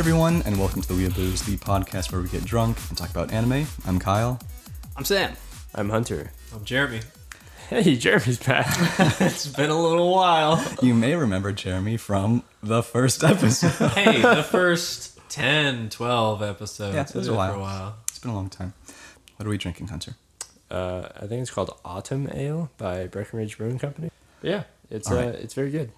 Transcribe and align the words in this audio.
Hey 0.00 0.08
everyone, 0.08 0.40
and 0.46 0.58
welcome 0.58 0.80
to 0.80 0.88
the 0.88 0.94
Weeabooze, 0.94 1.44
the 1.44 1.58
podcast 1.58 2.10
where 2.10 2.22
we 2.22 2.28
get 2.30 2.42
drunk 2.42 2.78
and 2.88 2.96
talk 2.96 3.10
about 3.10 3.34
anime. 3.34 3.66
I'm 3.86 3.98
Kyle. 3.98 4.40
I'm 4.96 5.04
Sam. 5.04 5.34
I'm 5.74 5.90
Hunter. 5.90 6.32
I'm 6.54 6.64
Jeremy. 6.64 7.02
Hey, 7.68 7.96
Jeremy's 7.96 8.38
back. 8.38 8.66
It's 9.20 9.46
been 9.48 9.68
a 9.68 9.78
little 9.78 10.10
while. 10.10 10.64
You 10.80 10.94
may 10.94 11.16
remember 11.16 11.52
Jeremy 11.52 11.98
from 11.98 12.44
the 12.62 12.82
first 12.82 13.22
episode. 13.22 13.88
hey, 13.92 14.22
the 14.22 14.42
first 14.42 15.20
10, 15.28 15.90
12 15.90 16.42
episodes. 16.44 16.94
Yeah, 16.94 17.02
it 17.02 17.14
was 17.14 17.28
Been 17.28 17.36
a 17.36 17.36
For 17.36 17.36
while. 17.36 17.54
a 17.56 17.58
while. 17.60 17.96
it's 18.08 18.18
been 18.20 18.30
a 18.30 18.34
long 18.34 18.48
time. 18.48 18.72
What 19.36 19.46
are 19.46 19.50
we 19.50 19.58
drinking, 19.58 19.88
Hunter? 19.88 20.14
uh, 20.70 21.10
I 21.14 21.26
think 21.26 21.42
it's 21.42 21.50
called 21.50 21.78
Autumn 21.84 22.26
Ale 22.32 22.70
by 22.78 23.06
Breckenridge 23.06 23.58
Brewing 23.58 23.78
Company. 23.78 24.10
But 24.40 24.50
yeah, 24.50 24.62
it's 24.88 25.10
All 25.10 25.18
uh, 25.18 25.26
right. 25.26 25.34
it's 25.34 25.52
very 25.52 25.70
good. 25.70 25.92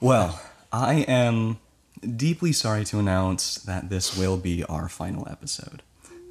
Well, 0.00 0.40
I 0.72 0.94
am 1.06 1.58
deeply 2.00 2.52
sorry 2.52 2.84
to 2.86 2.98
announce 2.98 3.56
that 3.56 3.88
this 3.88 4.16
will 4.16 4.36
be 4.36 4.64
our 4.64 4.88
final 4.88 5.26
episode. 5.30 5.82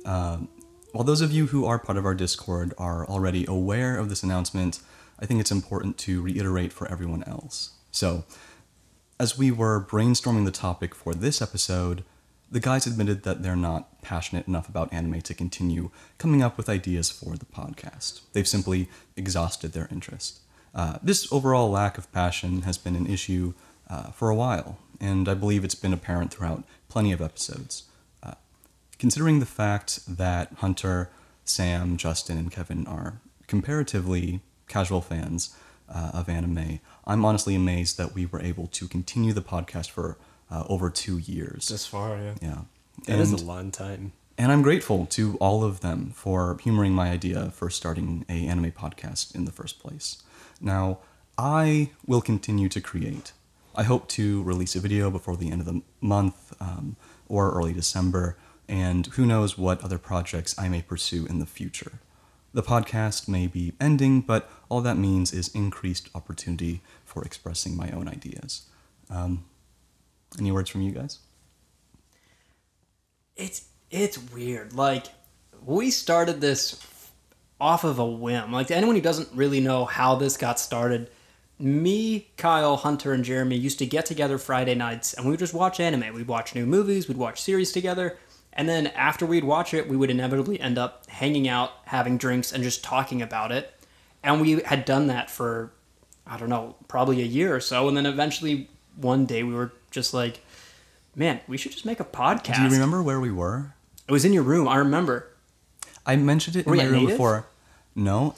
Um, 0.06 0.50
while 0.92 1.04
those 1.04 1.22
of 1.22 1.32
you 1.32 1.48
who 1.48 1.66
are 1.66 1.80
part 1.80 1.98
of 1.98 2.06
our 2.06 2.16
Discord 2.16 2.73
are 2.78 3.06
already 3.06 3.46
aware 3.48 3.98
of 3.98 4.09
this 4.09 4.23
announcement, 4.23 4.80
I 5.20 5.26
think 5.26 5.40
it's 5.40 5.52
important 5.52 5.98
to 6.00 6.22
reiterate 6.22 6.72
for 6.72 6.90
everyone 6.90 7.23
else. 7.23 7.72
So, 7.92 8.26
as 9.20 9.38
we 9.38 9.50
were 9.50 9.84
brainstorming 9.84 10.46
the 10.46 10.52
topic 10.52 10.94
for 10.94 11.14
this 11.14 11.42
episode, 11.42 12.04
the 12.52 12.59
guys 12.59 12.86
admitted 12.86 13.23
that 13.23 13.44
they're 13.44 13.56
not 13.56 14.02
passionate 14.02 14.48
enough 14.48 14.70
about 14.70 14.94
anime 14.94 15.22
to 15.22 15.34
continue 15.34 15.89
coming 16.17 16.42
up 16.42 16.58
with 16.58 16.70
ideas 16.70 17.09
for 17.09 17.36
the 17.36 17.45
podcast. 17.45 18.22
They've 18.34 18.48
simply 18.48 18.89
exhausted 19.16 19.73
their 19.73 19.88
interest. 19.92 20.39
Uh, 20.73 21.00
this 21.02 21.32
overall 21.32 21.70
lack 21.70 21.98
of 21.98 22.11
passion 22.11 22.61
has 22.64 22.78
been 22.78 22.95
an 22.95 23.08
issue 23.08 23.54
uh, 23.89 24.11
for 24.11 24.30
a 24.30 24.36
while, 24.36 24.78
and 25.06 25.30
I 25.30 25.36
believe 25.36 25.64
it's 25.64 25.75
been 25.75 25.94
apparent 25.94 26.34
throughout 26.34 26.64
plenty 26.89 27.11
of 27.11 27.22
episodes. 27.22 27.84
Uh, 28.23 28.34
considering 28.98 29.39
the 29.39 29.45
fact 29.45 30.00
that 30.08 30.52
Hunter, 30.58 31.09
Sam, 31.44 31.98
Justin, 31.98 32.38
and 32.38 32.52
Kevin 32.52 32.88
are 32.88 33.20
comparatively 33.48 34.42
casual 34.67 35.02
fans 35.02 35.56
uh, 35.88 36.11
of 36.14 36.28
anime, 36.28 36.80
I'm 37.06 37.23
honestly 37.23 37.53
amazed 37.53 37.98
that 37.98 38.16
we 38.16 38.26
were 38.26 38.42
able 38.42 38.67
to 38.67 38.88
continue 38.88 39.33
the 39.33 39.42
podcast 39.42 39.92
for 39.92 40.17
uh, 40.50 40.64
over 40.67 40.89
two 40.89 41.17
years. 41.20 41.67
This 41.67 41.86
far, 41.86 42.17
yeah. 42.17 42.33
yeah. 42.42 42.58
That 43.08 43.20
is 43.20 43.31
and, 43.31 43.42
a 43.42 43.44
long 43.44 43.72
time. 43.72 44.14
and 44.38 44.52
I'm 44.52 44.64
grateful 44.64 45.06
to 45.08 45.38
all 45.38 45.64
of 45.64 45.81
them 45.81 46.11
for 46.16 46.58
humoring 46.64 46.94
my 46.94 47.11
idea 47.11 47.52
for 47.52 47.70
starting 47.70 48.26
a 48.28 48.48
anime 48.48 48.72
podcast 48.72 49.36
in 49.36 49.45
the 49.45 49.52
first 49.52 49.80
place. 49.80 50.23
Now, 50.59 51.00
I 51.38 51.92
will 52.08 52.22
continue 52.22 52.70
to 52.70 52.81
create. 52.81 53.33
I 53.78 53.84
hope 53.84 54.08
to 54.09 54.42
release 54.44 54.76
a 54.76 54.80
video 54.80 55.12
before 55.12 55.36
the 55.36 55.52
end 55.52 55.62
of 55.62 55.68
the 55.68 55.81
month 56.02 56.54
um, 56.62 56.95
or 57.28 57.52
early 57.52 57.73
December, 57.73 58.38
and 58.67 59.08
who 59.08 59.26
knows 59.26 59.58
what 59.58 59.84
other 59.84 59.98
projects 59.98 60.58
I 60.58 60.70
may 60.70 60.82
pursue 60.82 61.26
in 61.26 61.40
the 61.40 61.45
future. 61.45 62.00
The 62.54 62.64
podcast 62.64 63.28
may 63.28 63.48
be 63.48 63.73
ending, 63.82 64.22
but 64.22 64.50
all 64.70 64.80
that 64.82 64.98
means 64.98 65.34
is 65.34 65.50
increased 65.50 66.09
opportunity 66.16 66.82
for 67.04 67.23
expressing 67.23 67.76
my 67.76 67.92
own 67.92 68.08
ideas. 68.08 68.67
Um, 69.09 69.45
any 70.39 70.52
words 70.52 70.70
from 70.70 70.82
you 70.82 70.92
guys? 70.92 71.20
It's 73.36 73.67
it's 73.92 74.17
weird. 74.32 74.73
Like 74.73 75.08
we 75.66 75.92
started 75.92 76.39
this 76.39 76.82
off 77.60 77.83
of 77.83 77.99
a 77.99 78.05
whim. 78.05 78.52
Like 78.52 78.67
to 78.67 78.76
anyone 78.76 78.95
who 78.95 79.02
doesn't 79.02 79.30
really 79.33 79.60
know 79.60 79.86
how 79.86 80.16
this 80.16 80.38
got 80.38 80.60
started, 80.60 81.10
me, 81.58 82.27
Kyle, 82.38 82.77
Hunter, 82.77 83.14
and 83.14 83.23
Jeremy 83.23 83.55
used 83.55 83.80
to 83.80 83.86
get 83.86 84.05
together 84.05 84.38
Friday 84.38 84.76
nights 84.76 85.14
and 85.14 85.26
we 85.26 85.32
would 85.32 85.39
just 85.39 85.54
watch 85.54 85.80
anime. 85.80 86.14
We'd 86.14 86.27
watch 86.27 86.54
new 86.55 86.66
movies, 86.66 87.08
we'd 87.08 87.17
watch 87.17 87.42
series 87.42 87.71
together, 87.71 88.17
and 88.54 88.67
then 88.67 88.88
after 88.88 89.26
we'd 89.26 89.43
watch 89.43 89.73
it, 89.73 89.88
we 89.88 89.98
would 89.98 90.10
inevitably 90.10 90.60
end 90.60 90.77
up 90.77 91.05
hanging 91.10 91.48
out, 91.48 91.71
having 91.86 92.17
drinks, 92.17 92.52
and 92.52 92.64
just 92.64 92.83
talking 92.83 93.21
about 93.21 93.52
it. 93.52 93.73
And 94.23 94.42
we 94.42 94.61
had 94.61 94.86
done 94.86 95.08
that 95.08 95.30
for 95.30 95.71
I 96.27 96.38
don't 96.38 96.49
know, 96.49 96.76
probably 96.88 97.21
a 97.21 97.26
year 97.26 97.55
or 97.55 97.60
so, 97.60 97.87
and 97.87 97.95
then 97.95 98.05
eventually 98.05 98.67
one 98.95 99.26
day 99.26 99.43
we 99.43 99.54
were 99.54 99.72
just 99.92 100.14
like, 100.14 100.42
man, 101.16 101.39
we 101.48 101.55
should 101.58 101.72
just 101.72 101.86
make 101.86 101.99
a 101.99 102.05
podcast. 102.05 102.55
Do 102.55 102.64
you 102.64 102.70
remember 102.70 103.04
where 103.04 103.20
we 103.20 103.32
were? 103.32 103.73
It 104.08 104.11
was 104.11 104.26
in 104.26 104.33
your 104.33 104.43
room. 104.43 104.67
I 104.67 104.77
remember. 104.77 105.27
I 106.05 106.16
mentioned 106.16 106.55
it 106.55 106.66
in 106.66 106.70
Were 106.70 106.76
you 106.76 106.82
my 106.82 106.87
room 106.87 106.95
Native? 107.04 107.10
before. 107.11 107.45
No, 107.95 108.36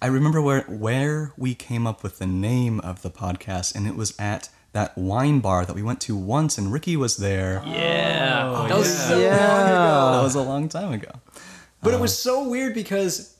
I 0.00 0.06
remember 0.08 0.40
where 0.42 0.62
where 0.62 1.32
we 1.36 1.54
came 1.54 1.86
up 1.86 2.02
with 2.02 2.18
the 2.18 2.26
name 2.26 2.80
of 2.80 3.02
the 3.02 3.10
podcast, 3.10 3.74
and 3.74 3.86
it 3.86 3.96
was 3.96 4.14
at 4.18 4.48
that 4.72 4.96
wine 4.96 5.40
bar 5.40 5.64
that 5.64 5.74
we 5.74 5.82
went 5.82 6.00
to 6.02 6.14
once, 6.16 6.58
and 6.58 6.70
Ricky 6.72 6.96
was 6.96 7.16
there. 7.16 7.62
Yeah, 7.66 8.52
Oh, 8.54 8.68
that 8.68 8.76
was 8.76 8.88
yeah. 8.94 9.08
so 9.08 9.18
Yeah. 9.18 9.36
long 9.48 9.62
ago. 9.68 10.16
That 10.18 10.22
was 10.22 10.34
a 10.34 10.42
long 10.42 10.68
time 10.68 10.92
ago. 10.92 11.10
But 11.82 11.94
it 11.94 12.00
was 12.00 12.12
uh, 12.12 12.16
so 12.30 12.48
weird 12.48 12.74
because 12.74 13.36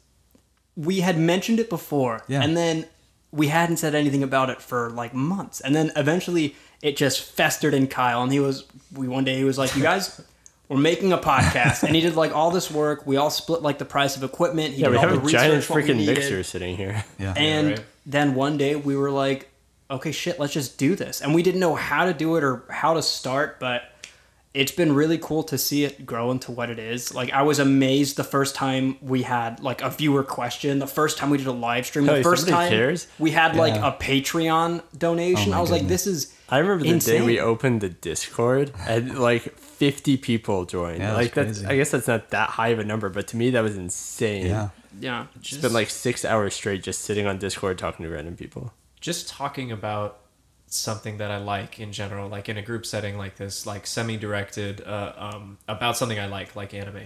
we 0.77 1.01
had 1.01 1.19
mentioned 1.19 1.59
it 1.61 1.69
before, 1.69 2.23
Yeah. 2.29 2.43
and 2.43 2.57
then 2.57 2.87
we 3.33 3.49
hadn't 3.49 3.77
said 3.79 3.95
anything 3.95 4.23
about 4.23 4.49
it 4.49 4.63
for 4.63 4.89
like 4.91 5.13
months, 5.13 5.61
and 5.61 5.77
then 5.77 5.93
eventually 5.95 6.55
it 6.81 6.97
just 6.97 7.21
festered 7.23 7.75
in 7.75 7.87
Kyle, 7.87 8.23
and 8.23 8.33
he 8.33 8.41
was. 8.41 8.65
We 8.95 9.09
one 9.09 9.25
day 9.25 9.37
he 9.37 9.45
was 9.45 9.59
like, 9.59 9.75
"You 9.77 9.83
guys." 9.83 10.21
We're 10.69 10.79
making 10.79 11.13
a 11.13 11.19
podcast, 11.19 11.85
and 11.85 11.95
he 11.95 12.01
did 12.01 12.17
like 12.17 12.35
all 12.35 12.51
this 12.51 12.71
work. 12.71 13.07
We 13.07 13.17
all 13.17 13.31
split 13.31 13.63
like 13.63 13.79
the 13.79 13.85
price 13.85 14.17
of 14.17 14.25
equipment. 14.25 14.75
He 14.75 14.81
Yeah, 14.83 14.87
did 14.89 14.91
we 14.93 14.97
all 14.97 15.09
have 15.09 15.23
the 15.23 15.27
a 15.29 15.31
giant 15.31 15.55
research, 15.55 15.71
what 15.71 15.85
we 15.85 15.91
freaking 15.91 16.07
mixer 16.07 16.43
sitting 16.43 16.77
here. 16.77 17.05
Yeah. 17.19 17.35
And 17.37 17.69
right. 17.71 17.85
then 18.05 18.35
one 18.35 18.57
day 18.59 18.75
we 18.77 18.97
were 18.97 19.11
like, 19.11 19.49
okay, 19.91 20.11
shit, 20.13 20.41
let's 20.41 20.53
just 20.53 20.77
do 20.79 20.97
this. 20.97 21.21
And 21.23 21.35
we 21.35 21.43
didn't 21.43 21.61
know 21.61 21.75
how 21.77 22.05
to 22.07 22.13
do 22.13 22.37
it 22.37 22.43
or 22.45 22.65
how 22.69 22.95
to 22.95 23.03
start, 23.03 23.61
but 23.61 23.85
it's 24.55 24.73
been 24.73 24.93
really 24.95 25.19
cool 25.19 25.43
to 25.45 25.57
see 25.59 25.85
it 25.85 26.05
grow 26.07 26.31
into 26.31 26.51
what 26.51 26.71
it 26.71 26.79
is. 26.79 27.15
Like 27.15 27.31
I 27.33 27.43
was 27.43 27.59
amazed 27.59 28.17
the 28.17 28.25
first 28.25 28.55
time 28.57 28.97
we 29.01 29.23
had 29.23 29.61
like 29.61 29.83
a 29.83 29.91
viewer 29.91 30.25
question, 30.25 30.79
the 30.81 30.87
first 30.87 31.19
time 31.19 31.31
we 31.31 31.39
did 31.39 31.47
a 31.47 31.53
live 31.53 31.87
stream, 31.87 32.07
the 32.07 32.15
Hey, 32.17 32.23
first 32.23 32.49
time 32.49 32.71
cares? 32.71 33.07
we 33.19 33.31
had 33.31 33.55
like 33.55 33.75
a 33.75 33.97
Patreon 34.03 34.83
donation. 34.99 35.53
Oh 35.53 35.59
I 35.59 35.61
was 35.61 35.71
like, 35.71 35.87
this 35.87 36.07
is 36.07 36.35
I 36.49 36.59
remember 36.59 36.85
the 36.85 36.99
day 36.99 37.23
we 37.23 37.41
opened 37.41 37.81
the 37.81 37.89
Discord 37.89 38.73
and 38.87 39.19
like 39.19 39.59
50 39.59 40.17
people 40.19 40.65
joined. 40.65 41.01
Yeah, 41.01 41.15
like 41.15 41.35
that's 41.35 41.59
crazy. 41.59 41.67
I 41.67 41.77
guess 41.77 41.91
that's 41.91 42.07
not 42.07 42.31
that 42.31 42.51
high 42.51 42.69
of 42.69 42.79
a 42.79 42.85
number, 42.85 43.09
but 43.09 43.29
to 43.29 43.37
me 43.37 43.51
that 43.51 43.61
was 43.61 43.77
insane. 43.77 44.47
yeah. 44.47 44.69
yeah. 45.01 45.27
It's 45.37 45.57
been 45.57 45.73
like 45.73 45.91
six 45.91 46.25
hours 46.25 46.55
straight 46.55 46.83
just 46.83 47.03
sitting 47.03 47.27
on 47.27 47.39
Discord 47.39 47.79
talking 47.79 48.05
to 48.05 48.11
random 48.11 48.37
people. 48.37 48.73
Just 49.01 49.29
talking 49.29 49.73
about 49.73 50.21
something 50.67 51.19
that 51.19 51.31
I 51.31 51.39
like 51.39 51.81
in 51.81 51.93
general, 51.93 52.29
like 52.29 52.49
in 52.49 52.57
a 52.57 52.63
group 52.63 52.87
setting 52.87 53.19
like 53.19 53.37
this, 53.37 53.67
like 53.67 53.87
semi-directed, 53.87 54.83
uh, 54.83 55.13
um, 55.17 55.59
about 55.69 55.97
something 55.97 56.19
I 56.19 56.27
like, 56.27 56.57
like 56.57 56.75
anime. 56.75 57.03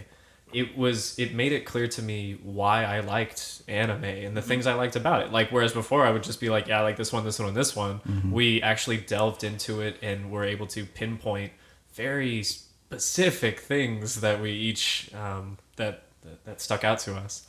It 0.52 0.76
was. 0.76 1.18
It 1.18 1.34
made 1.34 1.52
it 1.52 1.64
clear 1.64 1.86
to 1.88 2.02
me 2.02 2.38
why 2.42 2.84
I 2.84 3.00
liked 3.00 3.62
anime 3.68 4.04
and 4.04 4.36
the 4.36 4.42
things 4.42 4.66
I 4.66 4.74
liked 4.74 4.96
about 4.96 5.22
it. 5.22 5.32
Like 5.32 5.50
whereas 5.50 5.72
before 5.72 6.06
I 6.06 6.10
would 6.10 6.22
just 6.22 6.40
be 6.40 6.50
like, 6.50 6.66
yeah, 6.68 6.80
I 6.80 6.82
like 6.82 6.96
this 6.96 7.12
one, 7.12 7.24
this 7.24 7.38
one, 7.38 7.48
and 7.48 7.56
this 7.56 7.76
one. 7.76 8.00
We 8.32 8.62
actually 8.62 8.98
delved 8.98 9.44
into 9.44 9.80
it 9.80 9.96
and 10.02 10.30
were 10.30 10.44
able 10.44 10.66
to 10.68 10.84
pinpoint 10.84 11.52
very 11.94 12.42
specific 12.42 13.60
things 13.60 14.20
that 14.20 14.40
we 14.40 14.50
each 14.52 15.10
um, 15.14 15.58
that, 15.76 16.04
that 16.22 16.44
that 16.44 16.60
stuck 16.60 16.84
out 16.84 16.98
to 17.00 17.14
us. 17.14 17.46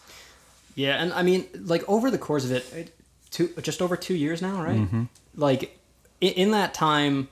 Yeah, 0.76 1.02
and 1.02 1.12
I 1.14 1.24
mean, 1.24 1.48
like 1.54 1.88
over 1.90 2.12
the 2.12 2.18
course 2.18 2.46
of 2.46 2.52
it, 2.52 2.74
it 2.74 2.96
two 3.32 3.50
just 3.62 3.82
over 3.82 3.98
two 3.98 4.14
years 4.16 4.42
now, 4.42 4.64
right? 4.64 4.80
Mm-hmm. 4.80 5.04
Like 5.36 5.80
in 6.20 6.52
that 6.52 6.74
time, 6.74 7.30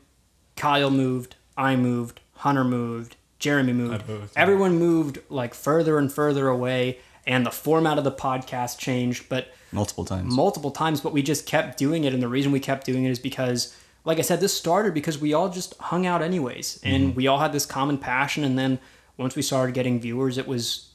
Kyle 0.55 0.89
moved, 0.89 1.35
I 1.55 1.75
moved, 1.75 2.19
Hunter 2.33 2.63
moved, 2.63 3.15
Jeremy 3.39 3.73
moved. 3.73 4.03
I 4.03 4.07
moved, 4.07 4.33
yeah. 4.35 4.41
Everyone 4.41 4.77
moved 4.77 5.19
like 5.29 5.53
further 5.53 5.97
and 5.97 6.11
further 6.11 6.47
away, 6.47 6.99
and 7.25 7.45
the 7.45 7.51
format 7.51 7.97
of 7.97 8.03
the 8.03 8.11
podcast 8.11 8.77
changed, 8.77 9.27
but 9.29 9.51
Multiple 9.71 10.05
times. 10.05 10.33
multiple 10.35 10.71
times. 10.71 11.01
But 11.01 11.13
we 11.13 11.21
just 11.21 11.45
kept 11.45 11.77
doing 11.77 12.03
it, 12.03 12.13
and 12.13 12.21
the 12.21 12.27
reason 12.27 12.51
we 12.51 12.59
kept 12.59 12.85
doing 12.85 13.05
it 13.05 13.09
is 13.11 13.19
because. 13.19 13.75
Like 14.05 14.17
I 14.17 14.21
said, 14.21 14.39
this 14.39 14.57
started 14.57 14.93
because 14.93 15.19
we 15.19 15.33
all 15.33 15.49
just 15.49 15.75
hung 15.77 16.07
out 16.07 16.21
anyways, 16.21 16.77
mm-hmm. 16.77 16.95
and 16.95 17.15
we 17.17 17.27
all 17.27 17.37
had 17.37 17.51
this 17.51 17.65
common 17.65 17.97
passion. 17.97 18.45
And 18.45 18.57
then 18.57 18.79
once 19.17 19.35
we 19.35 19.41
started 19.41 19.75
getting 19.75 19.99
viewers, 19.99 20.37
it 20.37 20.47
was 20.47 20.89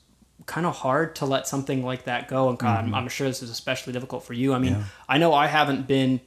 kind 0.47 0.67
of 0.67 0.75
hard 0.75 1.15
to 1.17 1.27
let 1.27 1.47
something 1.47 1.85
like 1.85 2.05
that 2.05 2.29
go. 2.29 2.49
And 2.49 2.59
God, 2.59 2.85
I'm, 2.87 2.95
I'm 2.95 3.09
sure 3.09 3.29
this 3.29 3.43
is 3.43 3.51
especially 3.51 3.93
difficult 3.93 4.25
for 4.25 4.33
you. 4.33 4.55
I 4.55 4.59
mean, 4.59 4.73
Yeah. 4.73 4.85
I 5.07 5.19
know 5.19 5.35
I 5.35 5.49
haven't 5.49 5.87
been 5.87 6.23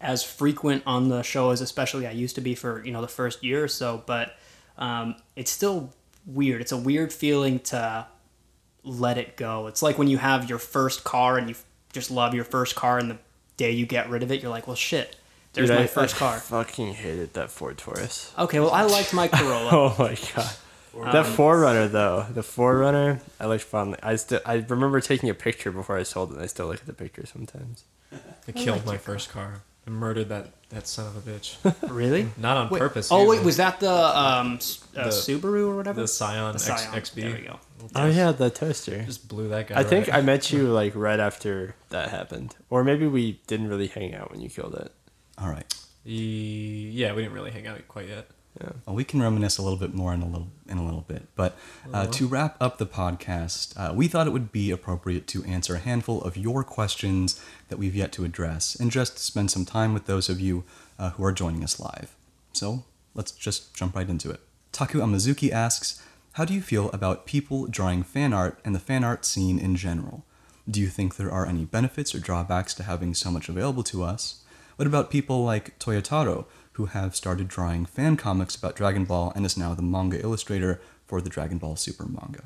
as 0.00 0.22
frequent 0.24 0.82
on 0.86 1.10
the 1.10 1.22
show 1.22 1.50
as 1.50 1.60
especially 1.60 2.06
I 2.06 2.12
used 2.12 2.34
to 2.36 2.40
be 2.40 2.54
for 2.54 2.82
you 2.84 2.92
know 2.92 3.02
the 3.02 3.06
first 3.08 3.44
year 3.44 3.62
or 3.62 3.68
so, 3.68 4.02
but 4.06 4.34
um, 4.80 5.14
it's 5.36 5.50
still 5.50 5.92
weird. 6.26 6.60
It's 6.60 6.72
a 6.72 6.76
weird 6.76 7.12
feeling 7.12 7.60
to 7.60 8.06
let 8.82 9.18
it 9.18 9.36
go. 9.36 9.66
It's 9.66 9.82
like 9.82 9.98
when 9.98 10.08
you 10.08 10.18
have 10.18 10.48
your 10.48 10.58
first 10.58 11.04
car 11.04 11.38
and 11.38 11.48
you 11.48 11.54
just 11.92 12.10
love 12.10 12.34
your 12.34 12.44
first 12.44 12.74
car, 12.74 12.98
and 12.98 13.10
the 13.10 13.18
day 13.56 13.70
you 13.72 13.86
get 13.86 14.08
rid 14.10 14.22
of 14.22 14.32
it, 14.32 14.40
you're 14.42 14.50
like, 14.50 14.66
well, 14.66 14.76
shit. 14.76 15.16
There's 15.52 15.68
Dude, 15.68 15.76
my 15.78 15.82
I- 15.84 15.86
first 15.88 16.14
I 16.16 16.18
car. 16.18 16.38
fucking 16.38 16.94
hated 16.94 17.34
that 17.34 17.50
Ford 17.50 17.76
Taurus. 17.76 18.32
Okay, 18.38 18.60
well, 18.60 18.70
I 18.70 18.82
liked 18.82 19.12
my 19.12 19.28
Corolla. 19.28 19.70
Oh 19.72 19.96
my 19.98 20.16
god. 20.34 21.12
That 21.12 21.24
4Runner 21.24 21.90
though, 21.90 22.26
the 22.32 22.40
4Runner, 22.40 23.20
I 23.38 23.46
looked 23.46 23.62
fondly. 23.62 23.98
I 24.02 24.16
still, 24.16 24.40
I 24.44 24.54
remember 24.68 25.00
taking 25.00 25.28
a 25.30 25.34
picture 25.34 25.70
before 25.70 25.96
I 25.96 26.02
sold 26.02 26.30
it. 26.30 26.34
and 26.34 26.42
I 26.42 26.46
still 26.46 26.66
look 26.66 26.80
at 26.80 26.86
the 26.86 26.92
picture 26.92 27.24
sometimes. 27.26 27.84
It 28.48 28.56
killed 28.56 28.84
my 28.84 28.96
first 28.96 29.28
car. 29.30 29.62
I 29.86 29.90
murdered 29.90 30.28
that 30.28 30.52
that 30.70 30.86
son 30.86 31.06
of 31.08 31.16
a 31.16 31.30
bitch. 31.30 31.56
Really? 31.90 32.28
Not 32.36 32.56
on 32.56 32.70
Wait, 32.70 32.78
purpose. 32.78 33.08
Oh 33.10 33.26
wait, 33.28 33.42
was 33.42 33.56
that 33.56 33.80
the 33.80 33.90
um 33.92 34.58
uh, 34.96 35.04
The- 35.04 35.10
Subaru 35.10 35.68
or 35.68 35.76
whatever? 35.76 36.00
the 36.02 36.08
Scion, 36.08 36.52
The 36.56 36.72
X, 36.72 37.10
XB? 37.10 37.14
There 37.14 37.32
we 37.34 37.40
go. 37.42 37.58
Oh 37.96 38.06
yeah, 38.06 38.30
the 38.32 38.50
toaster. 38.50 39.02
Just 39.02 39.26
blew 39.28 39.48
that 39.48 39.68
guy. 39.68 39.80
I 39.80 39.84
think 39.84 40.06
right. 40.08 40.18
I 40.18 40.20
met 40.20 40.52
you 40.52 40.68
like 40.68 40.92
right 40.94 41.18
after 41.18 41.74
that 41.88 42.10
happened, 42.10 42.54
or 42.68 42.84
maybe 42.84 43.06
we 43.06 43.40
didn't 43.46 43.68
really 43.68 43.88
hang 43.88 44.14
out 44.14 44.30
when 44.30 44.40
you 44.40 44.48
killed 44.50 44.74
it. 44.74 44.92
All 45.38 45.48
right. 45.48 45.72
E- 46.06 46.90
yeah, 46.92 47.12
we 47.14 47.22
didn't 47.22 47.34
really 47.34 47.50
hang 47.50 47.66
out 47.66 47.86
quite 47.88 48.08
yet. 48.08 48.28
Yeah. 48.60 48.70
Well, 48.84 48.96
we 48.96 49.04
can 49.04 49.22
reminisce 49.22 49.58
a 49.58 49.62
little 49.62 49.78
bit 49.78 49.94
more 49.94 50.12
in 50.12 50.22
a 50.22 50.26
little 50.26 50.48
in 50.68 50.78
a 50.78 50.84
little 50.84 51.02
bit. 51.02 51.28
But 51.36 51.56
uh, 51.92 52.06
to 52.06 52.26
wrap 52.26 52.56
up 52.60 52.78
the 52.78 52.86
podcast, 52.86 53.74
uh, 53.76 53.92
we 53.94 54.08
thought 54.08 54.26
it 54.26 54.32
would 54.32 54.50
be 54.50 54.70
appropriate 54.70 55.26
to 55.28 55.44
answer 55.44 55.76
a 55.76 55.78
handful 55.78 56.20
of 56.22 56.36
your 56.36 56.64
questions 56.64 57.40
that 57.68 57.78
we've 57.78 57.94
yet 57.94 58.10
to 58.12 58.24
address, 58.24 58.74
and 58.74 58.90
just 58.90 59.18
spend 59.18 59.50
some 59.50 59.64
time 59.64 59.94
with 59.94 60.06
those 60.06 60.28
of 60.28 60.40
you 60.40 60.64
uh, 60.98 61.10
who 61.10 61.24
are 61.24 61.32
joining 61.32 61.62
us 61.62 61.78
live. 61.78 62.16
So 62.52 62.84
let's 63.14 63.30
just 63.30 63.74
jump 63.74 63.94
right 63.94 64.08
into 64.08 64.30
it. 64.30 64.40
Taku 64.72 65.00
Amazuki 65.00 65.52
asks, 65.52 66.02
"How 66.32 66.44
do 66.44 66.52
you 66.52 66.60
feel 66.60 66.90
about 66.90 67.26
people 67.26 67.68
drawing 67.68 68.02
fan 68.02 68.32
art 68.32 68.58
and 68.64 68.74
the 68.74 68.80
fan 68.80 69.04
art 69.04 69.24
scene 69.24 69.60
in 69.60 69.76
general? 69.76 70.24
Do 70.68 70.80
you 70.80 70.88
think 70.88 71.16
there 71.16 71.30
are 71.32 71.46
any 71.46 71.64
benefits 71.64 72.14
or 72.14 72.18
drawbacks 72.18 72.74
to 72.74 72.82
having 72.82 73.14
so 73.14 73.30
much 73.30 73.48
available 73.48 73.84
to 73.84 74.02
us? 74.02 74.42
What 74.76 74.86
about 74.86 75.10
people 75.10 75.44
like 75.44 75.78
Toyotaro, 75.78 76.46
who 76.72 76.86
have 76.86 77.16
started 77.16 77.48
drawing 77.48 77.84
fan 77.84 78.16
comics 78.16 78.54
about 78.54 78.76
Dragon 78.76 79.04
Ball 79.04 79.32
and 79.34 79.44
is 79.44 79.56
now 79.56 79.74
the 79.74 79.82
manga 79.82 80.20
illustrator 80.20 80.80
for 81.06 81.20
the 81.20 81.30
Dragon 81.30 81.58
Ball 81.58 81.76
Super 81.76 82.06
manga? 82.06 82.44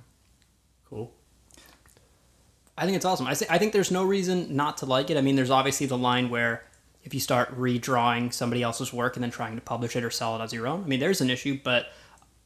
Cool. 0.89 1.13
I 2.77 2.85
think 2.85 2.97
it's 2.97 3.05
awesome. 3.05 3.27
I, 3.27 3.35
say, 3.35 3.47
I 3.49 3.59
think 3.59 3.73
there's 3.73 3.91
no 3.91 4.05
reason 4.05 4.57
not 4.57 4.79
to 4.79 4.87
like 4.87 5.11
it. 5.11 5.17
I 5.17 5.21
mean, 5.21 5.37
there's 5.37 5.51
obviously 5.51 5.87
the 5.87 5.99
line 5.99 6.31
where 6.31 6.65
if 7.05 7.15
you 7.15 7.21
start 7.21 7.57
redrawing 7.57 8.33
somebody 8.33 8.63
else's 8.63 8.93
work 8.93 9.17
and 9.17 9.23
then 9.23 9.31
trying 9.31 9.55
to 9.55 9.61
publish 9.61 9.95
it 9.95 10.03
or 10.03 10.11
sell 10.11 10.37
it 10.37 10.43
as 10.43 10.53
your 10.53 10.67
own, 10.67 10.83
I 10.83 10.87
mean, 10.87 11.01
there's 11.01 11.21
an 11.21 11.31
issue, 11.31 11.61
but 11.63 11.87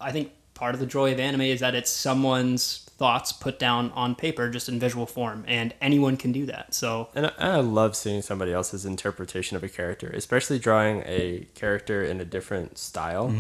I 0.00 0.12
think 0.12 0.32
part 0.54 0.75
of 0.75 0.80
the 0.80 0.86
joy 0.86 1.12
of 1.12 1.20
anime 1.20 1.42
is 1.42 1.60
that 1.60 1.75
it's 1.75 1.90
someone's 1.90 2.88
thoughts 2.98 3.32
put 3.32 3.58
down 3.60 3.90
on 3.92 4.14
paper 4.16 4.50
just 4.50 4.68
in 4.68 4.78
visual 4.80 5.06
form, 5.06 5.44
and 5.46 5.72
anyone 5.80 6.16
can 6.16 6.32
do 6.32 6.44
that. 6.46 6.74
So, 6.74 7.08
And 7.14 7.26
I, 7.26 7.32
and 7.38 7.52
I 7.52 7.60
love 7.60 7.94
seeing 7.96 8.22
somebody 8.22 8.52
else's 8.52 8.84
interpretation 8.84 9.56
of 9.56 9.62
a 9.62 9.68
character, 9.68 10.08
especially 10.10 10.58
drawing 10.58 11.02
a 11.06 11.46
character 11.54 12.02
in 12.04 12.20
a 12.20 12.24
different 12.24 12.76
style. 12.76 13.32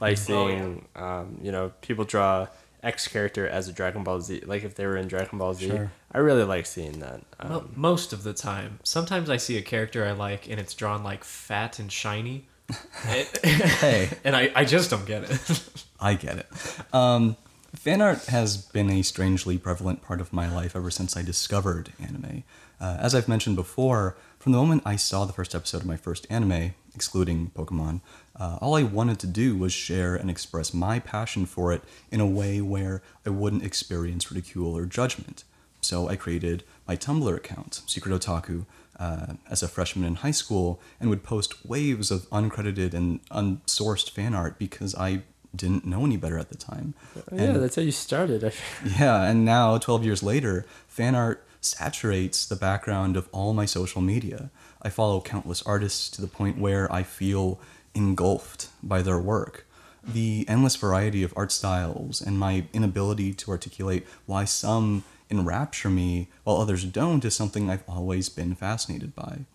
Like 0.00 0.18
seeing, 0.18 0.86
um, 0.96 1.38
you 1.40 1.52
know, 1.52 1.72
people 1.80 2.04
draw 2.04 2.48
X 2.82 3.06
character 3.08 3.46
as 3.46 3.68
a 3.68 3.72
Dragon 3.72 4.02
Ball 4.04 4.20
Z, 4.20 4.42
like 4.46 4.64
if 4.64 4.74
they 4.74 4.84
were 4.86 4.96
in 4.96 5.06
Dragon 5.08 5.38
Ball 5.38 5.54
Z. 5.54 5.68
Sure. 5.68 5.92
I 6.12 6.18
really 6.18 6.44
like 6.44 6.66
seeing 6.66 6.98
that. 7.00 7.22
Um, 7.40 7.48
Mo- 7.52 7.70
Most 7.76 8.12
of 8.12 8.24
the 8.24 8.34
time. 8.34 8.78
Sometimes 8.82 9.30
I 9.30 9.36
see 9.38 9.56
a 9.56 9.62
character 9.62 10.04
I 10.04 10.10
like 10.12 10.48
and 10.50 10.58
it's 10.60 10.74
drawn 10.74 11.02
like 11.04 11.22
fat 11.24 11.78
and 11.78 11.90
shiny. 11.90 12.46
Hey, 13.04 14.10
and 14.24 14.34
I, 14.36 14.50
I 14.54 14.64
just 14.64 14.90
don't 14.90 15.06
get 15.06 15.24
it. 15.24 15.62
I 16.00 16.14
get 16.14 16.38
it. 16.38 16.46
Um, 16.92 17.36
fan 17.84 18.00
art 18.00 18.24
has 18.28 18.56
been 18.56 18.88
a 18.88 19.02
strangely 19.02 19.58
prevalent 19.58 20.00
part 20.00 20.18
of 20.18 20.32
my 20.32 20.50
life 20.50 20.74
ever 20.74 20.90
since 20.90 21.18
I 21.18 21.22
discovered 21.22 21.92
anime. 22.00 22.42
Uh, 22.80 22.96
as 22.98 23.14
I've 23.14 23.28
mentioned 23.28 23.56
before, 23.56 24.16
from 24.38 24.52
the 24.52 24.58
moment 24.58 24.84
I 24.86 24.96
saw 24.96 25.26
the 25.26 25.34
first 25.34 25.54
episode 25.54 25.82
of 25.82 25.86
my 25.86 25.98
first 25.98 26.26
anime, 26.30 26.72
excluding 26.94 27.50
Pokemon, 27.54 28.00
uh, 28.40 28.56
all 28.62 28.74
I 28.74 28.84
wanted 28.84 29.18
to 29.18 29.26
do 29.26 29.54
was 29.54 29.74
share 29.74 30.16
and 30.16 30.30
express 30.30 30.72
my 30.72 30.98
passion 30.98 31.44
for 31.44 31.74
it 31.74 31.82
in 32.10 32.20
a 32.20 32.26
way 32.26 32.62
where 32.62 33.02
I 33.26 33.28
wouldn't 33.28 33.64
experience 33.66 34.30
ridicule 34.30 34.74
or 34.74 34.86
judgment. 34.86 35.44
So 35.82 36.08
I 36.08 36.16
created 36.16 36.64
my 36.88 36.96
Tumblr 36.96 37.36
account, 37.36 37.82
Secret 37.86 38.18
Otaku, 38.18 38.64
uh, 38.98 39.34
as 39.50 39.62
a 39.62 39.68
freshman 39.68 40.06
in 40.06 40.14
high 40.14 40.30
school, 40.30 40.80
and 40.98 41.10
would 41.10 41.22
post 41.22 41.66
waves 41.66 42.10
of 42.10 42.30
uncredited 42.30 42.94
and 42.94 43.22
unsourced 43.28 44.08
fan 44.08 44.34
art 44.34 44.58
because 44.58 44.94
I 44.94 45.24
didn't 45.56 45.84
know 45.84 46.04
any 46.04 46.16
better 46.16 46.38
at 46.38 46.48
the 46.48 46.56
time. 46.56 46.94
Oh, 47.16 47.22
yeah, 47.32 47.42
And- 47.42 47.62
that's 47.62 47.76
how 47.76 47.82
you 47.82 47.92
started. 47.92 48.52
Yeah, 48.98 49.22
and 49.22 49.44
now, 49.44 49.78
12 49.78 50.04
years 50.04 50.22
later, 50.22 50.66
fan 50.88 51.14
art 51.14 51.46
saturates 51.60 52.46
the 52.46 52.56
background 52.56 53.16
of 53.16 53.28
all 53.32 53.54
my 53.54 53.64
social 53.64 54.02
media. 54.02 54.50
I 54.82 54.90
follow 54.90 55.20
countless 55.20 55.62
artists 55.62 56.10
to 56.10 56.20
the 56.20 56.26
point 56.28 56.58
where 56.58 56.92
I 56.92 57.02
feel 57.02 57.58
engulfed 57.94 58.68
by 58.82 59.00
their 59.02 59.18
work. 59.18 59.66
The 60.06 60.44
endless 60.48 60.76
variety 60.76 61.22
of 61.22 61.32
art 61.36 61.50
styles 61.52 62.20
and 62.20 62.38
my 62.38 62.66
inability 62.74 63.32
to 63.34 63.50
articulate 63.50 64.06
why 64.26 64.44
some 64.44 65.04
enrapture 65.30 65.88
me 65.88 66.28
while 66.44 66.58
others 66.58 66.84
don't 66.84 67.24
is 67.24 67.34
something 67.34 67.70
I've 67.70 67.84
always 67.88 68.28
been 68.28 68.54
fascinated 68.54 69.14
by. 69.14 69.46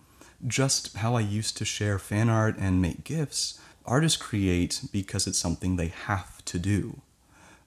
Just 0.47 0.97
how 0.97 1.15
I 1.15 1.19
used 1.21 1.57
to 1.57 1.65
share 1.65 1.99
fan 1.99 2.29
art 2.29 2.55
and 2.57 2.81
make 2.81 3.03
gifts, 3.03 3.59
artists 3.89 4.21
create 4.21 4.81
because 4.91 5.27
it's 5.27 5.39
something 5.39 5.75
they 5.75 5.87
have 5.87 6.43
to 6.45 6.59
do 6.59 7.01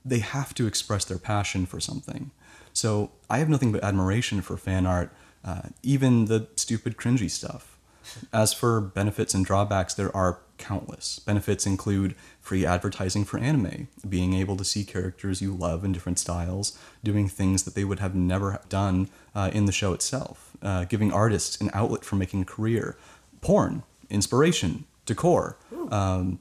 they 0.04 0.19
have 0.19 0.54
to 0.54 0.66
express 0.66 1.04
their 1.04 1.19
passion 1.19 1.66
for 1.66 1.80
something. 1.80 2.30
So 2.72 3.10
I 3.28 3.38
have 3.38 3.48
nothing 3.48 3.72
but 3.72 3.84
admiration 3.84 4.40
for 4.42 4.56
fan 4.56 4.86
art, 4.86 5.12
uh, 5.44 5.62
even 5.82 6.26
the 6.26 6.48
stupid, 6.56 6.96
cringy 6.96 7.30
stuff. 7.30 7.78
As 8.32 8.52
for 8.52 8.80
benefits 8.80 9.32
and 9.32 9.44
drawbacks, 9.44 9.94
there 9.94 10.14
are 10.16 10.40
countless. 10.58 11.20
Benefits 11.20 11.66
include 11.66 12.16
free 12.40 12.66
advertising 12.66 13.24
for 13.24 13.38
anime, 13.38 13.88
being 14.08 14.34
able 14.34 14.56
to 14.56 14.64
see 14.64 14.84
characters 14.84 15.40
you 15.40 15.52
love 15.52 15.84
in 15.84 15.92
different 15.92 16.19
styles, 16.19 16.76
doing 17.04 17.28
things 17.28 17.62
that 17.62 17.74
they 17.74 17.84
would 17.84 18.00
have 18.00 18.14
never 18.14 18.60
done 18.69 19.08
uh, 19.34 19.50
in 19.52 19.66
the 19.66 19.72
show 19.72 19.92
itself, 19.92 20.56
uh, 20.62 20.84
giving 20.84 21.12
artists 21.12 21.60
an 21.60 21.70
outlet 21.72 22.04
for 22.04 22.16
making 22.16 22.42
a 22.42 22.44
career, 22.44 22.96
porn, 23.40 23.84
inspiration, 24.10 24.84
decor. 25.06 25.56
Um, 25.90 26.38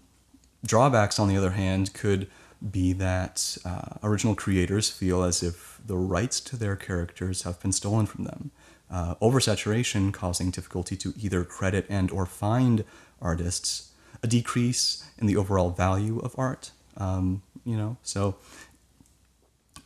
drawbacks, 0.66 1.20
on 1.20 1.28
the 1.28 1.38
other 1.38 1.52
hand, 1.52 1.94
could 1.94 2.28
be 2.70 2.94
that 2.94 3.58
uh, 3.66 3.98
original 4.04 4.36
creators 4.36 4.90
feel 4.90 5.24
as 5.24 5.42
if 5.42 5.80
the 5.86 5.98
rights 5.98 6.40
to 6.42 6.56
their 6.56 6.76
characters 6.76 7.44
have 7.44 7.60
been 7.60 7.72
stolen 7.72 8.06
from 8.06 8.26
them. 8.26 8.52
Uh, 8.90 9.16
oversaturation 9.16 10.14
causing 10.14 10.52
difficulty 10.52 10.96
to 10.98 11.14
either 11.18 11.44
credit 11.44 11.86
and 11.90 12.12
or 12.12 12.26
find 12.26 12.84
artists, 13.22 13.92
a 14.22 14.28
decrease 14.28 15.10
in 15.18 15.28
the 15.28 15.38
overall 15.38 15.72
value 15.72 16.19
of 16.19 16.36
art. 16.38 16.71
Um, 16.98 17.42
you 17.64 17.78
know, 17.78 17.98
so 18.04 18.36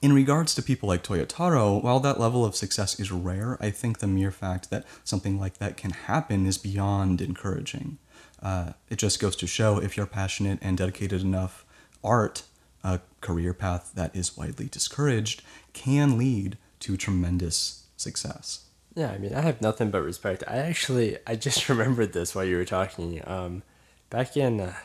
in 0.02 0.12
regards 0.14 0.54
to 0.56 0.62
people 0.62 0.90
like 0.90 1.04
Toyotaro, 1.04 1.82
while 1.82 2.00
that 2.00 2.20
level 2.20 2.44
of 2.44 2.56
success 2.56 3.00
is 3.00 3.12
rare, 3.12 3.58
I 3.62 3.70
think 3.70 4.00
the 4.00 4.08
mere 4.08 4.32
fact 4.32 4.70
that 4.70 4.86
something 5.04 5.40
like 5.40 5.60
that 5.60 5.78
can 5.78 5.92
happen 5.92 6.46
is 6.46 6.58
beyond 6.58 7.22
encouraging. 7.22 7.98
Uh, 8.46 8.74
it 8.92 8.98
just 8.98 9.20
goes 9.20 9.36
to 9.36 9.48
show 9.48 9.80
if 9.80 9.98
you're 9.98 10.06
passionate 10.06 10.60
and 10.62 10.78
dedicated 10.78 11.24
enough, 11.24 11.66
art, 12.04 12.44
a 12.84 13.00
career 13.20 13.56
path 13.56 13.92
that 13.96 14.16
is 14.16 14.38
widely 14.38 14.68
discouraged, 14.68 15.42
can 15.74 16.16
lead 16.16 16.56
to 16.80 16.96
tremendous 16.96 17.88
success. 17.98 18.66
Yeah, 18.94 19.10
I 19.10 19.18
mean, 19.18 19.34
I 19.34 19.42
have 19.42 19.64
nothing 19.64 19.90
but 19.90 20.04
respect. 20.04 20.44
I 20.48 20.58
actually, 20.58 21.18
I 21.26 21.36
just 21.36 21.68
remembered 21.70 22.14
this 22.14 22.36
while 22.36 22.46
you 22.46 22.58
were 22.58 22.66
talking. 22.66 23.20
Um, 23.26 23.64
back 24.12 24.38
in, 24.38 24.62
uh, 24.62 24.76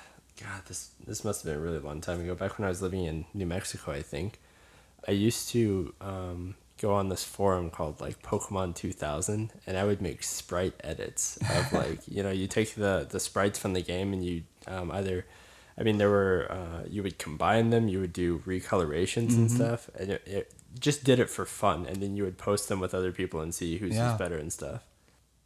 God, 0.42 0.62
this 0.66 0.92
this 1.06 1.22
must 1.22 1.42
have 1.42 1.52
been 1.52 1.62
a 1.62 1.62
really 1.62 1.80
long 1.80 2.00
time 2.00 2.22
ago. 2.22 2.34
Back 2.34 2.58
when 2.58 2.64
I 2.64 2.70
was 2.70 2.80
living 2.80 3.04
in 3.04 3.26
New 3.34 3.44
Mexico, 3.44 3.92
I 3.92 4.00
think, 4.00 4.40
I 5.06 5.10
used 5.10 5.50
to 5.50 5.92
um, 6.00 6.54
go 6.80 6.94
on 6.94 7.08
this 7.08 7.22
forum 7.24 7.70
called 7.70 8.00
like 8.00 8.22
Pokemon 8.22 8.74
Two 8.74 8.92
Thousand, 8.92 9.52
and 9.66 9.76
I 9.76 9.84
would 9.84 10.00
make 10.00 10.22
sprite 10.22 10.74
edits 10.82 11.36
of 11.54 11.72
like, 11.82 12.00
you 12.08 12.22
know, 12.22 12.30
you 12.30 12.46
take 12.46 12.74
the 12.74 13.06
the 13.08 13.20
sprites 13.20 13.58
from 13.58 13.72
the 13.74 13.82
game 13.82 14.12
and 14.12 14.24
you 14.24 14.42
um, 14.66 14.90
either. 14.90 15.26
I 15.78 15.82
mean, 15.82 15.96
there 15.98 16.10
were 16.10 16.46
uh, 16.50 16.86
you 16.88 17.02
would 17.02 17.18
combine 17.18 17.70
them, 17.70 17.88
you 17.88 18.00
would 18.00 18.12
do 18.12 18.40
recolorations 18.40 19.34
and 19.34 19.50
stuff, 19.50 19.88
and 19.98 20.10
it, 20.10 20.22
it 20.26 20.52
just 20.78 21.04
did 21.04 21.18
it 21.18 21.30
for 21.30 21.46
fun. 21.46 21.86
And 21.86 22.02
then 22.02 22.16
you 22.16 22.24
would 22.24 22.36
post 22.36 22.68
them 22.68 22.80
with 22.80 22.92
other 22.94 23.12
people 23.12 23.40
and 23.40 23.54
see 23.54 23.78
who's, 23.78 23.94
Yeah. 23.94 24.10
who's 24.10 24.18
better 24.18 24.36
and 24.36 24.52
stuff. 24.52 24.82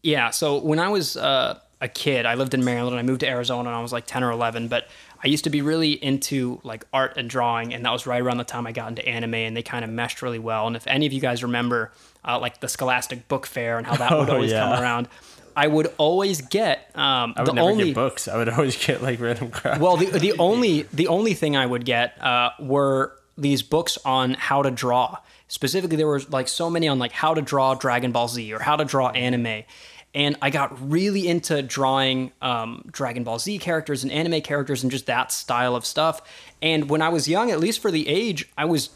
Yeah, 0.02 0.30
so 0.30 0.58
when 0.58 0.78
I 0.80 0.88
was 0.88 1.16
uh, 1.16 1.60
a 1.84 1.88
kid, 1.88 2.26
I 2.26 2.34
lived 2.34 2.54
in 2.54 2.64
Maryland. 2.64 2.96
And 2.96 3.00
I 3.00 3.02
moved 3.08 3.20
to 3.20 3.28
Arizona 3.28 3.68
when 3.68 3.74
I 3.78 3.82
was 3.82 3.92
like 3.92 4.06
10 4.06 4.24
or 4.24 4.30
11, 4.32 4.68
but 4.68 4.88
I 5.22 5.28
used 5.28 5.44
to 5.44 5.50
be 5.50 5.62
really 5.62 5.92
into 5.92 6.60
like 6.64 6.84
art 6.92 7.16
and 7.16 7.30
drawing, 7.30 7.72
and 7.74 7.84
that 7.84 7.92
was 7.92 8.06
right 8.06 8.20
around 8.20 8.38
the 8.38 8.44
time 8.44 8.66
I 8.66 8.72
got 8.72 8.88
into 8.88 9.06
anime, 9.06 9.34
and 9.34 9.56
they 9.56 9.62
kind 9.62 9.84
of 9.84 9.90
meshed 9.90 10.20
really 10.22 10.38
well. 10.38 10.66
And 10.66 10.76
if 10.76 10.86
any 10.86 11.06
of 11.06 11.12
you 11.12 11.20
guys 11.20 11.42
remember, 11.42 11.92
uh, 12.26 12.38
like 12.38 12.60
the 12.60 12.68
Scholastic 12.68 13.28
Book 13.28 13.46
Fair 13.46 13.78
and 13.78 13.86
how 13.86 13.96
that 13.96 14.10
would 14.18 14.28
Oh, 14.30 14.34
always 14.34 14.52
come 14.52 14.72
around, 14.82 15.08
I 15.56 15.66
would 15.66 15.86
always 15.98 16.40
get 16.40 16.90
um, 16.96 17.32
I 17.36 17.42
would 17.44 17.54
the 17.54 17.60
only 17.60 17.94
books. 17.94 18.28
I 18.28 18.36
would 18.36 18.48
always 18.48 18.76
get 18.84 19.02
like 19.02 19.20
random 19.20 19.50
crap. 19.50 19.80
well, 19.80 19.96
the 19.96 20.06
the 20.06 20.32
only 20.38 20.82
the 20.92 21.06
only 21.08 21.34
thing 21.34 21.56
I 21.56 21.64
would 21.64 21.84
get 21.84 22.20
uh, 22.22 22.50
were 22.58 23.12
these 23.38 23.62
books 23.62 23.96
on 24.04 24.34
how 24.34 24.62
to 24.62 24.70
draw. 24.70 25.18
Specifically, 25.48 25.96
there 25.96 26.06
were 26.08 26.20
like 26.30 26.48
so 26.48 26.68
many 26.68 26.88
on 26.88 26.98
like 26.98 27.12
how 27.12 27.34
to 27.34 27.40
draw 27.42 27.74
Dragon 27.74 28.10
Ball 28.12 28.26
Z 28.28 28.52
or 28.52 28.58
how 28.58 28.76
to 28.76 28.84
draw 28.84 29.10
anime, 29.10 29.62
and 30.14 30.36
I 30.40 30.50
got 30.50 30.90
really 30.90 31.26
into 31.26 31.62
drawing 31.62 32.32
um, 32.40 32.84
Dragon 32.90 33.24
Ball 33.24 33.38
Z 33.38 33.58
characters 33.58 34.04
and 34.04 34.12
anime 34.12 34.40
characters 34.42 34.82
and 34.82 34.92
just 34.92 35.06
that 35.06 35.32
style 35.32 35.74
of 35.74 35.84
stuff. 35.84 36.22
And 36.62 36.88
when 36.88 37.02
I 37.02 37.08
was 37.08 37.28
young, 37.28 37.50
at 37.50 37.60
least 37.60 37.80
for 37.80 37.90
the 37.90 38.08
age, 38.08 38.48
I 38.56 38.64
was 38.64 38.90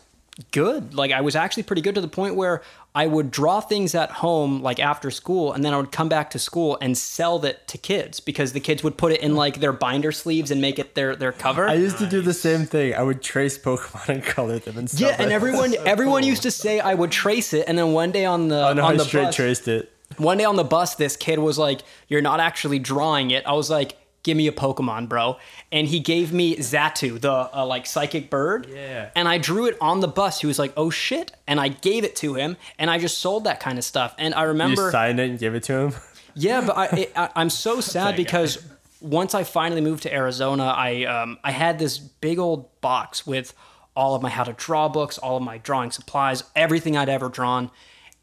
good. 0.52 0.94
Like 0.94 1.10
I 1.10 1.20
was 1.20 1.34
actually 1.34 1.64
pretty 1.64 1.82
good 1.82 1.96
to 1.96 2.00
the 2.00 2.08
point 2.08 2.37
where 2.37 2.62
I 2.94 3.06
would 3.06 3.30
draw 3.30 3.60
things 3.60 3.94
at 3.94 4.10
home 4.10 4.62
like 4.62 4.80
after 4.80 5.10
school, 5.10 5.52
and 5.52 5.64
then 5.64 5.75
I 5.75 5.76
would 5.76 5.92
come 5.92 6.08
back 6.08 6.30
to 6.30 6.38
school 6.38 6.78
and 6.80 6.96
sell 6.96 7.38
that 7.40 7.68
to 7.68 7.78
kids 7.78 8.20
because 8.20 8.52
the 8.52 8.60
kids 8.60 8.82
would 8.82 8.96
put 8.96 9.12
it 9.12 9.20
in 9.20 9.34
like 9.34 9.60
their 9.60 9.72
binder 9.72 10.12
sleeves 10.12 10.50
and 10.50 10.60
make 10.60 10.78
it 10.78 10.94
their 10.94 11.14
their 11.14 11.32
cover. 11.32 11.68
I 11.68 11.75
used 11.75 11.98
to 11.98 12.06
do 12.06 12.20
the 12.22 12.34
same 12.34 12.64
thing. 12.64 12.94
I 12.94 13.02
would 13.02 13.22
trace 13.22 13.58
Pokemon 13.58 14.08
and 14.14 14.22
color 14.25 14.58
them 14.58 14.78
and 14.78 14.90
stuff. 14.90 15.00
yeah, 15.10 15.16
and 15.22 15.32
everyone 15.32 15.75
everyone 15.87 16.22
used 16.25 16.42
to 16.44 16.50
say 16.50 16.80
I 16.80 16.94
would 16.94 17.10
trace 17.10 17.52
it, 17.52 17.64
and 17.68 17.76
then 17.76 17.92
one 17.92 18.10
day 18.12 18.25
on 18.25 18.48
the 18.48 18.68
Oh 18.68 18.72
no, 18.72 18.84
on 18.84 18.94
I 18.94 18.96
the 18.96 19.04
straight 19.04 19.25
bus, 19.25 19.37
traced 19.37 19.68
it. 19.68 19.92
One 20.16 20.38
day 20.38 20.44
on 20.44 20.56
the 20.56 20.64
bus, 20.64 20.94
this 20.94 21.16
kid 21.16 21.38
was 21.38 21.58
like, 21.58 21.82
"You're 22.08 22.22
not 22.22 22.40
actually 22.40 22.78
drawing 22.78 23.30
it." 23.30 23.46
I 23.46 23.52
was 23.52 23.70
like, 23.70 23.96
"Give 24.22 24.36
me 24.36 24.46
a 24.48 24.52
Pokemon, 24.52 25.08
bro," 25.08 25.36
and 25.70 25.86
he 25.86 26.00
gave 26.00 26.32
me 26.32 26.56
Xatu, 26.56 27.20
the 27.20 27.50
uh, 27.54 27.64
like 27.66 27.86
psychic 27.86 28.30
bird. 28.30 28.66
Yeah. 28.72 29.10
And 29.14 29.28
I 29.28 29.38
drew 29.38 29.66
it 29.66 29.76
on 29.80 30.00
the 30.00 30.08
bus. 30.08 30.40
He 30.40 30.46
was 30.46 30.58
like, 30.58 30.72
"Oh 30.76 30.90
shit!" 30.90 31.32
And 31.46 31.60
I 31.60 31.68
gave 31.68 32.04
it 32.04 32.16
to 32.16 32.34
him, 32.34 32.56
and 32.78 32.90
I 32.90 32.98
just 32.98 33.18
sold 33.18 33.44
that 33.44 33.60
kind 33.60 33.78
of 33.78 33.84
stuff. 33.84 34.14
And 34.18 34.34
I 34.34 34.42
You 34.42 34.48
remember, 34.48 34.90
signed 34.90 35.20
it 35.20 35.30
and 35.30 35.38
gave 35.38 35.54
it 35.54 35.62
to 35.64 35.72
him. 35.74 35.94
yeah, 36.34 36.62
but 36.66 36.76
I, 36.76 36.84
it, 36.96 37.12
I 37.14 37.28
I'm 37.36 37.50
so 37.50 37.80
sad 37.94 38.16
because 38.16 38.64
once 39.00 39.34
I 39.34 39.44
finally 39.44 39.80
moved 39.82 40.02
to 40.04 40.12
Arizona, 40.12 40.64
I 40.64 41.04
um 41.04 41.38
I 41.44 41.52
had 41.52 41.78
this 41.78 41.98
big 41.98 42.38
old 42.38 42.80
box 42.80 43.26
with 43.26 43.54
all 43.94 44.14
of 44.14 44.22
my 44.22 44.30
how 44.30 44.44
to 44.44 44.52
draw 44.54 44.88
books, 44.88 45.18
all 45.18 45.36
of 45.36 45.42
my 45.42 45.58
drawing 45.58 45.90
supplies, 45.90 46.44
everything 46.56 46.96
I'd 46.96 47.08
ever 47.08 47.28
drawn. 47.28 47.70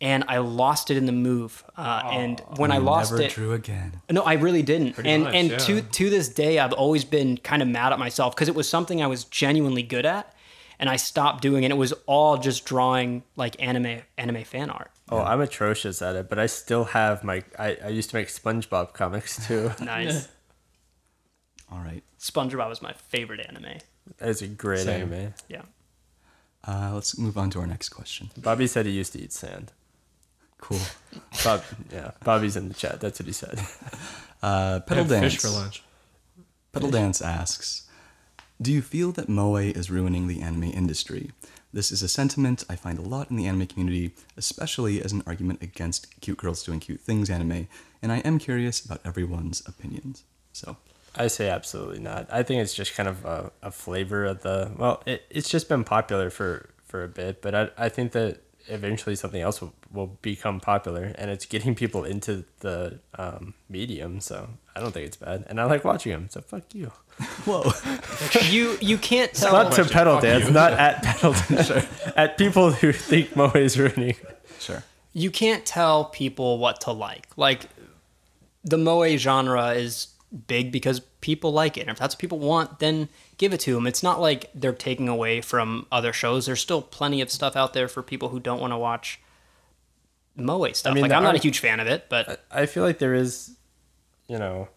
And 0.01 0.25
I 0.27 0.39
lost 0.39 0.91
it 0.91 0.97
in 0.97 1.05
the 1.05 1.13
move. 1.13 1.63
Uh, 1.77 2.01
and 2.11 2.41
when 2.57 2.71
I 2.71 2.79
lost 2.79 3.13
it. 3.13 3.15
You 3.15 3.19
Never 3.21 3.31
it, 3.31 3.33
drew 3.33 3.53
again. 3.53 4.01
no, 4.11 4.23
I 4.23 4.33
really 4.33 4.61
didn't. 4.61 4.97
and 4.99 5.23
much, 5.23 5.33
and 5.33 5.51
yeah. 5.51 5.57
to 5.57 5.81
to 5.81 6.09
this 6.09 6.27
day, 6.27 6.59
I've 6.59 6.73
always 6.73 7.05
been 7.05 7.37
kind 7.37 7.61
of 7.61 7.67
mad 7.69 7.93
at 7.93 7.99
myself 7.99 8.35
because 8.35 8.49
it 8.49 8.55
was 8.55 8.67
something 8.67 9.01
I 9.01 9.07
was 9.07 9.23
genuinely 9.23 9.83
good 9.83 10.05
at, 10.05 10.33
and 10.79 10.89
I 10.89 10.97
stopped 10.97 11.41
doing 11.41 11.63
it. 11.63 11.71
It 11.71 11.77
was 11.77 11.93
all 12.05 12.37
just 12.37 12.65
drawing 12.65 13.23
like 13.37 13.55
anime 13.63 14.01
anime 14.17 14.43
fan 14.43 14.69
art. 14.69 14.91
Oh, 15.09 15.19
I'm 15.21 15.39
atrocious 15.39 16.01
at 16.01 16.15
it, 16.15 16.29
but 16.29 16.39
I 16.39 16.47
still 16.47 16.83
have 16.85 17.23
my. 17.23 17.43
I, 17.57 17.77
I 17.85 17.87
used 17.89 18.09
to 18.09 18.17
make 18.17 18.27
SpongeBob 18.27 18.93
comics 18.93 19.47
too. 19.47 19.71
Nice. 19.81 20.27
All 21.71 21.79
right. 21.79 22.03
SpongeBob 22.19 22.69
was 22.69 22.81
my 22.81 22.93
favorite 22.93 23.39
anime. 23.47 23.79
It's 24.19 24.41
a 24.41 24.47
great 24.47 24.81
Same. 24.85 25.11
anime. 25.11 25.33
Yeah. 25.49 25.63
Uh, 26.67 26.91
let's 26.93 27.17
move 27.17 27.37
on 27.37 27.49
to 27.51 27.59
our 27.59 27.67
next 27.67 27.89
question. 27.89 28.29
Bobby 28.37 28.67
said 28.67 28.85
he 28.85 28.91
used 28.91 29.13
to 29.13 29.19
eat 29.21 29.31
sand. 29.33 29.71
Cool. 30.67 30.79
Bob, 31.43 31.63
yeah, 31.93 32.11
Bobby's 32.23 32.55
in 32.55 32.69
the 32.69 32.73
chat. 32.73 32.99
That's 32.99 33.19
what 33.19 33.27
he 33.27 33.33
said. 33.33 33.59
Uh, 34.43 34.79
Pedal 34.81 35.05
Dance. 35.05 35.33
fish 35.33 35.41
for 35.41 35.49
lunch. 35.49 35.81
Pedal 36.71 36.91
Dance 36.91 37.19
asks, 37.19 37.87
"Do 38.61 38.71
you 38.71 38.83
feel 38.83 39.11
that 39.13 39.27
moe 39.27 39.55
is 39.55 39.89
ruining 39.89 40.27
the 40.27 40.41
anime 40.41 40.65
industry? 40.65 41.31
This 41.73 41.91
is 41.91 42.03
a 42.03 42.07
sentiment 42.07 42.63
I 42.69 42.75
find 42.75 42.99
a 42.99 43.01
lot 43.01 43.31
in 43.31 43.37
the 43.37 43.47
anime 43.47 43.65
community, 43.65 44.13
especially 44.37 45.01
as 45.03 45.13
an 45.13 45.23
argument 45.25 45.63
against 45.63 46.19
cute 46.21 46.37
girls 46.37 46.61
doing 46.63 46.79
cute 46.79 46.99
things 46.99 47.27
anime, 47.27 47.67
and 48.03 48.11
I 48.11 48.17
am 48.19 48.37
curious 48.37 48.85
about 48.85 49.01
everyone's 49.03 49.63
opinions." 49.65 50.25
So, 50.53 50.77
I 51.15 51.25
say 51.25 51.49
absolutely 51.49 51.99
not. 51.99 52.27
I 52.31 52.43
think 52.43 52.61
it's 52.61 52.75
just 52.75 52.93
kind 52.93 53.09
of 53.09 53.25
a, 53.25 53.51
a 53.63 53.71
flavor 53.71 54.25
of 54.25 54.43
the. 54.43 54.69
Well, 54.77 55.01
it, 55.07 55.23
it's 55.31 55.49
just 55.49 55.69
been 55.69 55.83
popular 55.83 56.29
for 56.29 56.69
for 56.83 57.03
a 57.03 57.07
bit, 57.07 57.41
but 57.41 57.55
I 57.55 57.69
I 57.79 57.89
think 57.89 58.11
that 58.11 58.41
eventually 58.67 59.15
something 59.15 59.41
else 59.41 59.61
will, 59.61 59.73
will 59.91 60.17
become 60.21 60.59
popular, 60.59 61.13
and 61.15 61.29
it's 61.31 61.45
getting 61.45 61.75
people 61.83 62.03
into 62.03 62.45
the 62.59 62.99
um, 63.17 63.53
medium. 63.69 64.19
So 64.19 64.49
I 64.75 64.79
don't 64.79 64.91
think 64.91 65.07
it's 65.07 65.17
bad, 65.17 65.45
and 65.47 65.59
I 65.59 65.65
like 65.65 65.83
watching 65.83 66.11
them. 66.11 66.27
So 66.29 66.41
fuck 66.41 66.63
you. 66.73 66.91
whoa. 67.45 67.71
You 68.49 68.77
you 68.81 68.97
can't 68.97 69.33
tell. 69.33 69.53
Not 69.53 69.71
to 69.73 69.85
pedal 69.85 70.15
Fuck 70.15 70.23
dance, 70.23 70.49
not 70.49 70.73
at 70.73 71.01
pedal 71.03 71.33
dance. 71.33 71.71
At 72.15 72.37
people 72.37 72.71
who 72.71 72.91
think 72.91 73.35
Moe 73.35 73.51
is 73.55 73.79
ruining. 73.79 74.15
sure. 74.59 74.83
you 75.13 75.31
can't 75.31 75.65
tell 75.65 76.05
people 76.05 76.57
what 76.57 76.81
to 76.81 76.91
like. 76.91 77.27
Like 77.37 77.69
the 78.63 78.77
moe 78.77 79.15
genre 79.15 79.69
is 79.69 80.07
big 80.47 80.71
because 80.71 80.99
people 81.21 81.51
like 81.53 81.77
it. 81.77 81.81
And 81.81 81.89
if 81.91 81.97
that's 81.97 82.15
what 82.15 82.19
people 82.19 82.39
want, 82.39 82.79
then 82.79 83.09
give 83.37 83.53
it 83.53 83.59
to 83.61 83.73
them. 83.73 83.87
It's 83.87 84.03
not 84.03 84.19
like 84.19 84.49
they're 84.53 84.73
taking 84.73 85.09
away 85.09 85.41
from 85.41 85.87
other 85.91 86.13
shows. 86.13 86.45
There's 86.45 86.61
still 86.61 86.81
plenty 86.81 87.21
of 87.21 87.29
stuff 87.29 87.55
out 87.55 87.73
there 87.73 87.87
for 87.87 88.01
people 88.01 88.29
who 88.29 88.39
don't 88.39 88.59
want 88.59 88.71
to 88.71 88.77
watch 88.77 89.19
moe 90.35 90.71
stuff. 90.71 90.93
mean, 90.93 91.03
like 91.03 91.11
I'm 91.11 91.23
not 91.23 91.35
a 91.35 91.39
huge 91.39 91.59
fan 91.59 91.79
of 91.79 91.87
it, 91.87 92.05
but 92.09 92.45
I 92.51 92.65
feel 92.65 92.83
like 92.83 92.99
there 92.99 93.13
is, 93.13 93.55
you 94.27 94.37
know, 94.37 94.67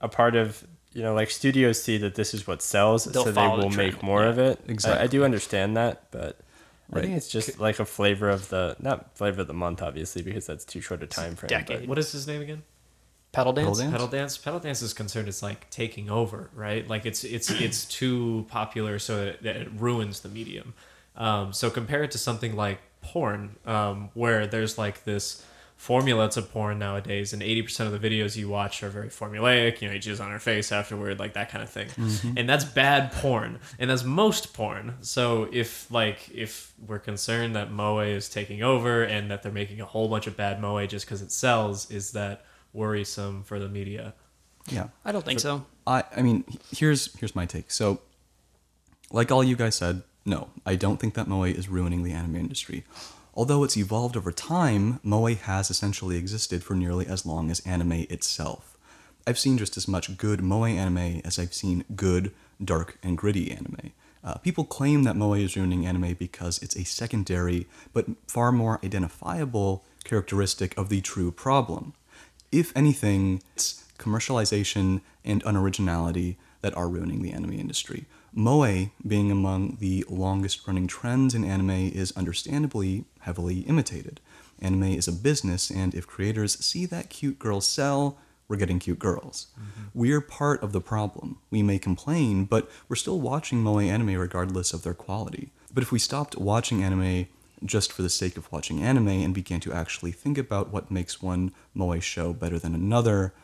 a 0.00 0.08
part 0.08 0.36
of 0.36 0.66
you 0.92 1.02
know 1.02 1.14
like 1.14 1.30
studios 1.30 1.82
see 1.82 1.98
that 1.98 2.14
this 2.14 2.34
is 2.34 2.46
what 2.46 2.62
sells, 2.62 3.04
They'll 3.04 3.24
so 3.24 3.30
they 3.30 3.34
follow 3.34 3.60
the 3.60 3.66
will 3.68 3.76
make 3.76 4.02
more 4.02 4.22
yeah. 4.22 4.30
of 4.30 4.38
it. 4.38 4.60
I- 4.84 5.02
I, 5.02 5.06
do 5.06 5.24
understand 5.24 5.76
that, 5.76 6.10
but 6.10 6.40
I 6.92 7.00
think 7.00 7.16
it's 7.16 7.28
just 7.28 7.60
like 7.60 7.78
a 7.78 7.84
flavor 7.84 8.28
of 8.28 8.48
the 8.48 8.76
not 8.80 9.16
flavor 9.16 9.42
of 9.42 9.46
the 9.46 9.54
month, 9.54 9.82
obviously, 9.82 10.22
because 10.22 10.46
that's 10.46 10.64
too 10.64 10.80
short 10.80 11.02
a 11.02 11.06
time 11.06 11.36
frame. 11.36 11.48
decade. 11.48 11.88
What 11.88 11.98
is 11.98 12.12
his 12.12 12.26
name 12.26 12.42
again? 12.42 12.62
Pedal 13.32 13.52
dance. 13.52 13.66
Pedal 13.66 13.74
dance? 13.78 13.92
Pedal 13.92 14.08
dance. 14.08 14.38
Pedal 14.38 14.60
dance 14.60 14.82
is 14.82 14.92
concerned. 14.92 15.28
It's 15.28 15.42
like 15.42 15.68
taking 15.70 16.10
over, 16.10 16.50
right? 16.54 16.86
Like 16.86 17.06
it's 17.06 17.24
it's 17.24 17.50
it's 17.60 17.84
too 17.84 18.46
popular, 18.48 18.98
so 18.98 19.24
that, 19.24 19.42
that 19.42 19.56
it 19.56 19.68
ruins 19.76 20.20
the 20.20 20.28
medium. 20.28 20.74
Um, 21.16 21.52
so 21.52 21.70
compare 21.70 22.02
it 22.02 22.10
to 22.12 22.18
something 22.18 22.56
like 22.56 22.80
porn, 23.02 23.56
um, 23.66 24.10
where 24.14 24.46
there's 24.46 24.78
like 24.78 25.04
this 25.04 25.44
formula 25.76 26.28
to 26.30 26.42
porn 26.42 26.78
nowadays, 26.78 27.32
and 27.32 27.42
eighty 27.42 27.62
percent 27.62 27.92
of 27.92 28.00
the 28.00 28.08
videos 28.08 28.36
you 28.36 28.48
watch 28.48 28.82
are 28.82 28.88
very 28.90 29.08
formulaic. 29.08 29.80
You 29.80 29.88
know, 29.88 29.94
you 29.94 30.00
jizz 30.00 30.22
on 30.22 30.30
her 30.30 30.38
face 30.38 30.72
afterward, 30.72 31.18
like 31.18 31.34
that 31.34 31.50
kind 31.50 31.62
of 31.62 31.70
thing, 31.70 31.88
and 32.36 32.48
that's 32.48 32.64
bad 32.64 33.12
porn, 33.12 33.58
and 33.78 33.90
that's 33.90 34.04
most 34.04 34.52
porn. 34.52 34.94
So 35.00 35.48
if 35.52 35.90
like 35.90 36.30
if 36.34 36.72
we're 36.86 36.98
concerned 36.98 37.56
that 37.56 37.70
moe 37.70 38.00
is 38.00 38.28
taking 38.28 38.62
over 38.62 39.02
and 39.02 39.30
that 39.30 39.42
they're 39.42 39.52
making 39.52 39.80
a 39.80 39.86
whole 39.86 40.08
bunch 40.08 40.26
of 40.26 40.36
bad 40.36 40.60
moe 40.60 40.84
just 40.86 41.06
because 41.06 41.22
it 41.22 41.32
sells, 41.32 41.90
is 41.90 42.12
that 42.12 42.44
worrisome 42.72 43.42
for 43.44 43.58
the 43.58 43.68
media? 43.68 44.14
Yeah. 44.68 44.88
I 45.04 45.12
don't 45.12 45.24
think 45.24 45.40
so. 45.40 45.66
I 45.86 46.04
I 46.16 46.22
mean, 46.22 46.44
here's 46.74 47.14
here's 47.18 47.34
my 47.34 47.46
take. 47.46 47.70
So, 47.70 48.00
like 49.10 49.30
all 49.32 49.42
you 49.42 49.56
guys 49.56 49.74
said, 49.74 50.02
no, 50.24 50.48
I 50.64 50.76
don't 50.76 51.00
think 51.00 51.14
that 51.14 51.28
moe 51.28 51.44
is 51.44 51.68
ruining 51.68 52.02
the 52.02 52.12
anime 52.12 52.36
industry. 52.36 52.84
Although 53.34 53.64
it's 53.64 53.76
evolved 53.76 54.16
over 54.16 54.32
time, 54.32 55.00
moe 55.02 55.34
has 55.34 55.70
essentially 55.70 56.16
existed 56.16 56.62
for 56.62 56.74
nearly 56.74 57.06
as 57.06 57.24
long 57.24 57.50
as 57.50 57.60
anime 57.60 58.06
itself. 58.10 58.76
I've 59.26 59.38
seen 59.38 59.58
just 59.58 59.76
as 59.76 59.86
much 59.86 60.16
good 60.16 60.42
moe 60.42 60.64
anime 60.64 61.20
as 61.24 61.38
I've 61.38 61.54
seen 61.54 61.84
good, 61.94 62.32
dark, 62.62 62.98
and 63.02 63.16
gritty 63.16 63.50
anime. 63.50 63.92
Uh, 64.22 64.34
people 64.34 64.64
claim 64.64 65.04
that 65.04 65.16
moe 65.16 65.34
is 65.34 65.56
ruining 65.56 65.86
anime 65.86 66.14
because 66.14 66.58
it's 66.58 66.76
a 66.76 66.84
secondary, 66.84 67.66
but 67.92 68.06
far 68.26 68.52
more 68.52 68.80
identifiable 68.84 69.84
characteristic 70.04 70.76
of 70.76 70.88
the 70.88 71.00
true 71.00 71.30
problem. 71.30 71.94
If 72.52 72.76
anything, 72.76 73.42
it's 73.54 73.84
commercialization 73.98 75.02
and 75.24 75.44
unoriginality 75.44 76.36
that 76.62 76.76
are 76.76 76.88
ruining 76.88 77.22
the 77.22 77.32
anime 77.32 77.52
industry. 77.52 78.06
Moe, 78.32 78.90
being 79.06 79.30
among 79.30 79.78
the 79.80 80.04
longest 80.08 80.66
running 80.66 80.86
trends 80.86 81.34
in 81.34 81.44
anime, 81.44 81.70
is 81.70 82.12
understandably 82.16 83.04
heavily 83.20 83.60
imitated. 83.60 84.20
Anime 84.60 84.84
is 84.84 85.08
a 85.08 85.12
business, 85.12 85.70
and 85.70 85.94
if 85.94 86.06
creators 86.06 86.64
see 86.64 86.86
that 86.86 87.10
cute 87.10 87.38
girls 87.38 87.66
sell, 87.66 88.18
we're 88.46 88.56
getting 88.56 88.78
cute 88.78 88.98
girls. 88.98 89.46
Mm-hmm. 89.54 89.82
We're 89.94 90.20
part 90.20 90.62
of 90.62 90.72
the 90.72 90.80
problem. 90.80 91.38
We 91.50 91.62
may 91.62 91.78
complain, 91.78 92.44
but 92.44 92.68
we're 92.88 92.96
still 92.96 93.20
watching 93.20 93.62
Moe 93.62 93.78
anime 93.78 94.16
regardless 94.16 94.72
of 94.72 94.82
their 94.82 94.94
quality. 94.94 95.50
But 95.72 95.82
if 95.82 95.92
we 95.92 96.00
stopped 96.00 96.36
watching 96.36 96.82
anime 96.82 97.26
just 97.64 97.92
for 97.92 98.02
the 98.02 98.10
sake 98.10 98.36
of 98.36 98.50
watching 98.52 98.82
anime 98.82 99.08
and 99.08 99.34
began 99.34 99.60
to 99.60 99.72
actually 99.72 100.12
think 100.12 100.38
about 100.38 100.72
what 100.72 100.90
makes 100.90 101.22
one 101.22 101.52
Moe 101.74 102.00
show 102.00 102.32
better 102.32 102.58
than 102.58 102.74
another, 102.74 103.34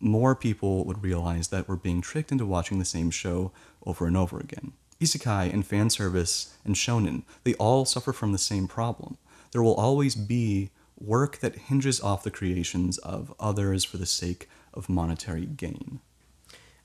more 0.00 0.34
people 0.34 0.84
would 0.84 1.02
realize 1.02 1.48
that 1.48 1.68
we're 1.68 1.76
being 1.76 2.00
tricked 2.00 2.32
into 2.32 2.46
watching 2.46 2.78
the 2.78 2.84
same 2.84 3.10
show 3.10 3.52
over 3.84 4.06
and 4.06 4.16
over 4.16 4.38
again. 4.38 4.72
Isekai 5.00 5.52
and 5.52 5.66
fan 5.66 5.90
service 5.90 6.56
and 6.64 6.74
shonen, 6.74 7.22
they 7.44 7.54
all 7.54 7.84
suffer 7.84 8.12
from 8.12 8.32
the 8.32 8.38
same 8.38 8.66
problem. 8.66 9.18
There 9.52 9.62
will 9.62 9.74
always 9.74 10.14
be 10.14 10.70
work 10.98 11.38
that 11.38 11.56
hinges 11.56 12.00
off 12.00 12.22
the 12.22 12.30
creations 12.30 12.98
of 12.98 13.34
others 13.38 13.84
for 13.84 13.98
the 13.98 14.06
sake 14.06 14.48
of 14.72 14.88
monetary 14.88 15.46
gain. 15.46 16.00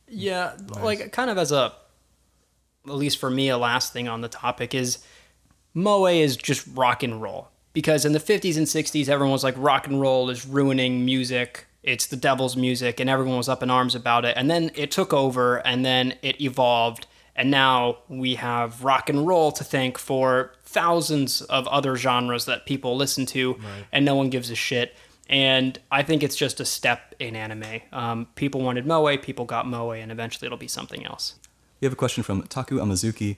Yeah, 0.07 0.57
like 0.81 1.13
kind 1.13 1.29
of 1.29 1.38
as 1.38 1.53
a, 1.53 1.74
at 2.86 2.93
least 2.93 3.17
for 3.17 3.29
me, 3.29 3.48
a 3.48 3.57
last 3.57 3.93
thing 3.93 4.10
on 4.10 4.21
the 4.21 4.27
topic 4.27 4.75
is 4.75 5.00
Moe 5.74 6.06
is 6.08 6.36
just 6.38 6.66
rock 6.74 7.04
and 7.04 7.22
roll. 7.22 7.50
Because 7.74 8.04
in 8.04 8.12
the 8.12 8.20
50s 8.20 8.58
and 8.58 8.68
60s, 8.68 9.08
everyone 9.08 9.32
was 9.32 9.44
like, 9.44 9.56
rock 9.58 9.88
and 9.88 10.01
roll 10.01 10.30
is 10.30 10.46
ruining 10.46 11.06
music. 11.06 11.68
It's 11.84 12.06
the 12.06 12.18
devil's 12.18 12.58
music, 12.58 13.00
and 13.00 13.10
everyone 13.10 13.38
was 13.38 13.48
up 13.50 13.63
in 13.63 13.70
arms 13.70 13.96
about 13.96 14.25
it. 14.25 14.36
And 14.38 14.51
then 14.51 14.72
it 14.75 14.92
took 14.92 15.13
over, 15.13 15.66
and 15.66 15.86
then 15.86 16.16
it 16.22 16.40
evolved. 16.42 17.08
And 17.36 17.50
now 17.50 18.00
we 18.10 18.36
have 18.36 18.84
rock 18.84 19.10
and 19.10 19.25
roll 19.25 19.54
to 19.54 19.63
thank 19.63 19.98
for 19.98 20.51
thousands 20.63 21.42
of 21.44 21.66
other 21.70 21.96
genres 21.96 22.46
that 22.46 22.66
people 22.66 22.98
listen 22.98 23.25
to, 23.28 23.58
and 23.92 24.04
no 24.06 24.16
one 24.16 24.30
gives 24.30 24.51
a 24.51 24.56
shit. 24.56 24.96
And 25.30 25.80
I 25.90 26.04
think 26.04 26.24
it's 26.24 26.36
just 26.36 26.60
a 26.60 26.66
step 26.66 27.16
in 27.20 27.38
anime. 27.38 27.82
Um, 27.94 28.28
people 28.36 28.62
wanted 28.62 28.86
Moe, 28.86 29.18
people 29.18 29.46
got 29.46 29.66
Moe, 29.66 29.92
and 29.92 30.12
eventually 30.12 30.46
it'll 30.46 30.58
be 30.58 30.68
something 30.68 31.06
else. 31.06 31.36
We 31.80 31.86
have 31.86 31.94
a 31.94 31.96
question 31.96 32.22
from 32.22 32.44
Taku 32.44 32.80
Amazuki. 32.80 33.38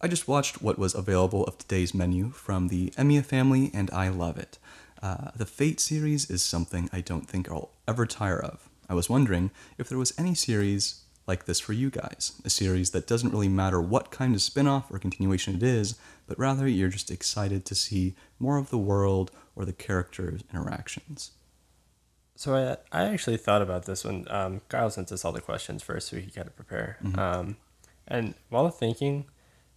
I 0.00 0.06
just 0.06 0.28
watched 0.28 0.62
what 0.62 0.78
was 0.78 0.94
available 0.94 1.44
of 1.44 1.58
today's 1.58 1.92
menu 1.92 2.30
from 2.30 2.68
the 2.68 2.90
Emiya 2.90 3.24
family, 3.24 3.70
and 3.74 3.90
I 3.90 4.08
love 4.08 4.38
it. 4.38 4.58
Uh, 5.02 5.32
the 5.34 5.46
Fate 5.46 5.80
series 5.80 6.30
is 6.30 6.40
something 6.40 6.88
I 6.92 7.00
don't 7.00 7.28
think 7.28 7.50
I'll 7.50 7.70
ever 7.86 8.06
tire 8.06 8.40
of. 8.40 8.68
I 8.88 8.94
was 8.94 9.10
wondering 9.10 9.50
if 9.76 9.88
there 9.88 9.98
was 9.98 10.14
any 10.16 10.34
series 10.34 11.02
like 11.26 11.44
this 11.44 11.60
for 11.60 11.72
you 11.72 11.90
guys, 11.90 12.40
a 12.44 12.50
series 12.50 12.90
that 12.90 13.06
doesn't 13.06 13.32
really 13.32 13.48
matter 13.48 13.80
what 13.80 14.10
kind 14.10 14.34
of 14.34 14.40
spin 14.40 14.66
off 14.66 14.90
or 14.90 14.98
continuation 14.98 15.56
it 15.56 15.62
is, 15.62 15.96
but 16.26 16.38
rather 16.38 16.66
you're 16.66 16.88
just 16.88 17.10
excited 17.10 17.64
to 17.66 17.74
see 17.74 18.14
more 18.38 18.56
of 18.56 18.70
the 18.70 18.78
world 18.78 19.30
or 19.54 19.64
the 19.64 19.72
characters' 19.72 20.42
interactions. 20.52 21.32
So 22.36 22.54
I 22.54 22.76
I 22.96 23.04
actually 23.06 23.36
thought 23.36 23.62
about 23.62 23.84
this 23.84 24.04
when 24.04 24.26
um, 24.30 24.60
Kyle 24.68 24.90
sent 24.90 25.10
us 25.10 25.24
all 25.24 25.32
the 25.32 25.40
questions 25.40 25.82
first, 25.82 26.08
so 26.08 26.16
we 26.16 26.22
could 26.22 26.34
kind 26.36 26.46
of 26.46 26.54
prepare. 26.54 26.98
Um, 27.18 27.56
and 28.06 28.34
while 28.48 28.70
thinking, 28.70 29.26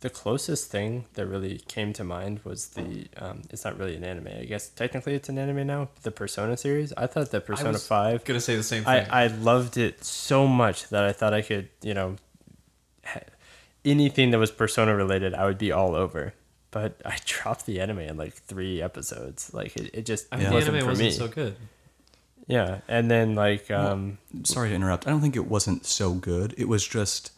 the 0.01 0.09
closest 0.09 0.71
thing 0.71 1.05
that 1.13 1.27
really 1.27 1.59
came 1.67 1.93
to 1.93 2.03
mind 2.03 2.41
was 2.43 2.69
the 2.69 3.07
um, 3.17 3.43
it's 3.51 3.63
not 3.63 3.77
really 3.77 3.95
an 3.95 4.03
anime. 4.03 4.27
I 4.27 4.45
guess 4.45 4.67
technically 4.69 5.13
it's 5.13 5.29
an 5.29 5.37
anime 5.37 5.65
now. 5.65 5.89
The 6.01 6.11
Persona 6.11 6.57
series. 6.57 6.91
I 6.97 7.05
thought 7.07 7.29
that 7.31 7.45
Persona 7.45 7.71
was 7.73 7.87
Five. 7.87 8.25
Gonna 8.25 8.41
say 8.41 8.55
the 8.55 8.63
same 8.63 8.83
thing. 8.83 9.07
I, 9.09 9.25
I 9.25 9.27
loved 9.27 9.77
it 9.77 10.03
so 10.03 10.47
much 10.47 10.89
that 10.89 11.03
I 11.03 11.11
thought 11.11 11.33
I 11.33 11.43
could 11.43 11.69
you 11.83 11.93
know 11.93 12.15
ha- 13.05 13.21
anything 13.85 14.31
that 14.31 14.39
was 14.39 14.51
Persona 14.51 14.95
related 14.95 15.33
I 15.35 15.45
would 15.45 15.59
be 15.59 15.71
all 15.71 15.95
over. 15.95 16.33
But 16.71 16.99
I 17.05 17.17
dropped 17.25 17.67
the 17.67 17.79
anime 17.79 17.99
in 17.99 18.17
like 18.17 18.33
three 18.33 18.81
episodes. 18.81 19.53
Like 19.53 19.75
it, 19.77 19.91
it 19.93 20.05
just 20.05 20.27
I 20.31 20.37
mean, 20.37 20.51
wasn't 20.51 20.73
the 20.73 20.77
anime 20.79 20.85
for 20.85 20.91
wasn't 20.91 21.09
me. 21.09 21.11
so 21.11 21.27
good. 21.27 21.55
Yeah, 22.47 22.79
and 22.87 23.09
then 23.09 23.35
like 23.35 23.69
um, 23.69 24.17
Sorry 24.43 24.69
to 24.69 24.75
interrupt. 24.75 25.05
I 25.05 25.11
don't 25.11 25.21
think 25.21 25.35
it 25.35 25.45
wasn't 25.47 25.85
so 25.85 26.13
good. 26.15 26.55
It 26.57 26.67
was 26.67 26.85
just 26.87 27.31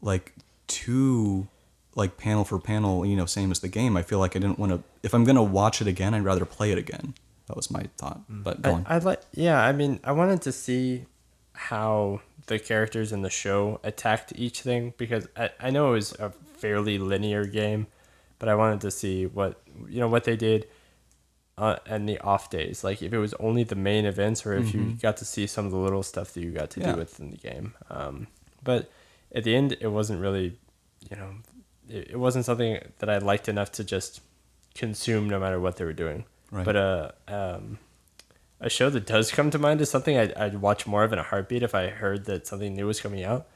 like 0.00 0.32
too 0.68 1.48
like 1.96 2.16
panel 2.16 2.44
for 2.44 2.60
panel, 2.60 3.04
you 3.04 3.16
know, 3.16 3.26
same 3.26 3.50
as 3.50 3.58
the 3.60 3.68
game. 3.68 3.96
I 3.96 4.02
feel 4.02 4.20
like 4.20 4.36
I 4.36 4.38
didn't 4.38 4.58
want 4.60 4.70
to 4.72 4.82
if 5.02 5.12
I'm 5.14 5.24
going 5.24 5.36
to 5.36 5.42
watch 5.42 5.80
it 5.80 5.88
again, 5.88 6.14
I'd 6.14 6.22
rather 6.24 6.44
play 6.44 6.70
it 6.70 6.78
again. 6.78 7.14
That 7.48 7.56
was 7.56 7.70
my 7.70 7.84
thought. 7.98 8.20
But 8.28 8.62
go 8.62 8.84
I. 8.86 8.96
I'd 8.96 9.04
like 9.04 9.20
yeah, 9.32 9.60
I 9.60 9.72
mean, 9.72 9.98
I 10.04 10.12
wanted 10.12 10.42
to 10.42 10.52
see 10.52 11.06
how 11.54 12.20
the 12.46 12.58
characters 12.60 13.12
in 13.12 13.22
the 13.22 13.30
show 13.30 13.80
attacked 13.82 14.32
each 14.36 14.60
thing 14.60 14.92
because 14.98 15.26
I, 15.36 15.50
I 15.58 15.70
know 15.70 15.88
it 15.88 15.92
was 15.94 16.12
a 16.20 16.30
fairly 16.30 16.98
linear 16.98 17.44
game, 17.46 17.86
but 18.38 18.48
I 18.48 18.54
wanted 18.54 18.80
to 18.82 18.90
see 18.90 19.26
what 19.26 19.60
you 19.88 19.98
know 20.00 20.08
what 20.08 20.24
they 20.24 20.36
did 20.36 20.68
uh, 21.58 21.76
and 21.86 22.06
the 22.08 22.18
off 22.20 22.50
days, 22.50 22.84
like 22.84 23.00
if 23.02 23.12
it 23.14 23.18
was 23.18 23.32
only 23.40 23.64
the 23.64 23.74
main 23.74 24.04
events 24.04 24.44
or 24.44 24.52
if 24.58 24.74
you 24.74 24.92
got 25.00 25.16
to 25.18 25.24
see 25.24 25.46
some 25.46 25.64
of 25.64 25.70
the 25.72 25.78
little 25.78 26.02
stuff 26.02 26.34
that 26.34 26.42
you 26.42 26.50
got 26.50 26.68
to 26.70 26.80
Yeah. 26.80 26.92
do 26.92 26.98
within 26.98 27.30
the 27.30 27.38
game. 27.38 27.72
Um, 27.88 28.26
but 28.62 28.90
at 29.34 29.44
the 29.44 29.56
end, 29.56 29.76
it 29.80 29.86
wasn't 29.88 30.20
really, 30.20 30.58
you 31.10 31.16
know, 31.16 31.30
it, 31.88 32.10
it 32.12 32.16
wasn't 32.18 32.44
something 32.44 32.78
that 32.98 33.10
I 33.10 33.18
liked 33.18 33.48
enough 33.48 33.72
to 33.72 33.84
just 33.84 34.20
consume 34.74 35.28
no 35.28 35.38
matter 35.38 35.58
what 35.60 35.76
they 35.76 35.84
were 35.84 35.92
doing. 35.92 36.24
Right. 36.50 36.64
But 36.64 36.76
uh, 36.76 37.10
um, 37.28 37.78
a 38.60 38.70
show 38.70 38.90
that 38.90 39.06
does 39.06 39.30
come 39.30 39.50
to 39.50 39.58
mind 39.58 39.80
is 39.80 39.90
something 39.90 40.16
I'd, 40.16 40.34
I'd 40.34 40.60
watch 40.60 40.86
more 40.86 41.04
of 41.04 41.12
in 41.12 41.18
a 41.18 41.22
heartbeat 41.22 41.62
if 41.62 41.74
I 41.74 41.88
heard 41.88 42.24
that 42.26 42.46
something 42.46 42.74
new 42.74 42.86
was 42.86 43.00
coming 43.00 43.24
out. 43.24 43.46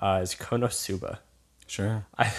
Uh, 0.00 0.20
is 0.22 0.34
Konosuba. 0.34 1.18
sure. 1.66 2.06
I 2.18 2.32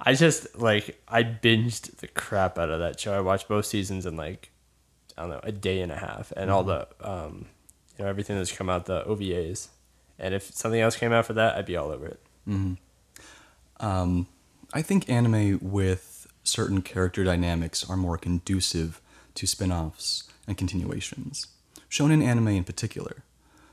I 0.00 0.14
just 0.14 0.58
like 0.58 1.00
I 1.08 1.22
binged 1.22 1.96
the 1.96 2.08
crap 2.08 2.58
out 2.58 2.70
of 2.70 2.80
that 2.80 3.00
show. 3.00 3.16
I 3.16 3.20
watched 3.20 3.48
both 3.48 3.66
seasons 3.66 4.06
in 4.06 4.16
like 4.16 4.50
I 5.16 5.22
don't 5.22 5.30
know 5.30 5.40
a 5.42 5.52
day 5.52 5.80
and 5.80 5.90
a 5.90 5.96
half, 5.96 6.32
and 6.36 6.50
all 6.50 6.64
the 6.64 6.86
um, 7.00 7.46
you 7.96 8.04
know 8.04 8.10
everything 8.10 8.36
that's 8.36 8.52
come 8.52 8.68
out 8.68 8.86
the 8.86 9.04
OVAs. 9.04 9.68
And 10.18 10.34
if 10.34 10.54
something 10.54 10.80
else 10.80 10.96
came 10.96 11.12
out 11.12 11.26
for 11.26 11.34
that, 11.34 11.56
I'd 11.56 11.66
be 11.66 11.76
all 11.76 11.90
over 11.90 12.06
it. 12.06 12.20
Um, 13.80 14.26
I 14.72 14.82
think 14.82 15.08
anime 15.08 15.58
with 15.62 16.26
certain 16.42 16.82
character 16.82 17.22
dynamics 17.24 17.88
are 17.88 17.96
more 17.96 18.18
conducive 18.18 19.00
to 19.34 19.46
spin 19.46 19.70
offs 19.70 20.24
and 20.46 20.56
continuations. 20.56 21.46
Shonen 21.88 22.22
anime 22.22 22.48
in 22.48 22.64
particular. 22.64 23.22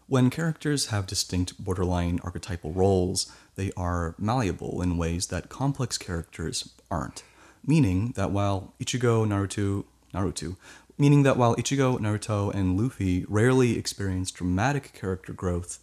When 0.08 0.30
characters 0.30 0.88
have 0.88 1.08
distinct 1.08 1.64
borderline 1.64 2.20
archetypal 2.24 2.74
roles, 2.74 3.32
they 3.56 3.72
are 3.76 4.14
malleable 4.20 4.82
in 4.82 4.98
ways 4.98 5.28
that 5.28 5.50
complex 5.50 5.98
characters 5.98 6.70
aren't. 6.92 7.24
Meaning 7.66 8.12
that 8.16 8.32
while 8.32 8.74
Ichigo, 8.80 9.26
Naruto, 9.26 9.86
Naruto, 10.14 10.58
meaning 10.98 11.24
that 11.24 11.38
while 11.38 11.56
Ichigo, 11.56 11.98
Naruto, 11.98 12.54
and 12.54 12.80
Luffy 12.80 13.26
rarely 13.28 13.78
experience 13.78 14.30
dramatic 14.30 14.94
character 14.94 15.34
growth, 15.34 15.80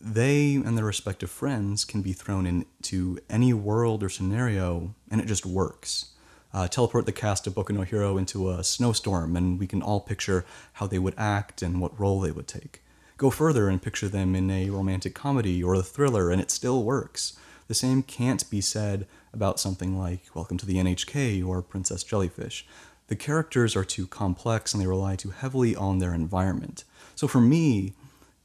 they 0.00 0.54
and 0.54 0.78
their 0.78 0.84
respective 0.84 1.30
friends 1.30 1.84
can 1.84 2.00
be 2.00 2.12
thrown 2.12 2.46
into 2.46 3.18
any 3.28 3.52
world 3.52 4.02
or 4.02 4.08
scenario 4.08 4.94
and 5.10 5.20
it 5.20 5.26
just 5.26 5.44
works. 5.44 6.12
Uh, 6.52 6.66
teleport 6.66 7.06
the 7.06 7.12
cast 7.12 7.46
of 7.46 7.54
Boku 7.54 7.70
no 7.70 7.82
Hero 7.82 8.16
into 8.16 8.50
a 8.50 8.64
snowstorm 8.64 9.36
and 9.36 9.58
we 9.58 9.66
can 9.66 9.82
all 9.82 10.00
picture 10.00 10.44
how 10.74 10.86
they 10.86 10.98
would 10.98 11.14
act 11.18 11.62
and 11.62 11.80
what 11.80 11.98
role 12.00 12.20
they 12.20 12.32
would 12.32 12.48
take. 12.48 12.82
Go 13.18 13.30
further 13.30 13.68
and 13.68 13.82
picture 13.82 14.08
them 14.08 14.34
in 14.34 14.50
a 14.50 14.70
romantic 14.70 15.14
comedy 15.14 15.62
or 15.62 15.74
a 15.74 15.82
thriller 15.82 16.30
and 16.30 16.40
it 16.40 16.50
still 16.50 16.82
works. 16.82 17.38
The 17.68 17.74
same 17.74 18.02
can't 18.02 18.48
be 18.50 18.60
said 18.60 19.06
about 19.32 19.60
something 19.60 19.96
like 19.96 20.34
Welcome 20.34 20.56
to 20.58 20.66
the 20.66 20.76
NHK 20.76 21.46
or 21.46 21.62
Princess 21.62 22.02
Jellyfish. 22.02 22.66
The 23.08 23.16
characters 23.16 23.76
are 23.76 23.84
too 23.84 24.06
complex 24.06 24.72
and 24.72 24.82
they 24.82 24.86
rely 24.86 25.16
too 25.16 25.30
heavily 25.30 25.76
on 25.76 25.98
their 25.98 26.14
environment. 26.14 26.84
So 27.14 27.28
for 27.28 27.40
me, 27.40 27.92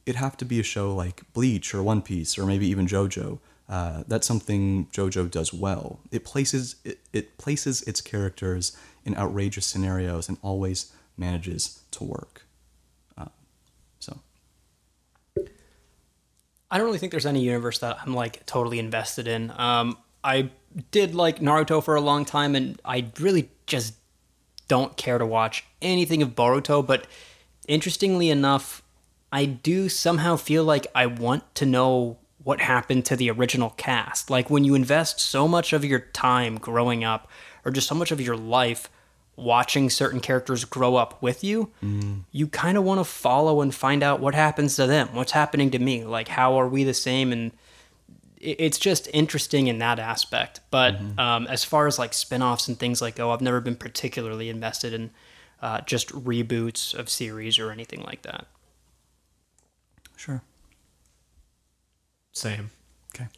it'd 0.06 0.20
have 0.20 0.36
to 0.38 0.44
be 0.44 0.60
a 0.60 0.62
show 0.62 0.94
like 0.94 1.22
Bleach 1.32 1.74
or 1.74 1.82
One 1.82 2.00
Piece 2.00 2.38
or 2.38 2.46
maybe 2.46 2.66
even 2.68 2.86
JoJo. 2.86 3.40
Uh, 3.68 4.04
that's 4.06 4.26
something 4.26 4.86
JoJo 4.92 5.30
does 5.30 5.52
well. 5.52 5.98
It 6.12 6.24
places 6.24 6.76
it, 6.84 7.00
it 7.12 7.36
places 7.36 7.82
its 7.82 8.00
characters 8.00 8.76
in 9.04 9.16
outrageous 9.16 9.66
scenarios 9.66 10.28
and 10.28 10.38
always 10.40 10.92
manages 11.16 11.82
to 11.90 12.04
work. 12.04 12.46
Uh, 13.18 13.26
so 13.98 14.20
I 16.70 16.78
don't 16.78 16.86
really 16.86 16.98
think 16.98 17.10
there's 17.10 17.26
any 17.26 17.42
universe 17.42 17.80
that 17.80 17.98
I'm 18.02 18.14
like 18.14 18.46
totally 18.46 18.78
invested 18.78 19.26
in. 19.26 19.52
Um, 19.56 19.98
I 20.22 20.50
did 20.92 21.14
like 21.14 21.40
Naruto 21.40 21.82
for 21.82 21.96
a 21.96 22.00
long 22.00 22.24
time, 22.24 22.54
and 22.54 22.80
I 22.84 23.06
really 23.18 23.50
just 23.66 23.94
don't 24.68 24.96
care 24.96 25.18
to 25.18 25.26
watch 25.26 25.64
anything 25.82 26.22
of 26.22 26.36
Boruto. 26.36 26.86
But 26.86 27.06
interestingly 27.66 28.30
enough, 28.30 28.82
I 29.32 29.44
do 29.44 29.88
somehow 29.88 30.36
feel 30.36 30.64
like 30.64 30.86
I 30.94 31.06
want 31.06 31.54
to 31.56 31.66
know 31.66 32.18
what 32.42 32.60
happened 32.60 33.04
to 33.06 33.16
the 33.16 33.30
original 33.30 33.70
cast. 33.70 34.30
Like 34.30 34.48
when 34.48 34.64
you 34.64 34.74
invest 34.74 35.18
so 35.18 35.48
much 35.48 35.72
of 35.72 35.84
your 35.84 35.98
time 35.98 36.58
growing 36.58 37.02
up, 37.02 37.28
or 37.64 37.72
just 37.72 37.88
so 37.88 37.94
much 37.94 38.12
of 38.12 38.20
your 38.20 38.36
life 38.36 38.88
watching 39.34 39.90
certain 39.90 40.20
characters 40.20 40.64
grow 40.64 40.94
up 40.94 41.20
with 41.20 41.42
you, 41.42 41.70
you 42.30 42.46
kind 42.46 42.78
of 42.78 42.84
want 42.84 43.00
to 43.00 43.04
follow 43.04 43.60
and 43.60 43.74
find 43.74 44.02
out 44.02 44.20
what 44.20 44.34
happens 44.34 44.76
to 44.76 44.86
them, 44.86 45.08
what's 45.12 45.32
happening 45.32 45.70
to 45.72 45.78
me, 45.78 46.04
like 46.04 46.28
how 46.28 46.54
are 46.54 46.68
we 46.68 46.84
the 46.84 46.94
same, 46.94 47.32
and 47.32 47.50
it's 48.38 48.78
just 48.78 49.08
interesting 49.12 49.66
in 49.66 49.78
that 49.78 49.98
aspect. 49.98 50.60
But 50.70 50.94
um, 51.18 51.46
as 51.48 51.64
far 51.64 51.88
as 51.88 51.98
like 51.98 52.14
spin-offs 52.14 52.68
and 52.68 52.78
things 52.78 53.02
like 53.02 53.18
oh, 53.18 53.30
I've 53.30 53.40
never 53.40 53.60
been 53.60 53.76
particularly 53.76 54.48
invested 54.48 54.92
in 54.92 55.10
uh, 55.60 55.80
just 55.80 56.10
reboots 56.10 56.94
of 56.94 57.08
series 57.08 57.58
or 57.58 57.72
anything 57.72 58.02
like 58.02 58.22
that. 58.22 58.46
Sure, 60.16 60.42
Same. 62.32 62.70
okay. 63.14 63.28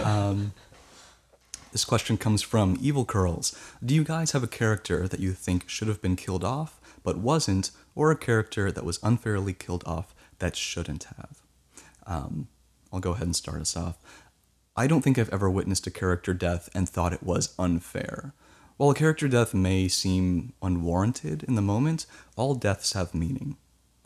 um, 0.00 0.52
this 1.72 1.84
question 1.84 2.16
comes 2.16 2.40
from 2.42 2.76
Evil 2.80 3.04
Curls. 3.04 3.56
Do 3.84 3.94
you 3.94 4.04
guys 4.04 4.32
have 4.32 4.42
a 4.42 4.48
character 4.48 5.06
that 5.06 5.20
you 5.20 5.32
think 5.32 5.68
should 5.68 5.88
have 5.88 6.00
been 6.00 6.16
killed 6.16 6.44
off 6.44 6.80
but 7.02 7.18
wasn't, 7.18 7.70
or 7.94 8.10
a 8.10 8.16
character 8.16 8.70
that 8.72 8.84
was 8.84 8.98
unfairly 9.02 9.52
killed 9.52 9.84
off 9.86 10.14
that 10.38 10.56
shouldn't 10.56 11.04
have? 11.16 11.42
Um, 12.06 12.48
I'll 12.92 13.00
go 13.00 13.12
ahead 13.12 13.26
and 13.26 13.36
start 13.36 13.60
us 13.60 13.76
off. 13.76 13.98
I 14.76 14.86
don't 14.86 15.02
think 15.02 15.18
I've 15.18 15.32
ever 15.32 15.50
witnessed 15.50 15.86
a 15.86 15.90
character 15.90 16.32
death 16.32 16.68
and 16.74 16.88
thought 16.88 17.12
it 17.12 17.22
was 17.22 17.54
unfair. 17.58 18.32
While 18.76 18.90
a 18.90 18.94
character 18.94 19.28
death 19.28 19.52
may 19.52 19.88
seem 19.88 20.52
unwarranted 20.62 21.42
in 21.42 21.56
the 21.56 21.62
moment, 21.62 22.06
all 22.36 22.54
deaths 22.54 22.92
have 22.92 23.12
meaning. 23.14 23.56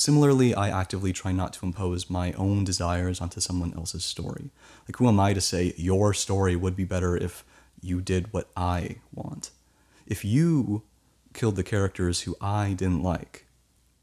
Similarly, 0.03 0.53
I 0.53 0.69
actively 0.69 1.13
try 1.13 1.31
not 1.31 1.53
to 1.53 1.65
impose 1.65 2.11
my 2.11 2.33
own 2.33 2.65
desires 2.65 3.21
onto 3.21 3.39
someone 3.39 3.73
else's 3.75 4.05
story. 4.05 4.51
Like, 4.89 4.97
who 4.97 5.07
am 5.07 5.21
I 5.21 5.33
to 5.33 5.41
say 5.41 5.75
your 5.77 6.13
story 6.13 6.57
would 6.57 6.75
be 6.75 6.83
better 6.83 7.17
if 7.17 7.45
you 7.81 8.01
did 8.01 8.33
what 8.33 8.51
I 8.57 8.97
want? 9.15 9.51
If 10.05 10.25
you 10.25 10.83
killed 11.35 11.55
the 11.55 11.63
characters 11.63 12.23
who 12.23 12.35
I 12.41 12.73
didn't 12.73 13.05
like, 13.05 13.47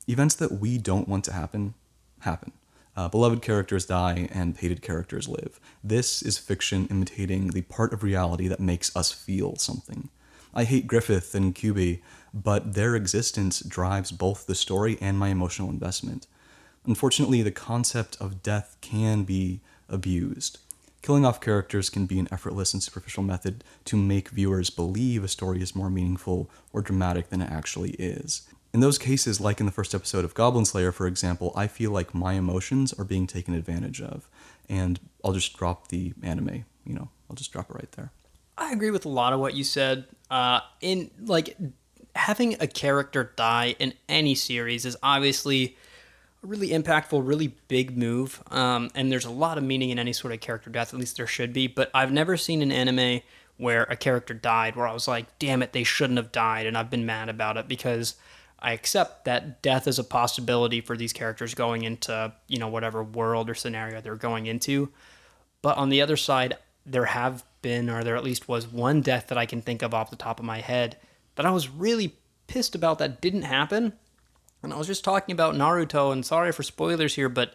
events 0.07 0.35
that 0.35 0.53
we 0.53 0.77
don't 0.77 1.09
want 1.09 1.25
to 1.25 1.33
happen, 1.33 1.73
happen. 2.19 2.53
Uh, 2.95 3.09
beloved 3.09 3.41
characters 3.41 3.85
die 3.85 4.29
and 4.31 4.55
hated 4.55 4.81
characters 4.81 5.27
live. 5.27 5.59
This 5.83 6.21
is 6.21 6.37
fiction 6.37 6.87
imitating 6.89 7.49
the 7.49 7.63
part 7.63 7.91
of 7.91 8.03
reality 8.03 8.47
that 8.47 8.61
makes 8.61 8.95
us 8.95 9.11
feel 9.11 9.57
something. 9.57 10.07
I 10.53 10.63
hate 10.63 10.87
Griffith 10.87 11.35
and 11.35 11.53
QB, 11.53 11.99
but 12.33 12.73
their 12.73 12.95
existence 12.95 13.59
drives 13.59 14.11
both 14.11 14.45
the 14.45 14.55
story 14.55 14.97
and 14.99 15.17
my 15.17 15.29
emotional 15.29 15.69
investment. 15.69 16.27
Unfortunately, 16.85 17.41
the 17.41 17.51
concept 17.51 18.17
of 18.19 18.41
death 18.41 18.77
can 18.81 19.23
be 19.23 19.61
abused. 19.87 20.59
Killing 21.01 21.25
off 21.25 21.39
characters 21.39 21.89
can 21.89 22.05
be 22.05 22.19
an 22.19 22.27
effortless 22.31 22.73
and 22.73 22.83
superficial 22.83 23.23
method 23.23 23.63
to 23.85 23.95
make 23.95 24.29
viewers 24.29 24.69
believe 24.69 25.23
a 25.23 25.27
story 25.27 25.61
is 25.61 25.75
more 25.75 25.89
meaningful 25.89 26.49
or 26.73 26.81
dramatic 26.81 27.29
than 27.29 27.41
it 27.41 27.51
actually 27.51 27.91
is. 27.91 28.47
In 28.73 28.81
those 28.81 28.97
cases, 28.97 29.39
like 29.39 29.59
in 29.59 29.65
the 29.65 29.71
first 29.71 29.95
episode 29.95 30.25
of 30.25 30.33
Goblin 30.33 30.65
Slayer, 30.65 30.91
for 30.91 31.07
example, 31.07 31.53
I 31.55 31.67
feel 31.67 31.91
like 31.91 32.13
my 32.13 32.33
emotions 32.33 32.93
are 32.93 33.05
being 33.05 33.27
taken 33.27 33.53
advantage 33.53 34.01
of. 34.01 34.29
And 34.67 34.99
I'll 35.23 35.33
just 35.33 35.57
drop 35.57 35.87
the 35.87 36.13
anime, 36.21 36.65
you 36.85 36.93
know, 36.93 37.09
I'll 37.29 37.35
just 37.35 37.51
drop 37.51 37.69
it 37.69 37.75
right 37.75 37.91
there. 37.93 38.11
I 38.59 38.71
agree 38.73 38.91
with 38.91 39.05
a 39.05 39.09
lot 39.09 39.33
of 39.33 39.39
what 39.39 39.55
you 39.55 39.63
said. 39.63 40.05
Uh, 40.29 40.59
in 40.81 41.09
like 41.25 41.57
having 42.15 42.55
a 42.59 42.67
character 42.67 43.31
die 43.35 43.75
in 43.79 43.93
any 44.07 44.35
series 44.35 44.85
is 44.85 44.97
obviously 45.01 45.77
a 46.43 46.47
really 46.47 46.69
impactful, 46.69 47.25
really 47.25 47.55
big 47.67 47.97
move. 47.97 48.43
Um, 48.51 48.91
and 48.93 49.11
there's 49.11 49.25
a 49.25 49.31
lot 49.31 49.57
of 49.57 49.63
meaning 49.63 49.89
in 49.89 49.97
any 49.97 50.13
sort 50.13 50.33
of 50.33 50.41
character 50.41 50.69
death. 50.69 50.93
At 50.93 50.99
least 50.99 51.17
there 51.17 51.25
should 51.25 51.53
be. 51.53 51.67
But 51.67 51.89
I've 51.93 52.11
never 52.11 52.37
seen 52.37 52.61
an 52.61 52.71
anime 52.71 53.21
where 53.57 53.83
a 53.83 53.95
character 53.95 54.33
died 54.33 54.75
where 54.75 54.87
I 54.87 54.93
was 54.93 55.07
like, 55.07 55.39
"Damn 55.39 55.63
it, 55.63 55.73
they 55.73 55.83
shouldn't 55.83 56.17
have 56.17 56.31
died," 56.31 56.65
and 56.65 56.77
I've 56.77 56.89
been 56.89 57.05
mad 57.05 57.29
about 57.29 57.57
it 57.57 57.67
because 57.67 58.15
I 58.59 58.73
accept 58.73 59.25
that 59.25 59.61
death 59.61 59.87
is 59.87 59.99
a 59.99 60.03
possibility 60.03 60.81
for 60.81 60.97
these 60.97 61.13
characters 61.13 61.53
going 61.53 61.83
into 61.83 62.33
you 62.47 62.59
know 62.59 62.67
whatever 62.67 63.03
world 63.03 63.49
or 63.49 63.55
scenario 63.55 64.01
they're 64.01 64.15
going 64.15 64.45
into. 64.45 64.91
But 65.61 65.77
on 65.77 65.89
the 65.89 66.01
other 66.01 66.17
side, 66.17 66.57
there 66.85 67.05
have 67.05 67.43
been, 67.61 67.89
or 67.89 68.03
there 68.03 68.15
at 68.15 68.23
least 68.23 68.47
was 68.47 68.67
one 68.67 69.01
death 69.01 69.27
that 69.27 69.37
I 69.37 69.45
can 69.45 69.61
think 69.61 69.81
of 69.81 69.93
off 69.93 70.09
the 70.09 70.15
top 70.15 70.39
of 70.39 70.45
my 70.45 70.59
head 70.59 70.97
that 71.35 71.45
I 71.45 71.51
was 71.51 71.69
really 71.69 72.15
pissed 72.47 72.75
about 72.75 72.99
that 72.99 73.21
didn't 73.21 73.43
happen. 73.43 73.93
And 74.61 74.73
I 74.73 74.77
was 74.77 74.87
just 74.87 75.03
talking 75.03 75.33
about 75.33 75.55
Naruto, 75.55 76.11
and 76.11 76.25
sorry 76.25 76.51
for 76.51 76.63
spoilers 76.63 77.15
here, 77.15 77.29
but 77.29 77.53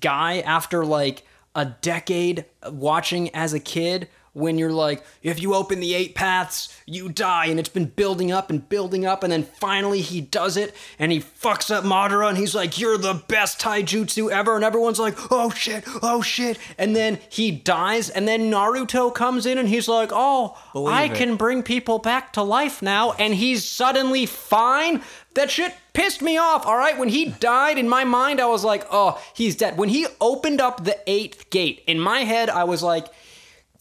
Guy, 0.00 0.40
after 0.40 0.84
like 0.84 1.24
a 1.54 1.64
decade 1.64 2.44
watching 2.70 3.34
as 3.34 3.54
a 3.54 3.60
kid, 3.60 4.08
when 4.38 4.56
you're 4.58 4.72
like, 4.72 5.04
if 5.22 5.42
you 5.42 5.54
open 5.54 5.80
the 5.80 5.94
eight 5.94 6.14
paths, 6.14 6.74
you 6.86 7.08
die, 7.08 7.46
and 7.46 7.58
it's 7.58 7.68
been 7.68 7.86
building 7.86 8.30
up 8.32 8.50
and 8.50 8.68
building 8.68 9.04
up, 9.04 9.22
and 9.22 9.32
then 9.32 9.42
finally 9.42 10.00
he 10.00 10.20
does 10.20 10.56
it, 10.56 10.74
and 10.98 11.12
he 11.12 11.20
fucks 11.20 11.70
up 11.74 11.84
Madara, 11.84 12.28
and 12.28 12.38
he's 12.38 12.54
like, 12.54 12.78
you're 12.78 12.98
the 12.98 13.14
best 13.28 13.60
taijutsu 13.60 14.30
ever, 14.30 14.54
and 14.54 14.64
everyone's 14.64 14.98
like, 15.00 15.16
oh 15.30 15.50
shit, 15.50 15.84
oh 16.02 16.22
shit, 16.22 16.58
and 16.78 16.94
then 16.94 17.18
he 17.28 17.50
dies, 17.50 18.08
and 18.08 18.26
then 18.26 18.50
Naruto 18.50 19.14
comes 19.14 19.44
in, 19.44 19.58
and 19.58 19.68
he's 19.68 19.88
like, 19.88 20.10
oh, 20.12 20.56
Believe 20.72 20.94
I 20.94 21.04
it. 21.04 21.14
can 21.14 21.36
bring 21.36 21.62
people 21.62 21.98
back 21.98 22.32
to 22.34 22.42
life 22.42 22.80
now, 22.80 23.12
and 23.12 23.34
he's 23.34 23.64
suddenly 23.64 24.24
fine. 24.24 25.02
That 25.34 25.50
shit 25.50 25.74
pissed 25.92 26.22
me 26.22 26.36
off, 26.36 26.66
all 26.66 26.76
right? 26.76 26.98
When 26.98 27.08
he 27.08 27.26
died, 27.26 27.78
in 27.78 27.88
my 27.88 28.04
mind, 28.04 28.40
I 28.40 28.46
was 28.46 28.64
like, 28.64 28.84
oh, 28.90 29.20
he's 29.34 29.54
dead. 29.56 29.76
When 29.76 29.88
he 29.88 30.06
opened 30.20 30.60
up 30.60 30.84
the 30.84 30.98
eighth 31.06 31.50
gate, 31.50 31.82
in 31.86 32.00
my 32.00 32.20
head, 32.20 32.50
I 32.50 32.64
was 32.64 32.82
like, 32.82 33.06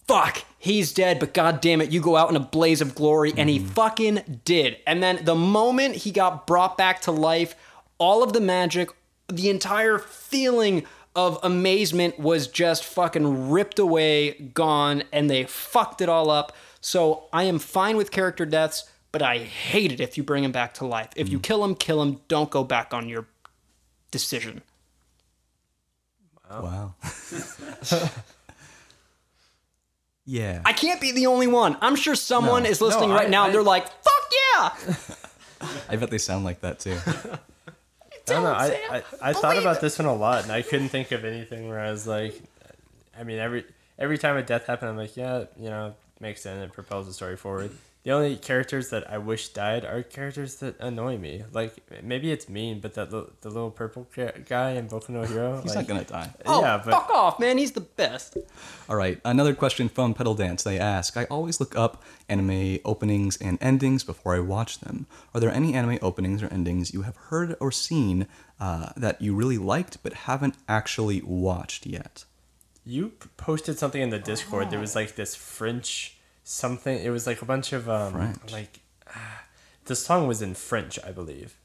fuck, 0.07 0.43
he's 0.57 0.93
dead, 0.93 1.19
but 1.19 1.33
god 1.33 1.61
damn 1.61 1.81
it, 1.81 1.91
you 1.91 2.01
go 2.01 2.15
out 2.15 2.29
in 2.29 2.35
a 2.35 2.41
blaze 2.41 2.81
of 2.81 2.95
glory, 2.95 3.33
and 3.35 3.49
he 3.49 3.59
mm-hmm. 3.59 3.67
fucking 3.69 4.41
did. 4.45 4.77
And 4.87 5.03
then 5.03 5.23
the 5.23 5.35
moment 5.35 5.95
he 5.95 6.11
got 6.11 6.47
brought 6.47 6.77
back 6.77 7.01
to 7.01 7.11
life, 7.11 7.55
all 7.97 8.23
of 8.23 8.33
the 8.33 8.41
magic, 8.41 8.89
the 9.27 9.49
entire 9.49 9.99
feeling 9.99 10.85
of 11.15 11.39
amazement 11.43 12.19
was 12.19 12.47
just 12.47 12.83
fucking 12.83 13.49
ripped 13.49 13.79
away, 13.79 14.33
gone, 14.53 15.03
and 15.11 15.29
they 15.29 15.43
fucked 15.43 16.01
it 16.01 16.09
all 16.09 16.29
up. 16.29 16.55
So 16.79 17.25
I 17.33 17.43
am 17.43 17.59
fine 17.59 17.97
with 17.97 18.11
character 18.11 18.45
deaths, 18.45 18.89
but 19.11 19.21
I 19.21 19.39
hate 19.39 19.91
it 19.91 19.99
if 19.99 20.15
you 20.15 20.23
bring 20.23 20.43
him 20.43 20.51
back 20.51 20.75
to 20.75 20.85
life. 20.85 21.09
If 21.15 21.27
you 21.29 21.39
mm. 21.39 21.43
kill 21.43 21.65
him, 21.65 21.75
kill 21.75 22.01
him. 22.01 22.21
Don't 22.27 22.51
go 22.51 22.63
back 22.63 22.93
on 22.93 23.09
your 23.09 23.25
decision. 24.11 24.61
Wow. 26.49 26.93
yeah. 30.27 30.61
I 30.65 30.73
can't 30.73 31.01
be 31.01 31.11
the 31.11 31.25
only 31.25 31.47
one. 31.47 31.75
I'm 31.81 31.95
sure 31.95 32.13
someone 32.13 32.63
No. 32.63 32.69
is 32.69 32.81
listening 32.81 33.09
No, 33.09 33.15
right 33.15 33.25
I- 33.27 33.29
now 33.31 33.43
I- 33.43 33.45
and 33.47 33.55
they're 33.55 33.63
like, 33.63 33.87
fuck 33.87 34.31
yeah! 34.55 34.95
I 35.89 35.95
bet 35.95 36.11
they 36.11 36.19
sound 36.19 36.45
like 36.45 36.61
that 36.61 36.77
too. 36.79 36.97
I 37.07 38.33
don't 38.33 38.43
know. 38.43 38.51
I, 38.51 38.79
I, 38.91 39.03
I 39.29 39.33
thought 39.33 39.57
about 39.57 39.79
this 39.81 39.97
one 39.97 40.05
a 40.07 40.13
lot, 40.13 40.43
and 40.43 40.51
I 40.51 40.61
couldn't 40.61 40.89
think 40.89 41.11
of 41.13 41.23
anything 41.25 41.69
where 41.69 41.79
I 41.79 41.89
was 41.91 42.05
like, 42.05 42.39
I 43.17 43.23
mean, 43.23 43.39
every 43.39 43.63
every 43.97 44.17
time 44.17 44.35
a 44.37 44.43
death 44.43 44.67
happened, 44.67 44.91
I'm 44.91 44.97
like, 44.97 45.15
yeah, 45.17 45.45
you 45.57 45.69
know, 45.69 45.95
makes 46.19 46.41
sense. 46.41 46.61
It 46.63 46.73
propels 46.73 47.07
the 47.07 47.13
story 47.13 47.37
forward. 47.37 47.71
The 48.07 48.13
only 48.13 48.37
characters 48.37 48.89
that 48.91 49.11
I 49.11 49.17
wish 49.17 49.49
died 49.49 49.83
are 49.83 50.01
characters 50.01 50.55
that 50.61 50.79
annoy 50.79 51.17
me. 51.17 51.43
Like 51.51 51.73
maybe 52.01 52.31
it's 52.31 52.47
mean, 52.47 52.79
but 52.79 52.93
that 52.93 53.11
li- 53.11 53.25
the 53.41 53.49
little 53.49 53.69
purple 53.69 54.07
ca- 54.15 54.31
guy 54.47 54.69
in 54.71 54.87
Boku 54.87 55.09
no 55.09 55.23
Hero. 55.23 55.59
He's 55.63 55.75
like, 55.75 55.89
not 55.89 55.93
gonna 55.93 56.05
die. 56.05 56.29
Oh, 56.45 56.61
yeah, 56.61 56.81
but 56.81 56.91
fuck 56.91 57.09
off, 57.09 57.37
man. 57.37 57.57
He's 57.57 57.73
the 57.73 57.81
best. 57.81 58.37
All 58.87 58.95
right, 58.95 59.19
another 59.25 59.53
question 59.53 59.89
from 59.89 60.13
Pedal 60.13 60.35
Dance. 60.35 60.63
They 60.63 60.79
ask 60.79 61.17
I 61.17 61.25
always 61.25 61.59
look 61.59 61.75
up 61.75 62.01
anime 62.29 62.79
openings 62.85 63.35
and 63.35 63.57
endings 63.59 64.05
before 64.05 64.33
I 64.33 64.39
watch 64.39 64.79
them. 64.79 65.05
Are 65.35 65.41
there 65.41 65.51
any 65.51 65.73
anime 65.73 65.99
openings 66.01 66.41
or 66.41 66.47
endings 66.47 66.93
you 66.93 67.01
have 67.01 67.17
heard 67.17 67.57
or 67.59 67.73
seen 67.73 68.25
uh, 68.57 68.93
that 68.95 69.21
you 69.21 69.35
really 69.35 69.57
liked 69.57 70.01
but 70.01 70.13
haven't 70.13 70.55
actually 70.69 71.21
watched 71.23 71.85
yet? 71.85 72.23
You 72.85 73.11
posted 73.35 73.77
something 73.77 74.01
in 74.01 74.11
the 74.11 74.19
Discord. 74.19 74.69
There 74.69 74.79
was 74.79 74.95
like 74.95 75.15
this 75.15 75.35
French 75.35 76.16
something. 76.47 76.97
It 76.97 77.09
was 77.09 77.27
like 77.27 77.41
a 77.41 77.45
bunch 77.45 77.73
of 77.73 77.89
um 77.89 78.13
French. 78.13 78.51
like 78.51 78.79
ah, 79.13 79.43
the 79.85 79.95
song 79.95 80.27
was 80.27 80.41
in 80.41 80.53
French, 80.53 80.97
I 81.05 81.11
believe. 81.11 81.55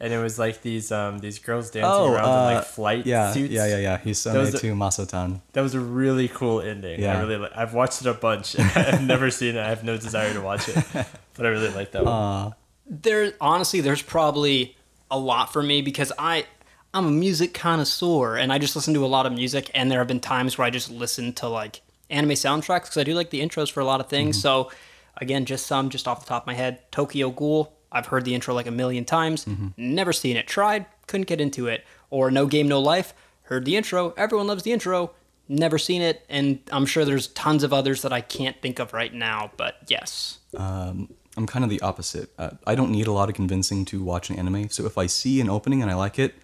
And 0.00 0.12
it 0.12 0.18
was 0.18 0.38
like 0.38 0.62
these 0.62 0.92
um 0.92 1.18
these 1.18 1.38
girls 1.38 1.70
dancing 1.70 1.90
around 2.14 2.24
in 2.48 2.54
like 2.56 2.64
flight 2.64 2.98
Oh, 2.98 3.00
uh, 3.00 3.04
yeah, 3.10 3.32
suits. 3.32 3.52
yeah, 3.52 3.66
yeah, 3.66 3.78
yeah. 3.78 3.98
He's 3.98 4.22
Those- 4.22 4.60
to 4.60 4.72
Masotan. 4.74 5.40
That 5.54 5.62
was 5.62 5.74
a 5.74 5.80
really 5.80 6.28
cool 6.28 6.60
ending. 6.60 7.00
Yeah. 7.00 7.16
I 7.18 7.20
really 7.20 7.36
li- 7.36 7.50
I've 7.54 7.74
watched 7.74 8.00
it 8.00 8.06
a 8.06 8.14
bunch. 8.14 8.58
I've 8.76 9.02
never 9.02 9.30
seen 9.30 9.56
it. 9.56 9.60
I 9.60 9.68
have 9.68 9.82
no 9.84 9.96
desire 9.96 10.32
to 10.34 10.40
watch 10.40 10.68
it. 10.68 10.76
But 11.38 11.46
I 11.46 11.50
really 11.50 11.68
like 11.70 11.92
that 11.92 12.04
one. 12.04 12.52
There, 12.90 13.32
honestly, 13.40 13.80
there's 13.80 14.02
probably 14.02 14.76
a 15.08 15.16
lot 15.16 15.52
for 15.52 15.62
me 15.62 15.82
because 15.82 16.10
I, 16.18 16.46
I'm 16.92 17.06
a 17.06 17.10
music 17.12 17.54
connoisseur 17.54 18.36
and 18.36 18.52
I 18.52 18.58
just 18.58 18.74
listen 18.74 18.92
to 18.94 19.04
a 19.04 19.06
lot 19.06 19.24
of 19.24 19.32
music. 19.32 19.70
And 19.72 19.88
there 19.88 20.00
have 20.00 20.08
been 20.08 20.18
times 20.18 20.58
where 20.58 20.66
I 20.66 20.70
just 20.70 20.90
listen 20.90 21.32
to 21.34 21.48
like 21.48 21.80
anime 22.10 22.30
soundtracks 22.30 22.82
because 22.84 22.96
I 22.98 23.04
do 23.04 23.14
like 23.14 23.30
the 23.30 23.40
intros 23.40 23.70
for 23.70 23.80
a 23.80 23.84
lot 23.84 24.00
of 24.00 24.08
things. 24.08 24.40
So, 24.40 24.70
again, 25.18 25.44
just 25.44 25.66
some 25.66 25.90
just 25.90 26.06
off 26.08 26.20
the 26.20 26.26
top 26.28 26.44
of 26.44 26.46
my 26.46 26.54
head. 26.54 26.90
Tokyo 26.92 27.30
Ghoul. 27.30 27.72
I've 27.90 28.06
heard 28.06 28.24
the 28.24 28.34
intro 28.34 28.54
like 28.54 28.66
a 28.66 28.70
million 28.70 29.04
times. 29.04 29.46
Never 29.76 30.12
seen 30.12 30.36
it. 30.36 30.46
Tried. 30.46 30.86
Couldn't 31.06 31.26
get 31.26 31.40
into 31.40 31.66
it. 31.68 31.84
Or 32.10 32.30
No 32.30 32.46
Game 32.46 32.68
No 32.68 32.80
Life. 32.80 33.14
Heard 33.42 33.64
the 33.64 33.76
intro. 33.76 34.12
Everyone 34.16 34.46
loves 34.46 34.62
the 34.62 34.72
intro. 34.72 35.12
Never 35.50 35.78
seen 35.78 36.02
it, 36.02 36.26
and 36.28 36.58
I'm 36.70 36.84
sure 36.84 37.06
there's 37.06 37.28
tons 37.28 37.62
of 37.62 37.72
others 37.72 38.02
that 38.02 38.12
I 38.12 38.20
can't 38.20 38.60
think 38.60 38.78
of 38.78 38.92
right 38.92 39.14
now. 39.14 39.50
But 39.56 39.76
yes, 39.88 40.40
Um, 40.54 41.14
I'm 41.38 41.46
kind 41.46 41.64
of 41.64 41.70
the 41.70 41.80
opposite. 41.80 42.30
Uh, 42.36 42.50
I 42.66 42.74
don't 42.74 42.90
need 42.90 43.06
a 43.06 43.12
lot 43.12 43.30
of 43.30 43.34
convincing 43.34 43.86
to 43.86 44.02
watch 44.02 44.28
an 44.28 44.36
anime. 44.36 44.68
So 44.68 44.84
if 44.84 44.98
I 44.98 45.06
see 45.06 45.40
an 45.40 45.48
opening 45.48 45.80
and 45.80 45.90
I 45.90 45.94
like 45.94 46.18
it, 46.18 46.34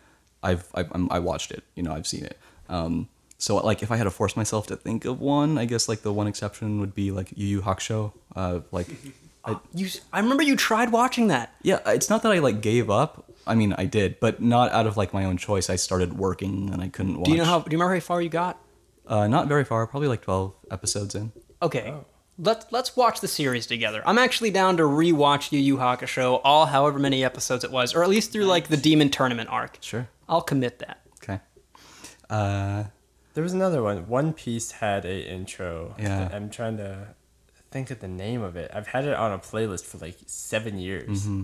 I've 0.43 0.71
I, 0.75 0.87
I'm, 0.93 1.09
I 1.13 1.19
watched 1.19 1.51
it. 1.51 1.65
You 1.75 1.83
know, 1.83 1.93
I've 1.93 2.07
seen 2.07 2.25
it. 2.25 2.39
Um, 2.71 3.11
so 3.45 3.57
like 3.57 3.83
if 3.83 3.91
I 3.91 3.97
had 3.97 4.05
to 4.05 4.11
force 4.11 4.39
myself 4.39 4.69
to 4.69 4.77
think 4.77 5.05
of 5.05 5.21
one, 5.21 5.59
I 5.59 5.67
guess 5.67 5.87
like 5.87 6.01
the 6.01 6.15
one 6.15 6.27
exception 6.27 6.81
would 6.81 6.95
be 6.95 7.11
like 7.11 7.31
Yu 7.37 7.47
Yu 7.47 7.61
Hakusho. 7.61 8.15
Uh, 8.35 8.61
like, 8.73 8.87
I, 9.45 9.59
you. 9.75 9.87
I 10.15 10.21
remember 10.21 10.43
you 10.43 10.57
tried 10.57 10.91
watching 10.93 11.27
that. 11.27 11.55
yeah, 11.63 11.81
it's 11.85 12.09
not 12.09 12.23
that 12.23 12.33
I 12.33 12.39
like 12.39 12.63
gave 12.63 12.89
up. 12.89 13.31
I 13.47 13.55
mean, 13.55 13.75
I 13.77 13.85
did, 13.85 14.19
but 14.19 14.41
not 14.41 14.73
out 14.73 14.87
of 14.87 14.97
like 14.97 15.13
my 15.13 15.27
own 15.27 15.37
choice. 15.37 15.69
I 15.69 15.77
started 15.77 16.17
working 16.17 16.71
and 16.73 16.81
I 16.81 16.89
couldn't 16.89 17.19
watch. 17.19 17.27
Do 17.27 17.33
you 17.33 17.37
know 17.37 17.45
how? 17.45 17.59
Do 17.59 17.71
you 17.71 17.77
remember 17.77 17.93
how 17.93 18.01
far 18.01 18.23
you 18.23 18.31
got? 18.31 18.59
Uh, 19.07 19.27
not 19.27 19.47
very 19.47 19.65
far. 19.67 19.87
Probably 19.87 20.09
like 20.09 20.23
12 20.23 20.55
episodes 20.71 21.15
in. 21.15 21.31
Okay. 21.61 21.93
Let's 22.39 22.65
let's 22.73 22.97
watch 22.97 23.21
the 23.21 23.29
series 23.29 23.67
together. 23.67 24.03
I'm 24.07 24.17
actually 24.17 24.53
down 24.53 24.79
to 24.79 24.85
rewatch 24.85 25.53
Yu 25.53 25.59
Yu 25.59 25.77
Hakusho, 25.77 26.41
all 26.43 26.65
however 26.65 26.99
many 26.99 27.23
episodes 27.23 27.63
it 27.63 27.71
was, 27.71 27.95
or 27.95 28.03
at 28.03 28.09
least 28.09 28.33
through 28.33 28.47
like 28.47 28.69
the 28.69 28.79
Demon 28.79 29.11
Tournament 29.11 29.51
arc. 29.51 29.77
Sure. 29.83 30.09
I'll 30.31 30.41
commit 30.41 30.79
that. 30.79 31.03
Okay. 31.23 31.41
Uh, 32.31 32.85
There 33.35 33.43
was 33.43 33.53
another 33.53 33.83
one. 33.83 34.09
One 34.09 34.33
Piece 34.33 34.71
had 34.73 35.05
a 35.05 35.29
intro. 35.31 35.95
Yeah. 35.99 36.29
I'm 36.33 36.51
trying 36.51 36.77
to 36.79 37.09
think 37.71 37.91
of 37.91 37.99
the 38.01 38.09
name 38.09 38.43
of 38.43 38.57
it. 38.57 38.71
I've 38.73 38.87
had 38.87 39.05
it 39.05 39.15
on 39.15 39.33
a 39.33 39.39
playlist 39.39 39.85
for 39.85 39.99
like 39.99 40.17
seven 40.27 40.79
years. 40.79 41.27
Mm-hmm. 41.27 41.43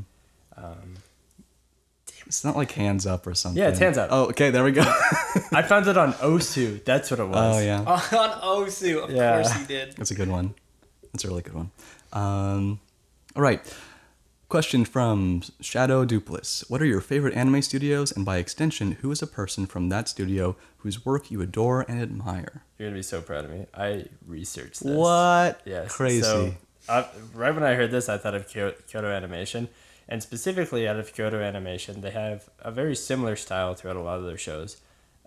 it's 2.26 2.44
not 2.44 2.54
like 2.56 2.70
hands 2.72 3.06
up 3.06 3.26
or 3.26 3.34
something. 3.34 3.60
Yeah, 3.60 3.70
it's 3.70 3.78
Hands 3.80 3.98
Up. 3.98 4.08
Oh, 4.12 4.24
okay. 4.26 4.50
There 4.50 4.62
we 4.62 4.70
go. 4.72 4.82
I 5.52 5.62
found 5.62 5.86
it 5.88 5.96
on 5.96 6.12
Osu. 6.14 6.84
That's 6.84 7.10
what 7.10 7.18
it 7.20 7.24
was. 7.26 7.56
oh 7.56 7.60
yeah. 7.60 7.80
On 7.82 8.66
Osu, 8.66 9.02
of 9.04 9.10
Yeah. 9.10 9.34
course 9.42 9.52
he 9.52 9.66
did. 9.66 9.94
That's 9.96 10.10
a 10.12 10.14
good 10.14 10.28
one. 10.28 10.54
That's 11.12 11.24
a 11.24 11.28
really 11.28 11.42
good 11.42 11.54
one. 11.54 11.70
Um, 12.12 12.78
all 13.34 13.42
right. 13.42 13.60
Question 14.50 14.84
from 14.84 15.42
Shadow 15.60 16.04
Dupless. 16.04 16.64
What 16.68 16.82
are 16.82 16.84
your 16.84 17.00
favorite 17.00 17.36
anime 17.36 17.62
studios, 17.62 18.10
and 18.10 18.24
by 18.24 18.38
extension, 18.38 18.98
who 19.00 19.12
is 19.12 19.22
a 19.22 19.26
person 19.28 19.64
from 19.64 19.90
that 19.90 20.08
studio 20.08 20.56
whose 20.78 21.06
work 21.06 21.30
you 21.30 21.40
adore 21.40 21.82
and 21.88 22.02
admire? 22.02 22.64
You're 22.76 22.88
gonna 22.88 22.98
be 22.98 23.04
so 23.04 23.20
proud 23.20 23.44
of 23.44 23.52
me. 23.52 23.66
I 23.72 24.06
researched 24.26 24.82
this. 24.82 24.92
What? 24.92 25.60
Yes. 25.64 25.94
Crazy. 25.94 26.22
So, 26.22 26.54
uh, 26.88 27.04
right 27.32 27.54
when 27.54 27.62
I 27.62 27.74
heard 27.74 27.92
this, 27.92 28.08
I 28.08 28.18
thought 28.18 28.34
of 28.34 28.48
Kyoto, 28.48 28.76
Kyoto 28.88 29.06
Animation, 29.06 29.68
and 30.08 30.20
specifically 30.20 30.88
out 30.88 30.96
of 30.96 31.14
Kyoto 31.14 31.40
Animation, 31.40 32.00
they 32.00 32.10
have 32.10 32.48
a 32.58 32.72
very 32.72 32.96
similar 32.96 33.36
style 33.36 33.74
throughout 33.74 33.94
a 33.94 34.02
lot 34.02 34.18
of 34.18 34.24
their 34.24 34.36
shows. 34.36 34.78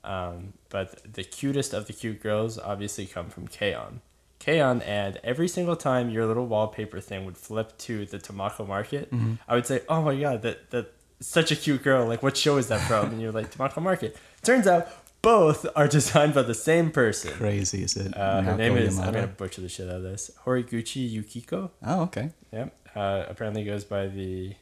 Um, 0.03 0.51
but 0.67 1.13
the 1.13 1.23
cutest 1.23 1.73
of 1.73 1.87
the 1.87 1.93
cute 1.93 2.21
girls 2.21 2.59
obviously 2.59 3.05
come 3.05 3.29
from 3.29 3.47
K-On! 3.47 4.01
K-On! 4.43 4.81
and 4.81 5.19
every 5.23 5.47
single 5.47 5.75
time 5.75 6.09
your 6.09 6.25
little 6.25 6.45
wallpaper 6.45 6.99
thing 6.99 7.23
would 7.25 7.37
flip 7.37 7.77
to 7.79 8.05
the 8.05 8.19
Tamako 8.19 8.67
Market, 8.67 9.09
I 9.47 9.55
would 9.55 9.65
say, 9.65 9.81
"Oh 9.87 10.01
my 10.01 10.15
god, 10.19 10.41
that 10.41 10.69
that 10.71 10.93
such 11.19 11.51
a 11.51 11.55
cute 11.55 11.81
girl! 11.83 12.05
Like, 12.05 12.21
what 12.21 12.35
show 12.35 12.57
is 12.57 12.67
that 12.67 12.81
from?" 12.81 13.11
And 13.11 13.21
you're 13.21 13.31
like, 13.31 13.53
"Tamako 13.55 13.81
Market." 13.81 14.17
Turns 14.41 14.67
out 14.67 14.87
both 15.21 15.65
are 15.75 15.87
designed 15.99 16.33
by 16.33 16.41
the 16.41 16.53
same 16.53 16.91
person. 16.91 17.31
Crazy, 17.33 17.83
is 17.83 17.95
it? 17.95 18.15
Uh, 18.15 18.41
her 18.41 18.57
name 18.57 18.75
is 18.77 18.99
I'm 18.99 19.13
gonna 19.13 19.27
butcher 19.27 19.61
the 19.61 19.69
shit 19.69 19.89
out 19.89 19.95
of 19.95 20.03
this. 20.03 20.29
Horiguchi 20.45 21.09
Yukiko. 21.09 21.71
Oh, 21.81 22.01
okay. 22.03 22.31
Yep. 22.51 22.75
Uh, 22.95 23.23
apparently 23.29 23.63
goes 23.63 23.85
by 23.85 24.07
the 24.07 24.55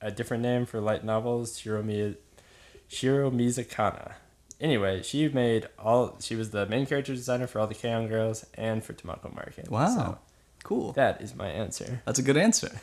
a 0.00 0.10
different 0.10 0.42
name 0.42 0.66
for 0.66 0.80
light 0.80 1.04
novels, 1.04 1.58
Shiromi 1.58 2.16
Shiro 2.88 3.30
Mizukana. 3.30 4.14
Anyway, 4.60 5.02
she 5.02 5.28
made 5.28 5.68
all. 5.78 6.16
She 6.20 6.34
was 6.34 6.50
the 6.50 6.66
main 6.66 6.86
character 6.86 7.14
designer 7.14 7.46
for 7.46 7.60
all 7.60 7.66
the 7.66 7.74
K-On! 7.74 8.08
girls 8.08 8.46
and 8.54 8.82
for 8.82 8.94
Tamako 8.94 9.34
Market. 9.34 9.70
Wow. 9.70 9.86
So 9.86 10.18
cool. 10.64 10.92
that 10.92 11.20
is 11.20 11.34
my 11.34 11.48
answer. 11.48 12.02
That's 12.06 12.18
a 12.18 12.22
good 12.22 12.36
answer. 12.36 12.80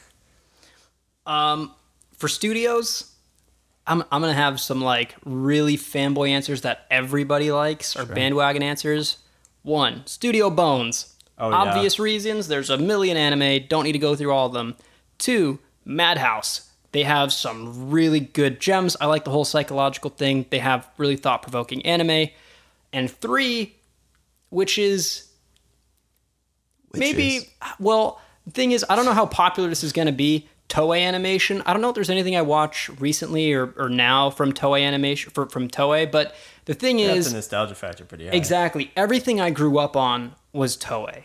Um, 1.25 1.71
for 2.11 2.27
studios, 2.27 3.13
I'm 3.87 4.03
I'm 4.11 4.21
gonna 4.21 4.33
have 4.33 4.59
some 4.59 4.81
like 4.81 5.15
really 5.25 5.77
fanboy 5.77 6.29
answers 6.29 6.61
that 6.61 6.85
everybody 6.91 7.51
likes 7.51 7.95
or 7.95 8.05
bandwagon 8.05 8.61
answers. 8.61 9.17
One, 9.63 10.05
Studio 10.05 10.49
Bones. 10.49 11.15
Oh, 11.37 11.49
yeah. 11.49 11.55
Obvious 11.55 11.97
reasons. 11.99 12.47
There's 12.47 12.69
a 12.69 12.77
million 12.77 13.17
anime. 13.17 13.65
Don't 13.67 13.85
need 13.85 13.93
to 13.93 13.99
go 13.99 14.15
through 14.15 14.31
all 14.31 14.47
of 14.47 14.53
them. 14.53 14.75
Two, 15.17 15.59
Madhouse. 15.85 16.69
They 16.93 17.03
have 17.03 17.33
some 17.33 17.91
really 17.91 18.21
good 18.21 18.59
gems. 18.61 18.95
I 19.01 19.07
like 19.07 19.25
the 19.25 19.31
whole 19.31 19.45
psychological 19.45 20.09
thing. 20.09 20.45
They 20.49 20.59
have 20.59 20.89
really 20.97 21.17
thought 21.17 21.41
provoking 21.41 21.85
anime. 21.85 22.29
And 22.93 23.11
three, 23.11 23.75
which 24.49 24.77
is 24.77 25.27
maybe 26.93 27.39
Witches. 27.39 27.51
well 27.79 28.21
the 28.45 28.51
thing 28.51 28.71
is 28.71 28.85
i 28.89 28.95
don't 28.95 29.05
know 29.05 29.13
how 29.13 29.25
popular 29.25 29.67
this 29.67 29.83
is 29.83 29.91
going 29.91 30.05
to 30.05 30.11
be 30.11 30.47
toei 30.69 31.01
animation 31.01 31.63
i 31.65 31.73
don't 31.73 31.81
know 31.81 31.89
if 31.89 31.95
there's 31.95 32.09
anything 32.09 32.35
i 32.35 32.41
watch 32.41 32.89
recently 32.99 33.51
or, 33.53 33.73
or 33.77 33.89
now 33.89 34.29
from 34.29 34.53
toei 34.53 34.83
animation 34.85 35.31
for, 35.31 35.49
from 35.49 35.67
toei 35.67 36.09
but 36.09 36.35
the 36.65 36.73
thing 36.73 36.99
is 36.99 37.07
That's 37.07 37.27
is 37.27 37.33
a 37.33 37.35
nostalgia 37.37 37.75
factor 37.75 38.05
pretty 38.05 38.27
high. 38.27 38.33
exactly 38.33 38.91
everything 38.95 39.41
i 39.41 39.49
grew 39.49 39.79
up 39.79 39.95
on 39.97 40.35
was 40.51 40.77
toei 40.77 41.23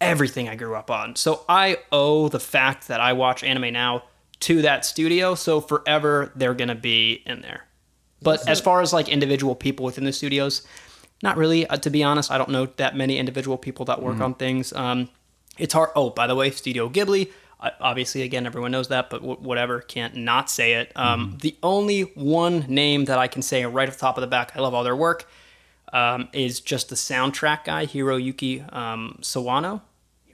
everything 0.00 0.48
i 0.48 0.54
grew 0.54 0.76
up 0.76 0.90
on 0.90 1.16
so 1.16 1.44
i 1.48 1.78
owe 1.90 2.28
the 2.28 2.40
fact 2.40 2.86
that 2.86 3.00
i 3.00 3.12
watch 3.12 3.42
anime 3.42 3.72
now 3.72 4.04
to 4.40 4.62
that 4.62 4.84
studio 4.84 5.34
so 5.34 5.60
forever 5.60 6.32
they're 6.36 6.54
going 6.54 6.68
to 6.68 6.74
be 6.74 7.22
in 7.26 7.40
there 7.42 7.64
but 8.20 8.48
as 8.48 8.60
far 8.60 8.80
as 8.82 8.92
like 8.92 9.08
individual 9.08 9.54
people 9.54 9.86
within 9.86 10.02
the 10.04 10.12
studios, 10.12 10.62
not 11.22 11.36
really. 11.36 11.68
Uh, 11.68 11.76
to 11.76 11.88
be 11.88 12.02
honest, 12.02 12.32
I 12.32 12.38
don't 12.38 12.50
know 12.50 12.66
that 12.76 12.96
many 12.96 13.16
individual 13.16 13.56
people 13.56 13.84
that 13.84 14.02
work 14.02 14.20
on 14.20 14.34
things. 14.34 14.72
Um, 14.72 15.08
it's 15.56 15.72
hard. 15.72 15.90
Oh, 15.94 16.10
by 16.10 16.26
the 16.26 16.34
way, 16.34 16.50
Studio 16.50 16.88
Ghibli. 16.88 17.30
Uh, 17.60 17.70
obviously, 17.80 18.22
again, 18.22 18.44
everyone 18.44 18.72
knows 18.72 18.88
that, 18.88 19.08
but 19.08 19.20
w- 19.20 19.38
whatever, 19.40 19.80
can't 19.82 20.16
not 20.16 20.50
say 20.50 20.74
it. 20.74 20.90
Um, 20.96 21.38
The 21.40 21.56
only 21.62 22.02
one 22.02 22.64
name 22.68 23.04
that 23.04 23.18
I 23.20 23.28
can 23.28 23.42
say 23.42 23.64
right 23.64 23.88
off 23.88 23.94
the 23.94 24.00
top 24.00 24.16
of 24.16 24.20
the 24.22 24.26
back, 24.26 24.50
I 24.56 24.60
love 24.60 24.74
all 24.74 24.82
their 24.82 24.96
work, 24.96 25.28
um, 25.92 26.28
is 26.32 26.58
just 26.60 26.88
the 26.88 26.96
soundtrack 26.96 27.64
guy, 27.64 27.86
Hiroyuki 27.86 28.72
um, 28.74 29.18
Sawano. 29.22 29.80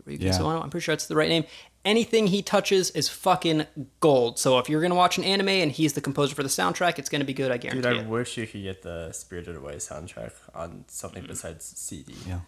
Hiroyuki 0.06 0.22
Yeah. 0.22 0.32
Sawano. 0.32 0.62
I'm 0.62 0.70
pretty 0.70 0.84
sure 0.84 0.94
that's 0.94 1.06
the 1.06 1.16
right 1.16 1.28
name. 1.28 1.44
Anything 1.84 2.28
he 2.28 2.40
touches 2.42 2.90
is 2.92 3.08
fucking 3.08 3.66
gold. 4.00 4.38
So 4.38 4.58
if 4.58 4.68
you're 4.70 4.80
gonna 4.80 4.94
watch 4.94 5.18
an 5.18 5.24
anime 5.24 5.48
and 5.48 5.70
he's 5.70 5.92
the 5.92 6.00
composer 6.00 6.34
for 6.34 6.42
the 6.42 6.48
soundtrack, 6.48 6.98
it's 6.98 7.08
gonna 7.10 7.24
be 7.24 7.34
good. 7.34 7.50
I 7.50 7.58
guarantee 7.58 7.82
Dude, 7.88 7.98
I 7.98 8.00
it. 8.02 8.06
wish 8.08 8.36
you 8.38 8.46
could 8.46 8.62
get 8.62 8.82
the 8.82 9.12
Spirited 9.12 9.56
Away 9.56 9.76
soundtrack 9.76 10.32
on 10.54 10.84
something 10.88 11.24
besides 11.26 11.64
CD. 11.64 12.14
Yeah. 12.26 12.40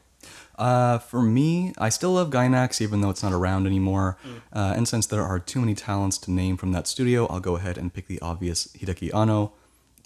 Uh, 0.58 0.98
for 0.98 1.20
me, 1.22 1.72
I 1.78 1.88
still 1.90 2.12
love 2.12 2.30
Gainax, 2.30 2.80
even 2.80 3.00
though 3.00 3.10
it's 3.10 3.22
not 3.22 3.32
around 3.32 3.66
anymore. 3.66 4.16
Uh, 4.52 4.72
and 4.74 4.88
since 4.88 5.06
there 5.06 5.22
are 5.22 5.38
too 5.38 5.60
many 5.60 5.74
talents 5.74 6.16
to 6.18 6.30
name 6.32 6.56
from 6.56 6.72
that 6.72 6.86
studio, 6.86 7.26
I'll 7.26 7.38
go 7.40 7.56
ahead 7.56 7.76
and 7.78 7.92
pick 7.92 8.06
the 8.06 8.18
obvious 8.20 8.68
Hideaki 8.68 9.14
Anno. 9.14 9.52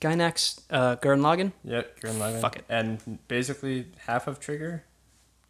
Gainax, 0.00 0.62
uh, 0.70 0.96
Gurren 0.96 1.20
Lagann. 1.20 1.52
Yep, 1.62 2.00
Gurren 2.00 2.18
Lagann. 2.18 2.40
Fuck 2.40 2.56
it. 2.56 2.64
And 2.68 3.18
basically 3.28 3.86
half 4.06 4.26
of 4.26 4.40
Trigger. 4.40 4.84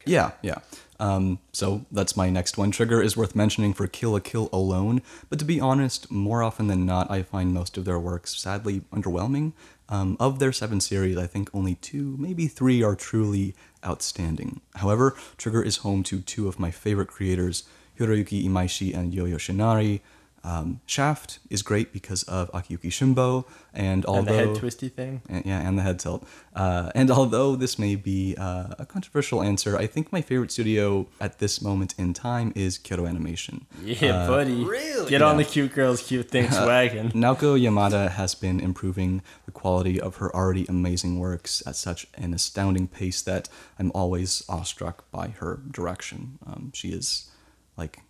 Yeah, 0.04 0.32
yeah. 0.42 0.58
Um, 0.98 1.38
so 1.52 1.86
that's 1.90 2.16
my 2.16 2.28
next 2.28 2.58
one. 2.58 2.70
Trigger 2.70 3.00
is 3.00 3.16
worth 3.16 3.34
mentioning 3.34 3.72
for 3.72 3.86
Kill 3.86 4.12
la 4.12 4.18
Kill 4.18 4.50
alone, 4.52 5.00
but 5.30 5.38
to 5.38 5.44
be 5.46 5.58
honest, 5.58 6.10
more 6.10 6.42
often 6.42 6.66
than 6.66 6.84
not, 6.84 7.10
I 7.10 7.22
find 7.22 7.54
most 7.54 7.78
of 7.78 7.86
their 7.86 7.98
works 7.98 8.36
sadly 8.36 8.82
underwhelming. 8.92 9.52
Um, 9.88 10.16
of 10.20 10.38
their 10.38 10.52
seven 10.52 10.80
series, 10.80 11.16
I 11.16 11.26
think 11.26 11.50
only 11.52 11.74
two, 11.76 12.14
maybe 12.16 12.46
three, 12.46 12.80
are 12.82 12.94
truly 12.94 13.56
outstanding. 13.84 14.60
However, 14.76 15.16
Trigger 15.36 15.62
is 15.62 15.78
home 15.78 16.04
to 16.04 16.20
two 16.20 16.46
of 16.46 16.60
my 16.60 16.70
favorite 16.70 17.08
creators, 17.08 17.64
Hiroyuki 17.98 18.44
Imaishi 18.44 18.94
and 18.96 19.12
Yo 19.12 19.24
Yoshinari. 19.24 20.00
Um, 20.42 20.80
Shaft 20.86 21.38
is 21.50 21.60
great 21.62 21.92
because 21.92 22.22
of 22.22 22.50
Akiyuki 22.52 22.90
Shimbo, 22.90 23.44
and 23.74 24.06
although 24.06 24.20
and 24.20 24.28
the 24.28 24.32
head 24.34 24.54
twisty 24.56 24.88
thing. 24.88 25.20
and- 25.28 25.44
yeah, 25.44 25.60
and 25.60 25.76
the 25.78 25.82
head 25.82 25.98
tilt. 25.98 26.26
Uh, 26.56 26.90
and 26.94 27.10
although 27.10 27.56
this 27.56 27.78
may 27.78 27.94
be 27.94 28.34
uh, 28.38 28.68
a 28.78 28.86
controversial 28.86 29.42
answer, 29.42 29.76
I 29.76 29.86
think 29.86 30.10
my 30.12 30.22
favorite 30.22 30.50
studio 30.50 31.06
at 31.20 31.38
this 31.40 31.60
moment 31.60 31.94
in 31.98 32.14
time 32.14 32.52
is 32.56 32.78
Kyoto 32.78 33.06
Animation. 33.06 33.66
Yeah, 33.84 34.26
buddy. 34.26 34.64
really? 34.64 35.10
Get 35.10 35.20
on 35.20 35.36
the 35.36 35.44
cute 35.44 35.74
girls, 35.74 36.02
cute 36.02 36.30
things 36.30 36.52
wagon. 36.58 37.10
Naoko 37.12 37.60
Yamada 37.60 38.10
has 38.10 38.34
been 38.34 38.60
improving 38.60 39.20
the 39.44 39.52
quality 39.52 40.00
of 40.00 40.16
her 40.16 40.34
already 40.34 40.64
amazing 40.68 41.18
works 41.18 41.62
at 41.66 41.76
such 41.76 42.06
an 42.14 42.32
astounding 42.32 42.88
pace 42.88 43.20
that 43.22 43.48
I'm 43.78 43.92
always 43.94 44.42
awestruck 44.48 45.10
by 45.10 45.28
her 45.40 45.60
direction. 45.70 46.38
Um, 46.46 46.72
she 46.74 46.88
is 46.88 47.30
like, 47.76 48.00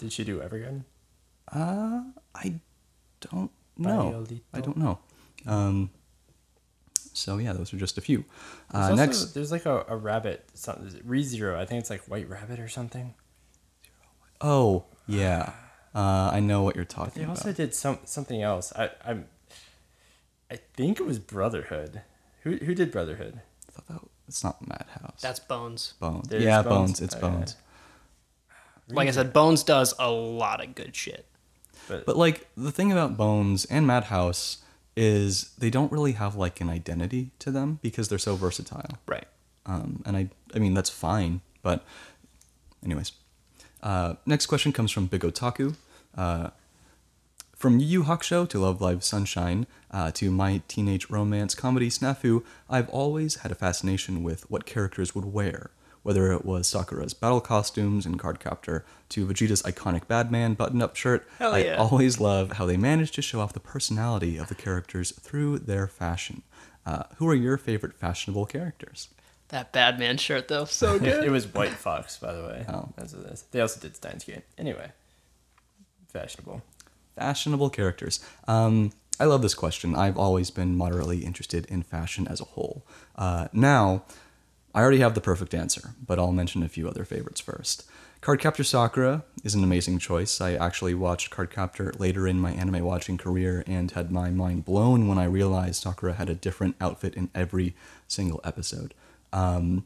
Did 0.00 0.12
she 0.12 0.24
do 0.24 0.40
Evergarden? 0.40 0.82
Uh, 1.52 2.02
I 2.34 2.54
don't 3.20 3.50
know. 3.76 4.26
I 4.52 4.60
don't 4.60 4.76
know. 4.76 4.98
Um, 5.46 5.90
so 7.12 7.38
yeah, 7.38 7.52
those 7.52 7.72
are 7.74 7.76
just 7.78 7.98
a 7.98 8.00
few. 8.00 8.24
There's 8.72 8.84
Uh, 8.86 8.90
also- 8.90 8.94
next, 8.96 9.24
there's 9.34 9.50
like 9.52 9.66
a, 9.66 9.84
a 9.88 9.96
rabbit, 9.96 10.48
something 10.54 11.00
ReZero. 11.02 11.56
I 11.56 11.64
think 11.64 11.80
it's 11.80 11.90
like 11.90 12.02
White 12.04 12.28
Rabbit 12.28 12.60
or 12.60 12.68
something. 12.68 13.14
oh 14.40 14.84
yeah, 15.06 15.52
uh, 15.94 16.30
I 16.32 16.40
know 16.40 16.62
what 16.62 16.76
you're 16.76 16.84
talking 16.84 17.04
about. 17.06 17.14
They 17.14 17.24
about. 17.24 17.36
also 17.38 17.52
did 17.52 17.74
some 17.74 17.98
something 18.04 18.42
else. 18.42 18.72
I 18.76 18.90
I'm, 19.04 19.26
I 20.50 20.56
think 20.76 21.00
it 21.00 21.06
was 21.06 21.18
Brotherhood. 21.18 22.02
Who 22.42 22.56
who 22.56 22.74
did 22.74 22.92
Brotherhood? 22.92 23.40
I 23.68 23.72
thought 23.72 23.88
that 23.88 24.00
it's 24.28 24.44
not 24.44 24.66
Madhouse. 24.66 25.20
That's 25.20 25.40
Bones. 25.40 25.94
Bones. 25.98 26.28
It 26.32 26.38
is 26.38 26.44
Yeah, 26.44 26.62
Bones? 26.62 26.90
Bones. 26.92 27.00
It's 27.00 27.14
Oh, 27.14 27.18
yeah. 27.22 27.30
Bones. 27.30 27.56
Like 28.90 29.08
I 29.08 29.10
said, 29.10 29.32
Bones 29.32 29.62
does 29.64 29.94
a 29.98 30.10
lot 30.10 30.62
of 30.64 30.74
good 30.74 30.94
shit. 30.96 31.26
But, 31.88 32.06
But 32.06 32.16
like 32.16 32.46
the 32.56 32.70
thing 32.70 32.92
about 32.92 33.16
Bones 33.16 33.64
and 33.66 33.86
Madhouse 33.86 34.58
is 34.96 35.54
they 35.58 35.70
don't 35.70 35.92
really 35.92 36.12
have 36.12 36.34
like 36.34 36.60
an 36.60 36.68
identity 36.68 37.30
to 37.38 37.50
them 37.50 37.78
because 37.82 38.08
they're 38.08 38.18
so 38.18 38.36
versatile. 38.36 38.98
Right. 39.06 39.26
Um, 39.64 40.02
and 40.04 40.16
I, 40.16 40.28
I 40.54 40.58
mean 40.58 40.74
that's 40.74 40.90
fine. 40.90 41.40
But, 41.62 41.84
anyways, 42.84 43.12
uh, 43.82 44.14
next 44.26 44.46
question 44.46 44.72
comes 44.72 44.90
from 44.90 45.06
Big 45.06 45.22
Otaku. 45.22 45.76
Uh, 46.16 46.50
from 47.54 47.80
Yu 47.80 47.86
Yu 47.86 48.02
Hakusho 48.04 48.48
to 48.48 48.58
Love 48.60 48.80
Live 48.80 49.02
Sunshine 49.02 49.66
uh, 49.90 50.10
to 50.12 50.30
my 50.30 50.62
teenage 50.68 51.10
romance 51.10 51.54
comedy 51.54 51.90
Snafu, 51.90 52.44
I've 52.70 52.88
always 52.88 53.36
had 53.36 53.50
a 53.50 53.56
fascination 53.56 54.22
with 54.22 54.48
what 54.50 54.64
characters 54.64 55.14
would 55.14 55.26
wear. 55.26 55.70
Whether 56.08 56.32
it 56.32 56.46
was 56.46 56.66
Sakura's 56.66 57.12
battle 57.12 57.42
costumes 57.42 58.06
in 58.06 58.16
Cardcaptor 58.16 58.84
to 59.10 59.26
Vegeta's 59.26 59.62
iconic 59.64 60.08
Badman 60.08 60.54
button-up 60.54 60.96
shirt, 60.96 61.28
Hell 61.38 61.54
I 61.54 61.68
always 61.74 62.18
love 62.18 62.52
how 62.52 62.64
they 62.64 62.78
manage 62.78 63.10
to 63.10 63.20
show 63.20 63.40
off 63.40 63.52
the 63.52 63.60
personality 63.60 64.38
of 64.38 64.48
the 64.48 64.54
characters 64.54 65.10
through 65.12 65.58
their 65.58 65.86
fashion. 65.86 66.44
Uh, 66.86 67.02
who 67.16 67.28
are 67.28 67.34
your 67.34 67.58
favorite 67.58 67.92
fashionable 67.92 68.46
characters? 68.46 69.08
That 69.48 69.70
Badman 69.70 70.16
shirt 70.16 70.48
though, 70.48 70.64
so 70.64 70.98
good. 70.98 71.24
it 71.24 71.30
was 71.30 71.46
White 71.46 71.72
Fox, 71.72 72.16
by 72.16 72.32
the 72.32 72.42
way. 72.42 72.64
Oh. 72.70 72.88
That's 72.96 73.12
what 73.12 73.26
it 73.26 73.32
is. 73.32 73.44
They 73.50 73.60
also 73.60 73.78
did 73.78 73.94
Steins 73.94 74.24
Gate. 74.24 74.44
Anyway, 74.56 74.90
fashionable. 76.10 76.62
Fashionable 77.16 77.68
characters. 77.68 78.24
Um, 78.46 78.92
I 79.20 79.26
love 79.26 79.42
this 79.42 79.54
question. 79.54 79.94
I've 79.94 80.16
always 80.16 80.50
been 80.50 80.74
moderately 80.74 81.26
interested 81.26 81.66
in 81.66 81.82
fashion 81.82 82.26
as 82.26 82.40
a 82.40 82.44
whole. 82.44 82.86
Uh, 83.14 83.48
now, 83.52 84.04
I 84.78 84.82
already 84.82 85.00
have 85.00 85.14
the 85.14 85.20
perfect 85.20 85.54
answer, 85.54 85.96
but 86.06 86.20
I'll 86.20 86.30
mention 86.30 86.62
a 86.62 86.68
few 86.68 86.88
other 86.88 87.04
favorites 87.04 87.40
first. 87.40 87.84
Cardcaptor 88.22 88.64
Sakura 88.64 89.24
is 89.42 89.56
an 89.56 89.64
amazing 89.64 89.98
choice. 89.98 90.40
I 90.40 90.54
actually 90.54 90.94
watched 90.94 91.32
Cardcaptor 91.32 91.98
later 91.98 92.28
in 92.28 92.38
my 92.38 92.52
anime 92.52 92.84
watching 92.84 93.18
career 93.18 93.64
and 93.66 93.90
had 93.90 94.12
my 94.12 94.30
mind 94.30 94.64
blown 94.64 95.08
when 95.08 95.18
I 95.18 95.24
realized 95.24 95.82
Sakura 95.82 96.12
had 96.12 96.30
a 96.30 96.34
different 96.36 96.76
outfit 96.80 97.14
in 97.14 97.28
every 97.34 97.74
single 98.06 98.40
episode. 98.44 98.94
Um, 99.32 99.84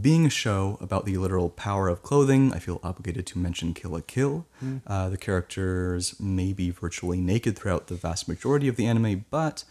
being 0.00 0.26
a 0.26 0.30
show 0.30 0.78
about 0.80 1.06
the 1.06 1.16
literal 1.16 1.48
power 1.48 1.86
of 1.86 2.02
clothing, 2.02 2.52
I 2.52 2.58
feel 2.58 2.80
obligated 2.82 3.24
to 3.28 3.38
mention 3.38 3.72
Kill 3.72 3.92
la 3.92 4.00
Kill. 4.04 4.46
Uh, 4.84 5.08
the 5.10 5.16
characters 5.16 6.18
may 6.18 6.52
be 6.52 6.70
virtually 6.70 7.20
naked 7.20 7.56
throughout 7.56 7.86
the 7.86 7.94
vast 7.94 8.26
majority 8.26 8.66
of 8.66 8.74
the 8.74 8.86
anime, 8.86 9.26
but 9.30 9.62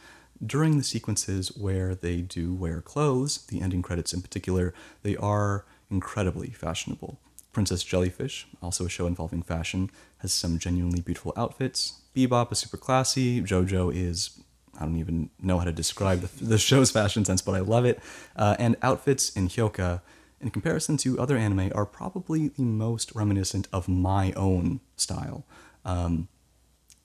during 0.46 0.78
the 0.78 0.84
sequences 0.84 1.56
where 1.58 1.96
they 1.96 2.22
do 2.22 2.54
wear 2.54 2.82
clothes, 2.82 3.46
the 3.48 3.62
ending 3.62 3.82
credits 3.82 4.14
in 4.14 4.22
particular, 4.22 4.74
they 5.04 5.16
are 5.18 5.66
incredibly 5.90 6.50
fashionable. 6.50 7.20
Princess 7.54 7.84
Jellyfish, 7.84 8.48
also 8.62 8.86
a 8.86 8.90
show 8.90 9.08
involving 9.08 9.42
fashion, 9.42 9.90
has 10.20 10.32
some 10.32 10.60
genuinely 10.60 11.02
beautiful 11.02 11.34
outfits. 11.36 12.02
Bebop 12.16 12.52
is 12.52 12.60
super 12.60 12.78
classy. 12.78 13.42
JoJo 13.42 13.92
is, 13.96 14.40
I 14.80 14.86
don't 14.86 14.98
even 14.98 15.32
know 15.42 15.58
how 15.58 15.66
to 15.66 15.72
describe 15.72 16.22
the, 16.22 16.46
the 16.46 16.58
show's 16.60 16.92
fashion 16.92 17.26
sense, 17.26 17.42
but 17.42 17.56
I 17.56 17.60
love 17.62 17.86
it. 17.86 18.00
Uh, 18.36 18.56
and 18.60 18.76
outfits 18.84 19.36
in 19.36 19.48
Hyoka, 19.48 20.02
in 20.40 20.52
comparison 20.52 20.98
to 20.98 21.20
other 21.20 21.36
anime, 21.36 21.72
are 21.74 21.86
probably 21.86 22.50
the 22.50 22.62
most 22.64 23.16
reminiscent 23.16 23.68
of 23.74 23.88
my 23.88 24.34
own 24.34 24.80
style. 24.96 25.44
Um, 25.84 26.28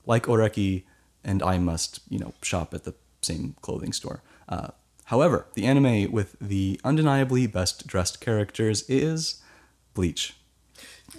like 0.04 0.24
Oreki, 0.24 0.82
and 1.24 1.42
I 1.42 1.58
must, 1.58 2.00
you 2.10 2.18
know, 2.18 2.34
shop 2.42 2.74
at 2.74 2.84
the 2.84 2.94
same 3.22 3.56
clothing 3.62 3.92
store. 3.92 4.22
Uh, 4.48 4.68
however, 5.06 5.46
the 5.54 5.64
anime 5.64 6.10
with 6.12 6.36
the 6.40 6.80
undeniably 6.84 7.46
best 7.46 7.86
dressed 7.86 8.20
characters 8.20 8.82
is 8.88 9.42
Bleach. 9.94 10.34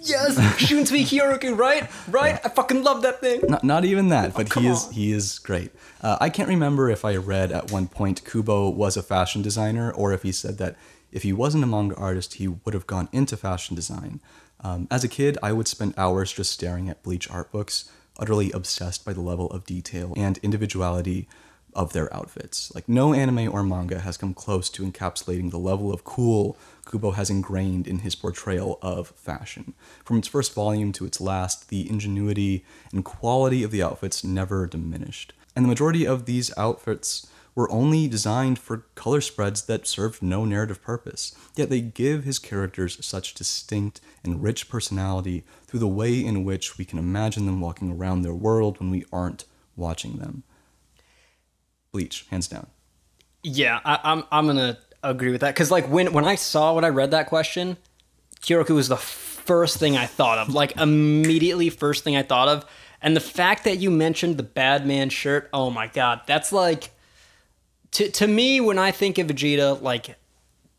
Yes, 0.00 0.36
Shunsuke 0.58 1.04
Kyoraku, 1.06 1.56
right? 1.56 1.88
Right? 2.08 2.40
I 2.44 2.48
fucking 2.48 2.82
love 2.82 3.02
that 3.02 3.20
thing. 3.20 3.42
Not, 3.48 3.62
not 3.62 3.84
even 3.84 4.08
that, 4.08 4.34
but 4.34 4.52
he 4.52 4.66
is 4.66 4.86
on. 4.86 4.92
he 4.92 5.12
is 5.12 5.38
great. 5.38 5.70
Uh, 6.02 6.18
I 6.20 6.30
can't 6.30 6.48
remember 6.48 6.90
if 6.90 7.04
I 7.04 7.16
read 7.16 7.52
at 7.52 7.70
one 7.70 7.86
point 7.86 8.24
Kubo 8.24 8.70
was 8.70 8.96
a 8.96 9.02
fashion 9.02 9.40
designer, 9.42 9.92
or 9.92 10.12
if 10.12 10.22
he 10.22 10.32
said 10.32 10.58
that 10.58 10.76
if 11.12 11.22
he 11.22 11.32
wasn't 11.32 11.62
a 11.62 11.66
manga 11.66 11.94
artist, 11.94 12.34
he 12.34 12.48
would 12.48 12.74
have 12.74 12.88
gone 12.88 13.08
into 13.12 13.36
fashion 13.36 13.76
design. 13.76 14.20
Um, 14.60 14.88
as 14.90 15.04
a 15.04 15.08
kid, 15.08 15.38
I 15.42 15.52
would 15.52 15.68
spend 15.68 15.94
hours 15.96 16.32
just 16.32 16.50
staring 16.50 16.88
at 16.88 17.02
Bleach 17.02 17.30
art 17.30 17.52
books, 17.52 17.88
utterly 18.18 18.50
obsessed 18.50 19.04
by 19.04 19.12
the 19.12 19.20
level 19.20 19.48
of 19.50 19.64
detail 19.64 20.12
and 20.16 20.38
individuality 20.38 21.28
of 21.74 21.92
their 21.92 22.12
outfits. 22.14 22.74
Like 22.74 22.88
no 22.88 23.12
anime 23.12 23.52
or 23.52 23.62
manga 23.62 24.00
has 24.00 24.16
come 24.16 24.34
close 24.34 24.68
to 24.70 24.84
encapsulating 24.84 25.50
the 25.50 25.58
level 25.58 25.92
of 25.92 26.04
cool 26.04 26.56
Kubo 26.86 27.12
has 27.12 27.30
ingrained 27.30 27.86
in 27.86 28.00
his 28.00 28.14
portrayal 28.14 28.78
of 28.82 29.08
fashion. 29.08 29.74
From 30.04 30.18
its 30.18 30.28
first 30.28 30.54
volume 30.54 30.92
to 30.92 31.06
its 31.06 31.20
last, 31.20 31.68
the 31.68 31.88
ingenuity 31.88 32.64
and 32.92 33.04
quality 33.04 33.62
of 33.62 33.70
the 33.70 33.82
outfits 33.82 34.22
never 34.22 34.66
diminished. 34.66 35.32
And 35.56 35.64
the 35.64 35.68
majority 35.68 36.06
of 36.06 36.26
these 36.26 36.56
outfits 36.58 37.26
were 37.54 37.70
only 37.70 38.08
designed 38.08 38.58
for 38.58 38.84
color 38.96 39.20
spreads 39.20 39.62
that 39.62 39.86
served 39.86 40.22
no 40.22 40.44
narrative 40.44 40.82
purpose. 40.82 41.34
Yet 41.54 41.70
they 41.70 41.80
give 41.80 42.24
his 42.24 42.40
characters 42.40 43.04
such 43.04 43.34
distinct 43.34 44.00
and 44.24 44.42
rich 44.42 44.68
personality 44.68 45.44
through 45.66 45.80
the 45.80 45.86
way 45.86 46.24
in 46.24 46.44
which 46.44 46.78
we 46.78 46.84
can 46.84 46.98
imagine 46.98 47.46
them 47.46 47.60
walking 47.60 47.92
around 47.92 48.22
their 48.22 48.34
world 48.34 48.80
when 48.80 48.90
we 48.90 49.04
aren't 49.12 49.44
watching 49.76 50.18
them. 50.18 50.42
Bleach, 51.94 52.26
hands 52.28 52.48
down. 52.48 52.66
Yeah, 53.44 53.78
I, 53.84 54.00
I'm 54.02 54.24
I'm 54.32 54.48
gonna 54.48 54.78
agree 55.04 55.30
with 55.30 55.42
that 55.42 55.54
because 55.54 55.70
like 55.70 55.88
when 55.88 56.12
when 56.12 56.24
I 56.24 56.34
saw 56.34 56.74
when 56.74 56.84
I 56.84 56.88
read 56.88 57.12
that 57.12 57.28
question, 57.28 57.76
Kyoraku 58.40 58.74
was 58.74 58.88
the 58.88 58.96
first 58.96 59.78
thing 59.78 59.96
I 59.96 60.06
thought 60.06 60.38
of. 60.38 60.52
Like 60.52 60.76
immediately, 60.76 61.70
first 61.70 62.02
thing 62.02 62.16
I 62.16 62.24
thought 62.24 62.48
of. 62.48 62.66
And 63.00 63.14
the 63.14 63.20
fact 63.20 63.62
that 63.62 63.78
you 63.78 63.92
mentioned 63.92 64.38
the 64.38 64.42
bad 64.42 64.84
man 64.88 65.08
shirt, 65.08 65.48
oh 65.52 65.70
my 65.70 65.86
god, 65.86 66.22
that's 66.26 66.50
like 66.50 66.90
to 67.92 68.10
to 68.10 68.26
me 68.26 68.60
when 68.60 68.76
I 68.76 68.90
think 68.90 69.18
of 69.18 69.28
Vegeta, 69.28 69.80
like 69.80 70.16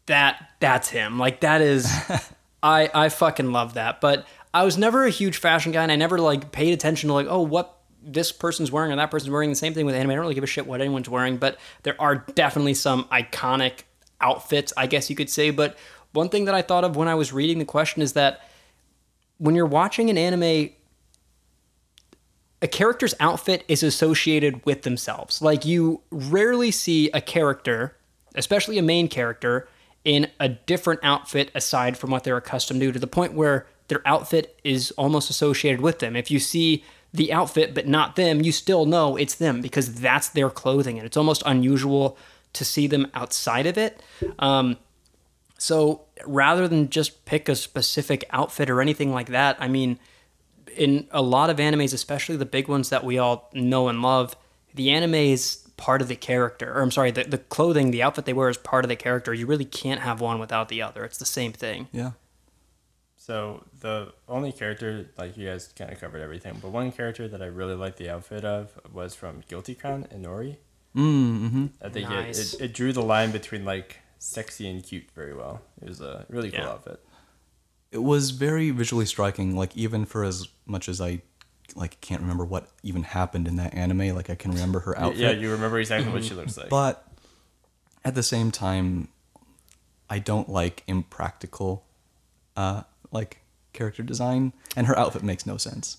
that 0.07 0.49
that's 0.59 0.89
him. 0.89 1.17
Like 1.17 1.39
that 1.39 1.61
is 1.61 1.89
I 2.61 2.89
I 2.93 3.07
fucking 3.07 3.53
love 3.53 3.75
that. 3.75 4.01
But 4.01 4.27
I 4.53 4.65
was 4.65 4.77
never 4.77 5.05
a 5.05 5.09
huge 5.09 5.37
fashion 5.37 5.71
guy 5.71 5.83
and 5.83 5.93
I 5.93 5.95
never 5.95 6.17
like 6.17 6.51
paid 6.51 6.73
attention 6.73 7.07
to 7.07 7.13
like, 7.13 7.27
oh 7.29 7.39
what 7.39 7.71
this 8.05 8.31
person's 8.31 8.71
wearing 8.71 8.91
and 8.91 8.99
that 8.99 9.11
person's 9.11 9.31
wearing 9.31 9.49
the 9.49 9.55
same 9.55 9.73
thing 9.73 9.85
with 9.85 9.95
anime. 9.95 10.11
I 10.11 10.13
don't 10.15 10.21
really 10.21 10.35
give 10.35 10.43
a 10.43 10.47
shit 10.47 10.67
what 10.67 10.79
anyone's 10.79 11.09
wearing, 11.09 11.37
but 11.37 11.57
there 11.83 11.99
are 11.99 12.15
definitely 12.35 12.75
some 12.75 13.05
iconic 13.05 13.83
outfits, 14.21 14.71
I 14.77 14.87
guess 14.87 15.09
you 15.09 15.15
could 15.15 15.29
say. 15.29 15.49
But 15.49 15.77
one 16.11 16.29
thing 16.29 16.45
that 16.45 16.55
I 16.55 16.61
thought 16.61 16.83
of 16.83 16.95
when 16.95 17.07
I 17.07 17.15
was 17.15 17.33
reading 17.33 17.59
the 17.59 17.65
question 17.65 18.01
is 18.01 18.13
that 18.13 18.47
when 19.37 19.55
you're 19.55 19.65
watching 19.65 20.09
an 20.09 20.17
anime, 20.17 20.69
a 22.61 22.67
character's 22.67 23.13
outfit 23.19 23.63
is 23.67 23.83
associated 23.83 24.65
with 24.65 24.83
themselves. 24.83 25.41
Like 25.41 25.65
you 25.65 26.01
rarely 26.09 26.71
see 26.71 27.09
a 27.11 27.21
character, 27.21 27.97
especially 28.35 28.77
a 28.77 28.83
main 28.83 29.07
character, 29.07 29.67
in 30.03 30.29
a 30.39 30.47
different 30.47 30.99
outfit 31.03 31.51
aside 31.55 31.97
from 31.97 32.11
what 32.11 32.23
they're 32.23 32.37
accustomed 32.37 32.79
to, 32.79 32.91
to 32.91 32.99
the 32.99 33.07
point 33.07 33.33
where 33.33 33.67
their 33.87 34.01
outfit 34.07 34.59
is 34.63 34.91
almost 34.91 35.29
associated 35.29 35.81
with 35.81 35.99
them. 35.99 36.15
If 36.15 36.31
you 36.31 36.39
see 36.39 36.83
the 37.15 37.33
outfit 37.33 37.73
but 37.73 37.87
not 37.87 38.15
them, 38.15 38.41
you 38.41 38.51
still 38.51 38.85
know 38.85 39.15
it's 39.15 39.35
them 39.35 39.61
because 39.61 39.95
that's 39.95 40.29
their 40.29 40.49
clothing, 40.49 40.97
and 40.97 41.05
it's 41.05 41.17
almost 41.17 41.43
unusual 41.45 42.17
to 42.53 42.65
see 42.65 42.87
them 42.87 43.07
outside 43.13 43.65
of 43.65 43.77
it. 43.77 44.01
Um, 44.39 44.77
so 45.57 46.01
rather 46.25 46.67
than 46.67 46.89
just 46.89 47.25
pick 47.25 47.49
a 47.49 47.55
specific 47.55 48.25
outfit 48.31 48.69
or 48.69 48.81
anything 48.81 49.11
like 49.13 49.27
that, 49.27 49.57
I 49.59 49.67
mean, 49.67 49.99
in 50.75 51.07
a 51.11 51.21
lot 51.21 51.49
of 51.49 51.57
animes, 51.57 51.93
especially 51.93 52.35
the 52.37 52.45
big 52.45 52.67
ones 52.67 52.89
that 52.89 53.03
we 53.03 53.17
all 53.17 53.49
know 53.53 53.87
and 53.87 54.01
love, 54.01 54.35
the 54.73 54.91
anime 54.91 55.15
is 55.15 55.65
part 55.77 56.01
of 56.01 56.07
the 56.07 56.15
character. 56.15 56.73
Or 56.73 56.81
I'm 56.81 56.91
sorry, 56.91 57.11
the, 57.11 57.23
the 57.23 57.37
clothing, 57.37 57.91
the 57.91 58.03
outfit 58.03 58.25
they 58.25 58.33
wear 58.33 58.49
is 58.49 58.57
part 58.57 58.85
of 58.85 58.89
the 58.89 58.95
character. 58.95 59.33
You 59.33 59.45
really 59.45 59.65
can't 59.65 60.01
have 60.01 60.21
one 60.21 60.39
without 60.39 60.69
the 60.69 60.81
other. 60.81 61.03
It's 61.03 61.17
the 61.17 61.25
same 61.25 61.53
thing. 61.53 61.87
Yeah. 61.91 62.11
So 63.25 63.63
the 63.81 64.13
only 64.27 64.51
character, 64.51 65.09
like 65.17 65.35
you 65.35 65.47
guys 65.47 65.67
kind 65.75 65.91
of 65.91 65.99
covered 65.99 66.21
everything, 66.21 66.59
but 66.61 66.69
one 66.69 66.91
character 66.91 67.27
that 67.27 67.41
I 67.41 67.47
really 67.47 67.73
liked 67.73 67.97
the 67.97 68.07
outfit 68.07 68.45
of 68.45 68.79
was 68.93 69.15
from 69.15 69.41
Guilty 69.47 69.73
Crown, 69.73 70.07
Inori. 70.13 70.57
Mm-hmm. 70.95 71.65
I 71.81 71.89
think 71.89 72.07
Nice. 72.07 72.53
it, 72.53 72.61
it, 72.61 72.65
it 72.65 72.73
drew 72.75 72.93
the 72.93 73.01
line 73.01 73.31
between 73.31 73.65
like 73.65 73.97
sexy 74.19 74.69
and 74.69 74.83
cute 74.83 75.09
very 75.15 75.33
well. 75.33 75.61
It 75.81 75.89
was 75.89 76.01
a 76.01 76.27
really 76.29 76.51
cool 76.51 76.59
Yeah. 76.59 76.69
outfit. 76.69 77.03
It 77.91 78.03
was 78.03 78.29
very 78.29 78.69
visually 78.69 79.07
striking. 79.07 79.55
Like 79.55 79.75
even 79.75 80.05
for 80.05 80.23
as 80.23 80.47
much 80.67 80.87
as 80.87 81.01
I 81.01 81.21
like 81.75 81.99
can't 82.01 82.21
remember 82.21 82.45
what 82.45 82.67
even 82.83 83.01
happened 83.01 83.47
in 83.47 83.55
that 83.55 83.73
anime. 83.73 84.15
Like 84.15 84.29
I 84.29 84.35
can 84.35 84.51
remember 84.51 84.81
her 84.81 84.95
outfit. 84.99 85.17
Yeah, 85.19 85.31
you 85.31 85.51
remember 85.51 85.79
exactly 85.79 86.13
what 86.13 86.23
she 86.23 86.33
looks 86.35 86.57
like. 86.57 86.69
But 86.69 87.03
at 88.03 88.13
the 88.13 88.21
same 88.23 88.51
time, 88.51 89.07
I 90.11 90.19
don't 90.19 90.47
like 90.47 90.83
impractical, 90.85 91.85
uh, 92.55 92.83
like 93.15 93.39
character 93.73 94.03
design, 94.03 94.53
and 94.75 94.85
her 94.87 94.97
outfit 94.97 95.23
makes 95.23 95.45
no 95.47 95.57
sense. 95.57 95.97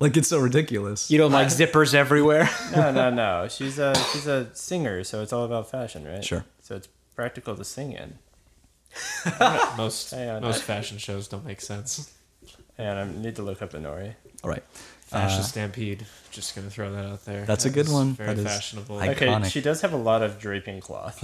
Like 0.00 0.16
it's 0.16 0.28
so 0.28 0.38
ridiculous. 0.38 1.10
You 1.10 1.18
don't 1.18 1.30
like 1.32 1.48
zippers 1.48 1.94
everywhere. 1.94 2.48
no, 2.74 2.90
no, 2.90 3.10
no. 3.10 3.46
She's 3.48 3.78
a 3.78 3.94
she's 4.12 4.26
a 4.26 4.48
singer, 4.54 5.04
so 5.04 5.22
it's 5.22 5.32
all 5.32 5.44
about 5.44 5.70
fashion, 5.70 6.04
right? 6.06 6.24
Sure. 6.24 6.44
So 6.62 6.74
it's 6.76 6.88
practical 7.14 7.54
to 7.56 7.64
sing 7.64 7.92
in. 7.92 8.18
Most 9.76 10.12
on, 10.12 10.42
most 10.42 10.58
I- 10.62 10.64
fashion 10.64 10.98
shows 10.98 11.28
don't 11.28 11.44
make 11.44 11.60
sense. 11.60 12.12
And 12.78 12.98
I 12.98 13.04
need 13.22 13.36
to 13.36 13.42
look 13.42 13.62
up 13.62 13.72
Inori. 13.72 14.14
All 14.42 14.50
right, 14.50 14.62
Fashion 15.06 15.40
Uh, 15.40 15.42
Stampede. 15.44 16.06
Just 16.32 16.54
gonna 16.56 16.70
throw 16.70 16.92
that 16.92 17.04
out 17.04 17.24
there. 17.24 17.44
That's 17.44 17.64
a 17.64 17.70
good 17.70 17.88
one. 17.88 18.14
Very 18.14 18.34
That 18.34 18.38
is 18.38 18.52
fashionable. 18.52 18.98
I- 18.98 19.08
Okay, 19.10 19.26
Iconic. 19.26 19.50
she 19.50 19.60
does 19.60 19.80
have 19.82 19.92
a 19.92 19.96
lot 20.10 20.22
of 20.22 20.38
draping 20.40 20.80
cloth. 20.80 21.18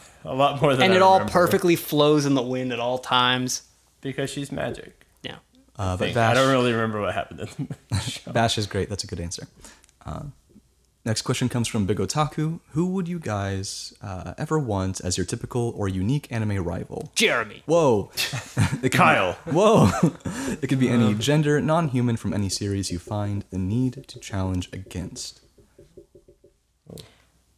a 0.24 0.34
lot 0.34 0.60
more 0.62 0.74
than 0.74 0.84
and 0.84 0.92
I 0.94 0.96
it 0.96 1.02
all 1.02 1.20
perfectly 1.20 1.76
flows 1.76 2.24
in 2.26 2.34
the 2.34 2.42
wind 2.42 2.72
at 2.72 2.80
all 2.80 2.98
times. 2.98 3.62
Because 4.00 4.30
she's 4.30 4.50
magic. 4.52 5.06
Yeah. 5.22 5.36
uh, 5.76 5.96
but 5.96 6.06
think. 6.06 6.16
I 6.16 6.34
don't 6.34 6.50
really 6.50 6.72
remember 6.72 7.00
what 7.00 7.14
happened 7.14 7.40
in 7.58 7.68
the 7.90 7.98
show. 8.00 8.30
Vash 8.32 8.58
is 8.58 8.66
great. 8.66 8.88
That's 8.88 9.04
a 9.04 9.06
good 9.06 9.20
answer. 9.20 9.46
Uh, 10.06 10.24
next 11.04 11.22
question 11.22 11.48
comes 11.48 11.68
from 11.68 11.86
Big 11.86 11.98
Otaku. 11.98 12.60
Who 12.70 12.86
would 12.86 13.08
you 13.08 13.18
guys 13.18 13.92
uh, 14.02 14.34
ever 14.38 14.58
want 14.58 15.00
as 15.00 15.16
your 15.18 15.26
typical 15.26 15.72
or 15.76 15.88
unique 15.88 16.26
anime 16.30 16.62
rival? 16.64 17.10
Jeremy. 17.14 17.62
Whoa. 17.66 18.10
It 18.56 18.80
could 18.80 18.82
be- 18.82 18.88
Kyle. 18.90 19.32
whoa. 19.46 19.90
it 20.62 20.68
could 20.68 20.78
be 20.78 20.88
any 20.88 21.14
gender, 21.14 21.60
non 21.60 21.88
human 21.88 22.16
from 22.16 22.32
any 22.32 22.48
series 22.48 22.90
you 22.92 22.98
find 22.98 23.44
the 23.50 23.58
need 23.58 24.04
to 24.08 24.18
challenge 24.20 24.68
against. 24.72 25.40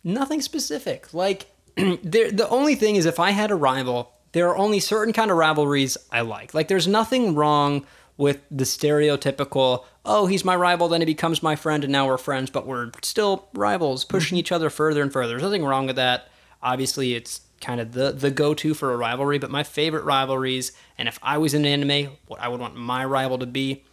Nothing 0.02 0.40
specific. 0.40 1.12
Like 1.12 1.46
there, 1.76 2.30
the 2.30 2.48
only 2.48 2.74
thing 2.74 2.96
is, 2.96 3.04
if 3.06 3.20
I 3.20 3.30
had 3.32 3.50
a 3.50 3.54
rival, 3.54 4.12
there 4.32 4.48
are 4.48 4.56
only 4.56 4.80
certain 4.80 5.12
kind 5.12 5.30
of 5.30 5.36
rivalries 5.36 5.96
I 6.10 6.20
like. 6.20 6.54
Like 6.54 6.68
there's 6.68 6.88
nothing 6.88 7.34
wrong 7.34 7.86
with 8.16 8.40
the 8.50 8.64
stereotypical. 8.64 9.84
Oh, 10.04 10.26
he's 10.26 10.44
my 10.44 10.54
rival, 10.54 10.88
then 10.88 11.00
he 11.00 11.06
becomes 11.06 11.42
my 11.42 11.56
friend, 11.56 11.84
and 11.84 11.92
now 11.92 12.06
we're 12.06 12.18
friends, 12.18 12.50
but 12.50 12.66
we're 12.66 12.90
still 13.02 13.48
rivals, 13.54 14.04
pushing 14.04 14.36
mm-hmm. 14.36 14.40
each 14.40 14.52
other 14.52 14.68
further 14.68 15.02
and 15.02 15.12
further. 15.12 15.30
There's 15.30 15.42
nothing 15.42 15.64
wrong 15.64 15.86
with 15.86 15.96
that. 15.96 16.28
Obviously, 16.62 17.14
it's 17.14 17.40
kind 17.60 17.80
of 17.80 17.92
the 17.92 18.12
the 18.12 18.30
go 18.30 18.54
to 18.54 18.74
for 18.74 18.92
a 18.92 18.96
rivalry. 18.96 19.38
But 19.38 19.50
my 19.50 19.62
favorite 19.62 20.04
rivalries, 20.04 20.72
and 20.98 21.08
if 21.08 21.18
I 21.22 21.38
was 21.38 21.54
in 21.54 21.64
an 21.64 21.82
anime, 21.82 22.16
what 22.26 22.40
I 22.40 22.48
would 22.48 22.60
want 22.60 22.76
my 22.76 23.04
rival 23.04 23.38
to 23.38 23.46
be, 23.46 23.84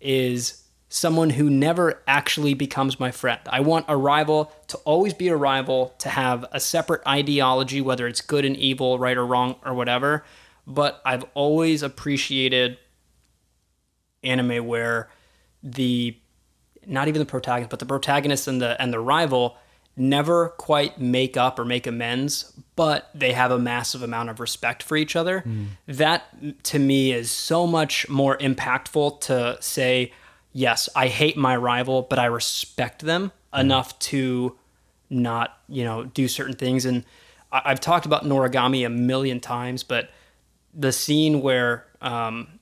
is 0.00 0.63
someone 0.94 1.30
who 1.30 1.50
never 1.50 2.00
actually 2.06 2.54
becomes 2.54 3.00
my 3.00 3.10
friend. 3.10 3.40
I 3.48 3.58
want 3.58 3.86
a 3.88 3.96
rival 3.96 4.52
to 4.68 4.76
always 4.84 5.12
be 5.12 5.26
a 5.26 5.36
rival, 5.36 5.92
to 5.98 6.08
have 6.08 6.44
a 6.52 6.60
separate 6.60 7.04
ideology, 7.04 7.80
whether 7.80 8.06
it's 8.06 8.20
good 8.20 8.44
and 8.44 8.56
evil, 8.56 8.96
right 8.96 9.16
or 9.16 9.26
wrong, 9.26 9.56
or 9.64 9.74
whatever. 9.74 10.24
But 10.68 11.02
I've 11.04 11.24
always 11.34 11.82
appreciated 11.82 12.78
anime 14.22 14.68
where 14.68 15.10
the 15.64 16.16
not 16.86 17.08
even 17.08 17.18
the 17.18 17.26
protagonist, 17.26 17.70
but 17.70 17.80
the 17.80 17.86
protagonist 17.86 18.46
and 18.46 18.62
the 18.62 18.80
and 18.80 18.92
the 18.92 19.00
rival 19.00 19.56
never 19.96 20.50
quite 20.50 21.00
make 21.00 21.36
up 21.36 21.58
or 21.58 21.64
make 21.64 21.88
amends, 21.88 22.52
but 22.76 23.10
they 23.16 23.32
have 23.32 23.50
a 23.50 23.58
massive 23.58 24.02
amount 24.02 24.30
of 24.30 24.38
respect 24.38 24.80
for 24.80 24.96
each 24.96 25.16
other. 25.16 25.40
Hmm. 25.40 25.64
That 25.88 26.64
to 26.64 26.78
me 26.78 27.10
is 27.12 27.32
so 27.32 27.66
much 27.66 28.08
more 28.08 28.38
impactful 28.38 29.22
to 29.22 29.56
say, 29.60 30.12
yes, 30.54 30.88
I 30.96 31.08
hate 31.08 31.36
my 31.36 31.54
rival, 31.56 32.00
but 32.02 32.18
I 32.18 32.26
respect 32.26 33.02
them 33.02 33.32
enough 33.52 33.98
to 33.98 34.56
not, 35.10 35.58
you 35.68 35.84
know, 35.84 36.04
do 36.04 36.26
certain 36.28 36.54
things. 36.54 36.86
And 36.86 37.04
I- 37.52 37.62
I've 37.66 37.80
talked 37.80 38.06
about 38.06 38.24
Noragami 38.24 38.86
a 38.86 38.88
million 38.88 39.40
times, 39.40 39.82
but 39.82 40.10
the 40.72 40.92
scene 40.92 41.42
where 41.42 41.86
um, 42.00 42.58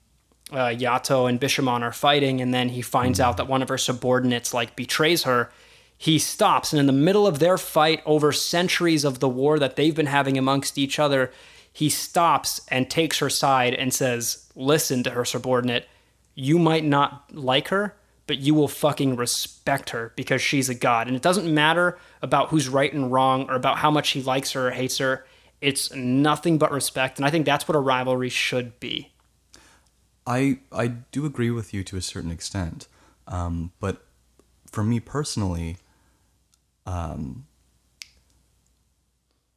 uh, 0.51 0.67
Yato 0.67 1.27
and 1.29 1.39
Bishamon 1.39 1.81
are 1.81 1.91
fighting, 1.93 2.41
and 2.41 2.53
then 2.53 2.69
he 2.69 2.81
finds 2.81 3.19
out 3.19 3.37
that 3.37 3.47
one 3.47 3.61
of 3.61 3.69
her 3.69 3.77
subordinates 3.77 4.53
like 4.53 4.75
betrays 4.75 5.23
her. 5.23 5.51
He 5.97 6.19
stops, 6.19 6.73
and 6.73 6.79
in 6.79 6.85
the 6.85 6.91
middle 6.93 7.25
of 7.25 7.39
their 7.39 7.57
fight 7.57 8.01
over 8.05 8.31
centuries 8.31 9.03
of 9.03 9.19
the 9.19 9.29
war 9.29 9.57
that 9.59 9.75
they've 9.75 9.95
been 9.95 10.05
having 10.07 10.37
amongst 10.37 10.77
each 10.77 10.99
other, 10.99 11.31
he 11.71 11.89
stops 11.89 12.61
and 12.69 12.89
takes 12.89 13.19
her 13.19 13.29
side 13.29 13.73
and 13.73 13.93
says, 13.93 14.47
"Listen 14.55 15.03
to 15.03 15.11
her 15.11 15.25
subordinate. 15.25 15.87
You 16.35 16.59
might 16.59 16.83
not 16.83 17.33
like 17.33 17.67
her, 17.69 17.95
but 18.27 18.37
you 18.37 18.53
will 18.53 18.67
fucking 18.67 19.15
respect 19.15 19.91
her 19.91 20.13
because 20.15 20.41
she's 20.41 20.69
a 20.69 20.75
god. 20.75 21.07
And 21.07 21.15
it 21.15 21.21
doesn't 21.21 21.51
matter 21.51 21.97
about 22.21 22.49
who's 22.49 22.69
right 22.69 22.91
and 22.91 23.11
wrong 23.11 23.49
or 23.49 23.55
about 23.55 23.77
how 23.77 23.91
much 23.91 24.11
he 24.11 24.21
likes 24.21 24.51
her 24.53 24.69
or 24.69 24.71
hates 24.71 24.97
her. 24.97 25.25
It's 25.61 25.93
nothing 25.93 26.57
but 26.57 26.71
respect, 26.71 27.17
and 27.17 27.25
I 27.25 27.29
think 27.29 27.45
that's 27.45 27.67
what 27.67 27.75
a 27.75 27.79
rivalry 27.79 28.29
should 28.29 28.79
be." 28.79 29.11
I 30.25 30.59
I 30.71 30.87
do 30.87 31.25
agree 31.25 31.51
with 31.51 31.73
you 31.73 31.83
to 31.85 31.97
a 31.97 32.01
certain 32.01 32.31
extent, 32.31 32.87
um, 33.27 33.71
but 33.79 34.05
for 34.65 34.83
me 34.83 34.99
personally, 34.99 35.77
um, 36.85 37.45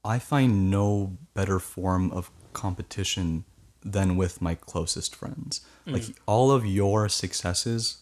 I 0.04 0.18
find 0.18 0.70
no 0.70 1.16
better 1.34 1.58
form 1.58 2.10
of 2.12 2.30
competition 2.52 3.44
than 3.92 4.16
with 4.16 4.42
my 4.42 4.54
closest 4.54 5.14
friends. 5.14 5.60
Like 5.86 6.04
all 6.26 6.50
of 6.50 6.66
your 6.66 7.08
successes 7.08 7.98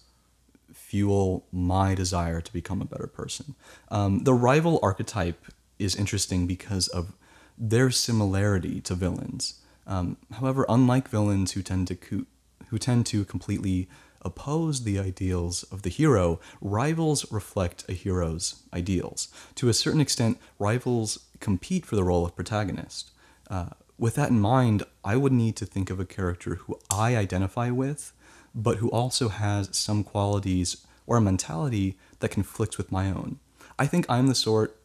fuel 0.72 1.44
my 1.52 1.94
desire 1.94 2.40
to 2.40 2.52
become 2.52 2.80
a 2.80 2.86
better 2.86 3.06
person. 3.06 3.54
Um, 3.90 4.24
the 4.24 4.32
rival 4.32 4.80
archetype 4.82 5.44
is 5.78 5.94
interesting 5.94 6.46
because 6.46 6.88
of 6.88 7.14
their 7.58 7.90
similarity 7.90 8.80
to 8.82 8.94
villains. 8.94 9.60
Um, 9.86 10.16
however, 10.32 10.64
unlike 10.68 11.08
villains 11.08 11.52
who 11.52 11.62
tend 11.62 11.88
to 11.88 11.94
co- 11.94 12.26
who 12.68 12.78
tend 12.78 13.04
to 13.06 13.24
completely 13.24 13.88
oppose 14.22 14.84
the 14.84 14.98
ideals 14.98 15.64
of 15.64 15.82
the 15.82 15.90
hero, 15.90 16.40
rivals 16.62 17.30
reflect 17.30 17.84
a 17.88 17.92
hero's 17.92 18.62
ideals. 18.72 19.28
To 19.56 19.68
a 19.68 19.74
certain 19.74 20.00
extent, 20.00 20.38
rivals 20.58 21.18
compete 21.40 21.84
for 21.84 21.96
the 21.96 22.04
role 22.04 22.24
of 22.24 22.34
protagonist. 22.34 23.10
Uh, 23.50 23.66
with 23.98 24.14
that 24.16 24.30
in 24.30 24.40
mind, 24.40 24.82
I 25.04 25.16
would 25.16 25.32
need 25.32 25.56
to 25.56 25.66
think 25.66 25.90
of 25.90 26.00
a 26.00 26.04
character 26.04 26.56
who 26.56 26.78
I 26.90 27.16
identify 27.16 27.70
with, 27.70 28.12
but 28.54 28.78
who 28.78 28.90
also 28.90 29.28
has 29.28 29.76
some 29.76 30.04
qualities 30.04 30.84
or 31.06 31.16
a 31.16 31.20
mentality 31.20 31.96
that 32.20 32.30
conflicts 32.30 32.78
with 32.78 32.90
my 32.90 33.08
own. 33.08 33.38
I 33.78 33.86
think 33.86 34.06
I'm 34.08 34.26
the 34.26 34.34
sort 34.34 34.76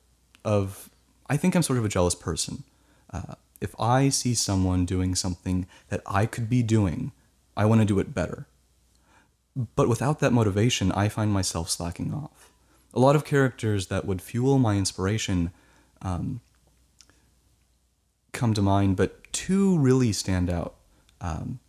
of, 0.43 0.89
I 1.29 1.37
think 1.37 1.55
I'm 1.55 1.63
sort 1.63 1.79
of 1.79 1.85
a 1.85 1.89
jealous 1.89 2.15
person. 2.15 2.63
Uh, 3.11 3.35
if 3.61 3.75
I 3.79 4.09
see 4.09 4.33
someone 4.33 4.85
doing 4.85 5.15
something 5.15 5.67
that 5.89 6.01
I 6.05 6.25
could 6.25 6.49
be 6.49 6.63
doing, 6.63 7.11
I 7.57 7.65
want 7.65 7.81
to 7.81 7.85
do 7.85 7.99
it 7.99 8.13
better. 8.13 8.47
But 9.75 9.89
without 9.89 10.19
that 10.19 10.31
motivation, 10.31 10.91
I 10.91 11.09
find 11.09 11.31
myself 11.31 11.69
slacking 11.69 12.13
off. 12.13 12.51
A 12.93 12.99
lot 12.99 13.15
of 13.15 13.25
characters 13.25 13.87
that 13.87 14.05
would 14.05 14.21
fuel 14.21 14.57
my 14.57 14.75
inspiration 14.77 15.51
um, 16.01 16.41
come 18.31 18.53
to 18.53 18.61
mind, 18.61 18.95
but 18.95 19.31
two 19.31 19.77
really 19.77 20.11
stand 20.11 20.49
out. 20.49 20.75
Um, 21.21 21.59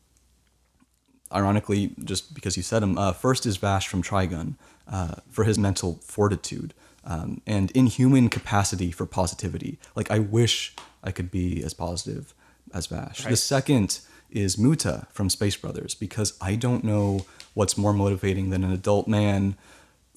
ironically, 1.32 1.94
just 2.02 2.34
because 2.34 2.56
you 2.56 2.62
said 2.62 2.80
them, 2.80 2.98
uh, 2.98 3.12
first 3.12 3.46
is 3.46 3.56
Vash 3.56 3.88
from 3.88 4.02
Trigun 4.02 4.54
uh, 4.88 5.16
for 5.30 5.44
his 5.44 5.58
mental 5.58 6.00
fortitude 6.02 6.74
um, 7.04 7.40
and 7.46 7.70
inhuman 7.72 8.28
capacity 8.28 8.90
for 8.90 9.06
positivity. 9.06 9.78
Like, 9.94 10.10
I 10.10 10.18
wish 10.18 10.74
I 11.02 11.12
could 11.12 11.30
be 11.30 11.62
as 11.62 11.74
positive 11.74 12.34
as 12.72 12.86
Vash. 12.86 13.24
The 13.24 13.36
second 13.36 14.00
is 14.30 14.58
Muta 14.58 15.06
from 15.10 15.28
Space 15.28 15.56
Brothers 15.56 15.94
because 15.94 16.36
I 16.40 16.54
don't 16.54 16.84
know 16.84 17.26
what's 17.54 17.76
more 17.76 17.92
motivating 17.92 18.50
than 18.50 18.62
an 18.62 18.72
adult 18.72 19.08
man 19.08 19.56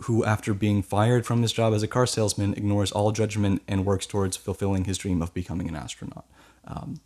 who, 0.03 0.23
after 0.25 0.53
being 0.53 0.81
fired 0.81 1.25
from 1.25 1.41
his 1.41 1.51
job 1.51 1.73
as 1.73 1.83
a 1.83 1.87
car 1.87 2.05
salesman, 2.05 2.53
ignores 2.53 2.91
all 2.91 3.11
judgment 3.11 3.61
and 3.67 3.85
works 3.85 4.05
towards 4.05 4.37
fulfilling 4.37 4.85
his 4.85 4.97
dream 4.97 5.21
of 5.21 5.33
becoming 5.33 5.67
an 5.67 5.75
astronaut. 5.75 6.25
Um, 6.65 6.99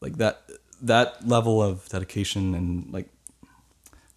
like 0.00 0.16
that, 0.16 0.42
that 0.82 1.26
level 1.26 1.62
of 1.62 1.88
dedication 1.88 2.54
and 2.54 2.92
like, 2.92 3.08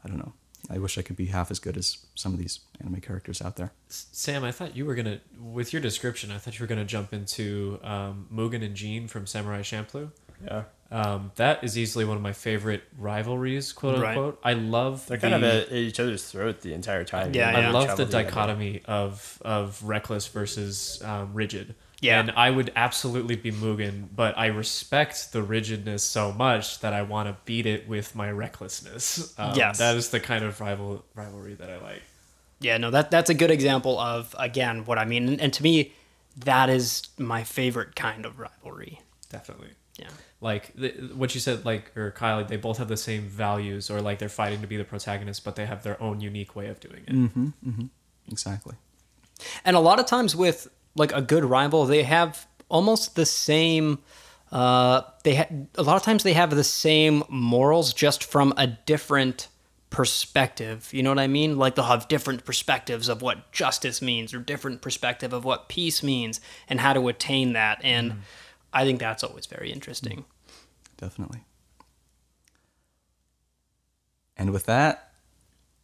I 0.03 0.07
don't 0.07 0.17
know. 0.17 0.33
I 0.69 0.77
wish 0.77 0.97
I 0.97 1.01
could 1.01 1.17
be 1.17 1.25
half 1.25 1.51
as 1.51 1.59
good 1.59 1.75
as 1.75 2.05
some 2.15 2.33
of 2.33 2.39
these 2.39 2.61
anime 2.79 3.01
characters 3.01 3.41
out 3.41 3.57
there. 3.57 3.73
Sam, 3.89 4.43
I 4.45 4.51
thought 4.51 4.77
you 4.77 4.85
were 4.85 4.95
gonna, 4.95 5.19
with 5.37 5.73
your 5.73 5.81
description, 5.81 6.31
I 6.31 6.37
thought 6.37 6.57
you 6.57 6.63
were 6.63 6.67
gonna 6.67 6.85
jump 6.85 7.13
into 7.13 7.79
um, 7.83 8.27
Mugen 8.33 8.63
and 8.63 8.73
Jean 8.73 9.07
from 9.07 9.27
Samurai 9.27 9.61
Champloo. 9.61 10.11
Yeah. 10.45 10.63
Um, 10.91 11.31
that 11.37 11.63
is 11.63 11.75
easily 11.75 12.05
one 12.05 12.17
of 12.17 12.21
my 12.23 12.33
favorite 12.33 12.83
rivalries, 12.99 13.73
quote 13.73 13.99
Right. 13.99 14.09
unquote. 14.09 14.39
I 14.43 14.53
love 14.53 15.07
They're 15.07 15.17
the, 15.17 15.21
kind 15.29 15.33
of 15.33 15.43
at 15.43 15.71
each 15.71 15.99
other's 15.99 16.23
throat 16.23 16.61
the 16.61 16.73
entire 16.73 17.03
time. 17.03 17.33
Yeah, 17.33 17.51
yeah. 17.59 17.67
I 17.67 17.71
love 17.71 17.83
the 17.83 17.95
travel 17.95 18.05
together. 18.05 18.23
dichotomy 18.25 18.81
of 18.85 19.41
of 19.43 19.81
reckless 19.83 20.27
versus 20.27 21.01
um, 21.03 21.33
rigid. 21.33 21.73
Yeah. 21.99 22.19
and 22.19 22.31
I 22.31 22.49
would 22.51 22.69
absolutely 22.75 23.37
be 23.37 23.49
Mugen, 23.49 24.09
but 24.13 24.37
I 24.37 24.47
respect 24.47 25.31
the 25.31 25.41
rigidness 25.41 26.03
so 26.03 26.33
much 26.33 26.79
that 26.81 26.91
I 26.91 27.01
want 27.01 27.29
to 27.29 27.37
beat 27.45 27.65
it 27.65 27.87
with 27.87 28.13
my 28.13 28.29
recklessness. 28.29 29.33
Um, 29.39 29.55
Yes. 29.55 29.77
that 29.79 29.95
is 29.95 30.09
the 30.09 30.19
kind 30.19 30.43
of 30.43 30.59
rival 30.59 31.05
rivalry 31.15 31.53
that 31.55 31.69
I 31.69 31.77
like. 31.79 32.01
Yeah, 32.59 32.77
no, 32.77 32.91
that 32.91 33.09
that's 33.09 33.29
a 33.31 33.33
good 33.33 33.49
example 33.51 33.97
of 33.97 34.35
again 34.37 34.85
what 34.85 34.97
I 34.99 35.05
mean, 35.05 35.27
and, 35.27 35.41
and 35.41 35.51
to 35.53 35.63
me, 35.63 35.93
that 36.37 36.69
is 36.69 37.03
my 37.17 37.43
favorite 37.43 37.95
kind 37.95 38.25
of 38.25 38.37
rivalry. 38.37 38.99
Definitely. 39.29 39.69
Yeah, 39.97 40.09
like 40.43 40.75
the, 40.75 40.89
what 41.15 41.33
you 41.33 41.41
said 41.41 41.65
like 41.65 41.95
or 41.97 42.11
kyle 42.11 42.43
they 42.43 42.57
both 42.57 42.77
have 42.77 42.87
the 42.87 42.97
same 42.97 43.23
values 43.23 43.89
or 43.89 44.01
like 44.01 44.19
they're 44.19 44.29
fighting 44.29 44.61
to 44.61 44.67
be 44.67 44.77
the 44.77 44.83
protagonist 44.83 45.43
but 45.43 45.55
they 45.55 45.65
have 45.65 45.83
their 45.83 46.01
own 46.01 46.19
unique 46.21 46.55
way 46.55 46.67
of 46.67 46.79
doing 46.79 47.03
it 47.07 47.13
mm-hmm, 47.13 47.47
mm-hmm. 47.67 47.85
Exactly. 48.31 48.75
and 49.65 49.75
a 49.75 49.79
lot 49.79 49.99
of 49.99 50.05
times 50.05 50.35
with 50.35 50.67
like 50.95 51.13
a 51.13 51.21
good 51.21 51.45
rival, 51.45 51.85
they 51.85 52.03
have 52.03 52.47
almost 52.69 53.15
the 53.15 53.25
same. 53.25 53.99
Uh, 54.51 55.01
they 55.23 55.35
ha- 55.35 55.47
a 55.75 55.83
lot 55.83 55.95
of 55.95 56.03
times 56.03 56.23
they 56.23 56.33
have 56.33 56.51
the 56.51 56.63
same 56.63 57.23
morals, 57.29 57.93
just 57.93 58.23
from 58.23 58.53
a 58.57 58.67
different 58.67 59.47
perspective. 59.89 60.89
You 60.91 61.03
know 61.03 61.09
what 61.09 61.19
I 61.19 61.27
mean? 61.27 61.57
Like 61.57 61.75
they'll 61.75 61.85
have 61.85 62.07
different 62.07 62.45
perspectives 62.45 63.09
of 63.09 63.21
what 63.21 63.51
justice 63.51 64.01
means, 64.01 64.33
or 64.33 64.39
different 64.39 64.81
perspective 64.81 65.33
of 65.33 65.43
what 65.43 65.69
peace 65.69 66.03
means, 66.03 66.39
and 66.69 66.79
how 66.79 66.93
to 66.93 67.07
attain 67.07 67.53
that. 67.53 67.79
And 67.83 68.11
mm. 68.11 68.17
I 68.73 68.83
think 68.85 68.99
that's 68.99 69.23
always 69.23 69.45
very 69.45 69.71
interesting. 69.71 70.25
Definitely. 70.97 71.43
And 74.37 74.51
with 74.51 74.65
that, 74.65 75.11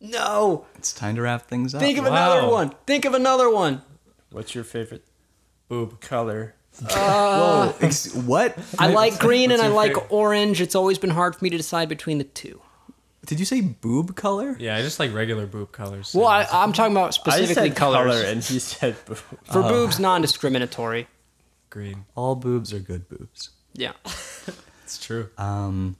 No, 0.01 0.65
it's 0.75 0.91
time 0.93 1.15
to 1.15 1.21
wrap 1.21 1.47
things 1.47 1.75
up. 1.75 1.81
think 1.81 1.97
of 1.97 2.05
another 2.05 2.47
one. 2.47 2.73
Think 2.87 3.05
of 3.05 3.13
another 3.13 3.49
one. 3.49 3.81
What's 4.31 4.55
your 4.55 4.63
favorite 4.63 5.05
boob 5.67 5.99
color? 6.01 6.55
Uh, 6.81 7.71
Whoa, 7.71 7.75
ex- 7.81 8.13
what? 8.13 8.57
I 8.77 8.87
like 8.87 9.19
green 9.19 9.51
and 9.51 9.61
I 9.61 9.67
like 9.67 9.93
favorite? 9.95 10.07
orange. 10.11 10.61
It's 10.61 10.75
always 10.75 10.97
been 10.97 11.09
hard 11.09 11.35
for 11.35 11.43
me 11.43 11.49
to 11.49 11.57
decide 11.57 11.89
between 11.89 12.19
the 12.19 12.23
two. 12.23 12.61
Did 13.25 13.39
you 13.39 13.45
say 13.45 13.59
boob 13.61 14.15
color? 14.15 14.55
yeah 14.59 14.75
i 14.77 14.81
just 14.81 14.97
like 14.99 15.13
regular 15.13 15.45
boob 15.45 15.71
colors 15.71 16.15
Well, 16.15 16.27
I, 16.27 16.47
I'm 16.51 16.71
talking 16.71 16.93
about 16.93 17.07
I 17.07 17.11
specifically 17.11 17.53
said 17.53 17.75
colors. 17.75 18.13
color 18.13 18.23
and 18.25 18.41
he 18.43 18.59
said 18.59 18.95
boo. 19.05 19.15
For 19.15 19.35
oh. 19.63 19.67
boobs, 19.67 19.99
non-discriminatory. 19.99 21.07
Green 21.69 22.05
All 22.15 22.35
boobs 22.35 22.73
are 22.73 22.79
good 22.79 23.07
boobs. 23.09 23.49
Yeah. 23.73 23.93
it's 24.83 25.03
true 25.03 25.29
Um, 25.37 25.97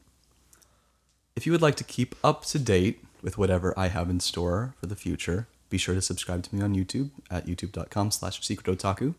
if 1.35 1.45
you 1.45 1.51
would 1.51 1.61
like 1.61 1.75
to 1.75 1.83
keep 1.83 2.15
up 2.23 2.45
to 2.45 2.59
date 2.59 3.03
with 3.21 3.37
whatever 3.37 3.73
I 3.77 3.87
have 3.87 4.09
in 4.09 4.19
store 4.19 4.73
for 4.79 4.87
the 4.87 4.95
future, 4.95 5.47
be 5.69 5.77
sure 5.77 5.95
to 5.95 6.01
subscribe 6.01 6.43
to 6.43 6.55
me 6.55 6.61
on 6.61 6.75
YouTube 6.75 7.11
at 7.29 7.45
youtube.com 7.45 8.11
slash 8.11 8.41
secretotaku. 8.41 9.13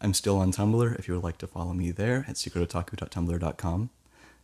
I'm 0.00 0.14
still 0.14 0.38
on 0.38 0.52
Tumblr 0.52 0.98
if 0.98 1.08
you 1.08 1.14
would 1.14 1.24
like 1.24 1.38
to 1.38 1.46
follow 1.46 1.74
me 1.74 1.90
there 1.90 2.24
at 2.26 2.36
secretotaku.tumblr.com. 2.36 3.90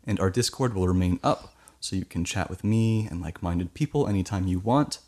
And 0.06 0.20
our 0.20 0.30
Discord 0.30 0.74
will 0.74 0.86
remain 0.86 1.18
up 1.22 1.54
so 1.80 1.96
you 1.96 2.04
can 2.04 2.24
chat 2.24 2.50
with 2.50 2.62
me 2.64 3.06
and 3.10 3.22
like 3.22 3.42
minded 3.42 3.72
people 3.74 4.06
anytime 4.06 4.46
you 4.46 4.58
want. 4.58 4.98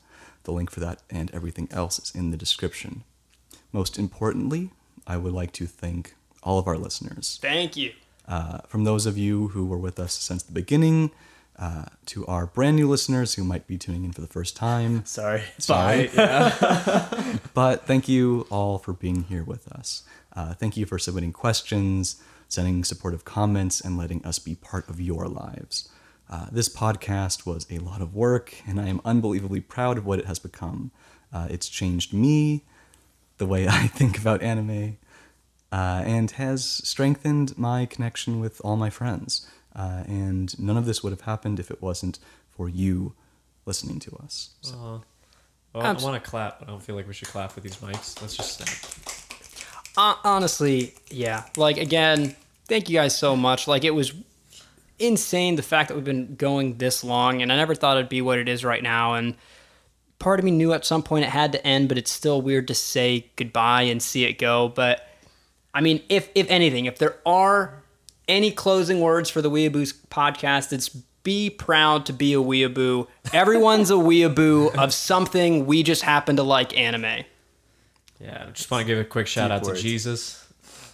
The 0.44 0.52
link 0.52 0.70
for 0.70 0.80
that 0.80 1.02
and 1.10 1.30
everything 1.34 1.68
else 1.70 1.98
is 1.98 2.14
in 2.14 2.30
the 2.30 2.36
description. 2.36 3.04
Most 3.72 3.98
importantly, 3.98 4.70
I 5.06 5.16
would 5.18 5.32
like 5.32 5.52
to 5.52 5.66
thank 5.66 6.14
all 6.42 6.58
of 6.58 6.66
our 6.66 6.76
listeners. 6.78 7.38
Thank 7.42 7.76
you. 7.76 7.92
Uh, 8.26 8.58
from 8.68 8.84
those 8.84 9.06
of 9.06 9.16
you 9.16 9.48
who 9.48 9.64
were 9.66 9.78
with 9.78 9.98
us 9.98 10.12
since 10.14 10.42
the 10.42 10.52
beginning, 10.52 11.10
Uh, 11.58 11.86
to 12.06 12.24
our 12.28 12.46
brand 12.46 12.76
new 12.76 12.88
listeners 12.88 13.34
who 13.34 13.42
might 13.42 13.66
be 13.66 13.76
tuning 13.76 14.04
in 14.04 14.12
for 14.12 14.20
the 14.20 14.28
first 14.28 14.54
time, 14.54 15.04
Sorry. 15.04 15.42
Sorry. 15.58 16.06
Bye. 16.14 17.40
but 17.52 17.84
thank 17.84 18.08
you 18.08 18.46
all 18.48 18.78
for 18.78 18.92
being 18.92 19.24
here 19.24 19.42
with 19.42 19.66
us. 19.72 20.04
Uh, 20.36 20.54
thank 20.54 20.76
you 20.76 20.86
for 20.86 21.00
submitting 21.00 21.32
questions, 21.32 22.22
sending 22.48 22.84
supportive 22.84 23.24
comments, 23.24 23.80
and 23.80 23.98
letting 23.98 24.24
us 24.24 24.38
be 24.38 24.54
part 24.54 24.88
of 24.88 25.00
your 25.00 25.26
lives. 25.26 25.88
Uh, 26.30 26.46
this 26.52 26.68
podcast 26.68 27.44
was 27.44 27.66
a 27.72 27.78
lot 27.78 28.00
of 28.02 28.14
work, 28.14 28.54
and 28.64 28.80
I 28.80 28.86
am 28.86 29.00
unbelievably 29.04 29.62
proud 29.62 29.98
of 29.98 30.06
what 30.06 30.20
it 30.20 30.26
has 30.26 30.38
become. 30.38 30.92
Uh, 31.32 31.48
it's 31.50 31.68
changed 31.68 32.12
me, 32.14 32.62
the 33.38 33.46
way 33.46 33.66
I 33.80 33.88
think 33.88 34.16
about 34.16 34.42
anime, 34.42 34.98
uh, 35.72 36.02
and 36.04 36.30
has 36.32 36.64
strengthened 36.64 37.56
my 37.58 37.86
connection 37.86 38.40
with 38.40 38.60
all 38.64 38.76
my 38.76 38.90
friends. 38.90 39.48
Uh, 39.74 40.02
and 40.06 40.58
none 40.58 40.76
of 40.76 40.86
this 40.86 41.02
would 41.02 41.10
have 41.10 41.22
happened 41.22 41.60
if 41.60 41.70
it 41.70 41.80
wasn't 41.80 42.18
for 42.50 42.68
you 42.68 43.14
listening 43.66 44.00
to 44.00 44.16
us. 44.16 44.50
So, 44.62 44.76
Aw. 44.76 45.00
Well, 45.74 45.86
I 45.86 45.92
want 46.02 46.22
to 46.22 46.30
clap, 46.30 46.58
but 46.58 46.68
I 46.68 46.70
don't 46.70 46.82
feel 46.82 46.96
like 46.96 47.06
we 47.06 47.12
should 47.12 47.28
clap 47.28 47.54
with 47.54 47.62
these 47.62 47.76
mics. 47.76 48.20
Let's 48.20 48.36
just 48.36 48.58
snap. 48.58 49.18
Uh, 49.96 50.14
honestly, 50.24 50.94
yeah. 51.10 51.44
Like 51.56 51.76
again, 51.76 52.34
thank 52.66 52.88
you 52.88 52.98
guys 52.98 53.16
so 53.16 53.36
much. 53.36 53.68
Like 53.68 53.84
it 53.84 53.90
was 53.94 54.14
insane 54.98 55.56
the 55.56 55.62
fact 55.62 55.88
that 55.88 55.94
we've 55.94 56.04
been 56.04 56.36
going 56.36 56.78
this 56.78 57.04
long, 57.04 57.42
and 57.42 57.52
I 57.52 57.56
never 57.56 57.74
thought 57.74 57.96
it'd 57.96 58.08
be 58.08 58.22
what 58.22 58.38
it 58.38 58.48
is 58.48 58.64
right 58.64 58.82
now. 58.82 59.14
And 59.14 59.34
part 60.18 60.38
of 60.38 60.44
me 60.44 60.50
knew 60.50 60.72
at 60.72 60.86
some 60.86 61.02
point 61.02 61.24
it 61.24 61.30
had 61.30 61.52
to 61.52 61.66
end, 61.66 61.88
but 61.88 61.98
it's 61.98 62.10
still 62.10 62.40
weird 62.40 62.68
to 62.68 62.74
say 62.74 63.26
goodbye 63.36 63.82
and 63.82 64.02
see 64.02 64.24
it 64.24 64.38
go. 64.38 64.68
But 64.68 65.07
I 65.74 65.80
mean, 65.80 66.02
if 66.08 66.30
if 66.34 66.48
anything, 66.50 66.86
if 66.86 66.98
there 66.98 67.16
are 67.26 67.82
any 68.26 68.50
closing 68.50 69.00
words 69.00 69.30
for 69.30 69.42
the 69.42 69.50
Weeabooze 69.50 69.94
podcast, 70.10 70.72
it's 70.72 70.88
be 71.22 71.50
proud 71.50 72.06
to 72.06 72.12
be 72.12 72.32
a 72.32 72.38
weeaboo. 72.38 73.06
Everyone's 73.32 73.90
a 73.90 73.94
weeaboo 73.94 74.74
of 74.76 74.94
something. 74.94 75.66
We 75.66 75.82
just 75.82 76.02
happen 76.02 76.36
to 76.36 76.42
like 76.42 76.76
anime. 76.76 77.24
Yeah, 78.20 78.46
I 78.48 78.50
just 78.50 78.70
want 78.70 78.82
to 78.82 78.86
give 78.86 78.98
a 78.98 79.04
quick 79.04 79.26
shout 79.26 79.50
Deep 79.50 79.56
out 79.56 79.62
words. 79.64 79.80
to 79.80 79.82
Jesus. 79.82 80.47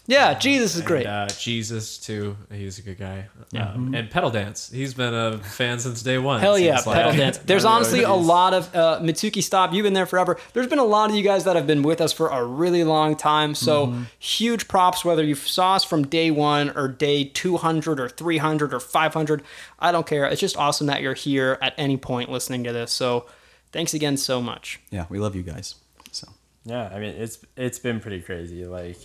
Yeah, 0.06 0.34
Jesus 0.38 0.72
is 0.74 0.80
And, 0.80 0.86
great. 0.86 1.06
uh, 1.06 1.28
Jesus 1.28 1.96
too. 1.96 2.36
He's 2.52 2.78
a 2.78 2.82
good 2.82 2.98
guy. 2.98 3.28
Um, 3.58 3.94
and 3.94 4.10
Pedal 4.10 4.30
Dance. 4.30 4.68
He's 4.70 4.92
been 4.92 5.14
a 5.14 5.38
fan 5.38 5.78
since 5.78 6.02
day 6.02 6.18
one. 6.18 6.40
Hell 6.40 6.58
yeah, 6.58 6.74
like. 6.84 6.84
pedal 6.84 7.12
dance. 7.12 7.38
There's 7.46 7.64
One 7.64 7.80
of 7.80 7.90
the 7.90 7.98
honestly 7.98 8.02
a 8.02 8.12
lot 8.12 8.52
of 8.52 8.74
uh, 8.76 8.98
Mitsuki 9.00 9.42
Stop. 9.42 9.72
You've 9.72 9.84
been 9.84 9.94
there 9.94 10.04
forever. 10.04 10.38
There's 10.52 10.66
been 10.66 10.78
a 10.78 10.84
lot 10.84 11.08
of 11.08 11.16
you 11.16 11.22
guys 11.22 11.44
that 11.44 11.56
have 11.56 11.66
been 11.66 11.82
with 11.82 12.02
us 12.02 12.12
for 12.12 12.28
a 12.28 12.44
really 12.44 12.84
long 12.84 13.16
time. 13.16 13.54
So 13.54 13.94
huge 14.18 14.68
props 14.68 15.04
whether 15.06 15.22
you 15.24 15.34
saw 15.34 15.74
us 15.76 15.84
from 15.84 16.06
day 16.06 16.30
one 16.30 16.76
or 16.76 16.86
day 16.88 17.24
200 17.24 17.98
or 17.98 18.08
300 18.10 18.74
or 18.74 18.80
500. 18.80 19.42
I 19.78 19.90
don't 19.90 20.06
care. 20.06 20.26
It's 20.26 20.40
just 20.40 20.56
awesome 20.58 20.86
that 20.88 21.00
you're 21.00 21.14
here 21.14 21.58
at 21.62 21.72
any 21.78 21.96
point 21.96 22.30
listening 22.30 22.62
to 22.64 22.72
this. 22.74 22.92
So 22.92 23.24
thanks 23.72 23.94
again 23.94 24.18
so 24.18 24.42
much. 24.42 24.80
yeah, 24.90 25.06
we 25.08 25.18
love 25.18 25.34
you 25.34 25.42
guys. 25.42 25.76
So. 26.12 26.28
Yeah, 26.66 26.90
I 26.94 26.98
mean 26.98 27.14
it's 27.14 27.38
it's 27.56 27.78
been 27.78 28.00
pretty 28.00 28.20
crazy. 28.20 28.66
Like 28.66 28.98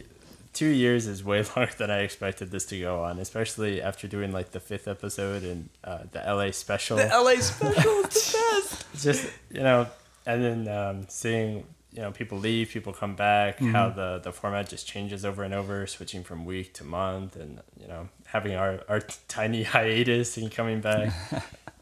two 0.53 0.67
years 0.67 1.07
is 1.07 1.23
way 1.23 1.43
longer 1.55 1.71
than 1.77 1.91
I 1.91 1.99
expected 1.99 2.51
this 2.51 2.65
to 2.67 2.79
go 2.79 3.03
on, 3.03 3.19
especially 3.19 3.81
after 3.81 4.07
doing 4.07 4.31
like 4.31 4.51
the 4.51 4.59
fifth 4.59 4.87
episode 4.87 5.43
and 5.43 5.69
uh, 5.83 5.99
the 6.11 6.19
LA 6.19 6.51
special. 6.51 6.97
The 6.97 7.07
LA 7.07 7.35
special 7.41 8.01
is 8.01 8.31
the 8.31 8.61
best. 8.61 9.03
Just 9.03 9.31
you 9.51 9.61
know, 9.61 9.87
and 10.25 10.43
then 10.43 10.67
um, 10.67 11.05
seeing 11.07 11.65
you 11.91 12.01
know 12.01 12.11
people 12.11 12.37
leave, 12.37 12.69
people 12.69 12.93
come 12.93 13.15
back, 13.15 13.59
how 13.59 13.89
the 13.89 14.19
the 14.23 14.31
format 14.31 14.69
just 14.69 14.87
changes 14.87 15.25
over 15.25 15.43
and 15.43 15.53
over, 15.53 15.87
switching 15.87 16.23
from 16.23 16.45
week 16.45 16.73
to 16.75 16.83
month, 16.83 17.35
and 17.35 17.61
you 17.79 17.87
know 17.87 18.09
having 18.25 18.55
our 18.55 18.81
our 18.87 18.99
tiny 19.27 19.63
hiatus 19.63 20.37
and 20.37 20.51
coming 20.51 20.81
back. 20.81 21.13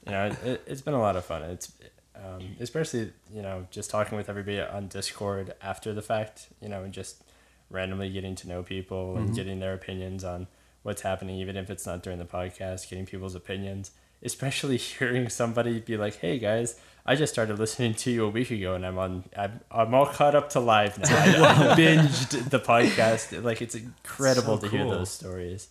you 0.05 0.11
know, 0.11 0.31
it, 0.45 0.63
it's 0.65 0.81
been 0.81 0.93
a 0.93 1.01
lot 1.01 1.15
of 1.15 1.25
fun. 1.25 1.41
It's 1.43 1.71
um, 2.15 2.55
especially 2.59 3.11
you 3.33 3.41
know 3.41 3.67
just 3.71 3.89
talking 3.89 4.17
with 4.17 4.29
everybody 4.29 4.59
on 4.59 4.87
Discord 4.87 5.53
after 5.61 5.93
the 5.93 6.01
fact. 6.01 6.47
You 6.61 6.69
know, 6.69 6.83
and 6.83 6.93
just 6.93 7.23
randomly 7.69 8.09
getting 8.09 8.35
to 8.35 8.47
know 8.47 8.63
people 8.63 9.15
and 9.15 9.27
mm-hmm. 9.27 9.35
getting 9.35 9.59
their 9.59 9.73
opinions 9.73 10.23
on 10.23 10.47
what's 10.83 11.01
happening, 11.01 11.37
even 11.37 11.57
if 11.57 11.69
it's 11.69 11.85
not 11.85 12.03
during 12.03 12.19
the 12.19 12.25
podcast. 12.25 12.89
Getting 12.89 13.05
people's 13.05 13.35
opinions, 13.35 13.91
especially 14.23 14.77
hearing 14.77 15.29
somebody 15.29 15.79
be 15.79 15.97
like, 15.97 16.17
"Hey 16.17 16.39
guys." 16.39 16.79
I 17.09 17.15
just 17.15 17.31
started 17.31 17.57
listening 17.57 17.93
to 17.93 18.11
you 18.11 18.25
a 18.25 18.29
week 18.29 18.51
ago, 18.51 18.75
and 18.75 18.85
I'm 18.85 18.97
on. 18.97 19.23
I'm, 19.37 19.61
I'm 19.71 19.93
all 19.93 20.07
caught 20.07 20.35
up 20.35 20.49
to 20.51 20.59
live 20.59 20.99
now. 20.99 21.15
I, 21.15 21.71
I 21.71 21.75
binged 21.77 22.49
the 22.49 22.59
podcast. 22.59 23.41
Like 23.41 23.61
it's 23.61 23.75
incredible 23.75 24.57
So 24.57 24.67
to 24.67 24.69
hear 24.69 24.83
those 24.83 25.09
stories. 25.09 25.69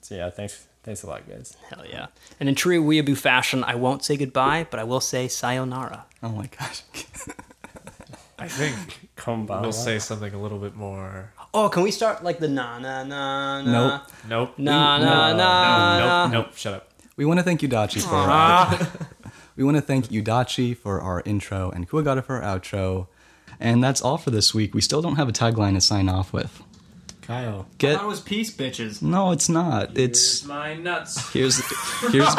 So 0.00 0.16
yeah, 0.16 0.30
thanks, 0.30 0.66
thanks 0.82 1.04
a 1.04 1.06
lot, 1.06 1.28
guys. 1.28 1.56
Hell 1.70 1.84
yeah. 1.88 2.08
And 2.40 2.48
in 2.48 2.56
true 2.56 2.82
weeaboo 2.82 3.16
fashion, 3.16 3.62
I 3.62 3.76
won't 3.76 4.04
say 4.04 4.16
goodbye, 4.16 4.66
but 4.68 4.80
I 4.80 4.84
will 4.84 5.00
say 5.00 5.28
sayonara. 5.28 6.06
Oh 6.24 6.30
my 6.30 6.48
gosh. 6.58 6.82
I 8.44 8.48
think 8.48 9.08
Konbanwa. 9.16 9.62
we'll 9.62 9.72
say 9.72 9.98
something 9.98 10.32
a 10.34 10.38
little 10.40 10.58
bit 10.58 10.74
more. 10.76 11.32
Oh, 11.52 11.68
can 11.68 11.82
we 11.82 11.90
start 11.90 12.22
like 12.24 12.38
the 12.40 12.48
na 12.48 12.78
na 12.78 13.04
na 13.04 13.62
na? 13.62 13.72
Nope. 13.72 14.02
Nope. 14.28 14.58
Na 14.58 14.98
na 14.98 15.30
No, 15.32 15.36
na. 15.36 16.24
nope. 16.26 16.32
Nope. 16.32 16.56
Shut 16.56 16.74
up. 16.74 16.90
We 17.16 17.24
want 17.24 17.38
to 17.38 17.44
thank 17.44 17.62
Yu-dachi 17.62 18.02
for 18.02 18.16
our, 18.16 18.88
we 19.56 19.62
want 19.64 19.76
to 19.76 19.80
thank 19.80 20.10
Yu-dachi 20.10 20.76
for 20.76 21.00
our 21.00 21.22
intro 21.24 21.70
and 21.70 21.88
Kuwagata 21.88 22.24
for 22.24 22.42
our 22.42 22.58
outro. 22.58 23.06
And 23.60 23.82
that's 23.84 24.02
all 24.02 24.18
for 24.18 24.30
this 24.30 24.52
week. 24.52 24.74
We 24.74 24.80
still 24.80 25.00
don't 25.00 25.14
have 25.16 25.28
a 25.28 25.32
tagline 25.32 25.74
to 25.74 25.80
sign 25.80 26.08
off 26.08 26.32
with. 26.32 26.60
Kyle. 27.26 27.66
Get 27.78 28.04
was 28.04 28.20
peace, 28.20 28.54
bitches. 28.54 29.00
No, 29.00 29.30
it's 29.30 29.48
not. 29.48 29.96
It's 29.96 30.44
my 30.44 30.74
nuts. 30.74 31.32
here's 31.32 31.58
here's 32.12 32.34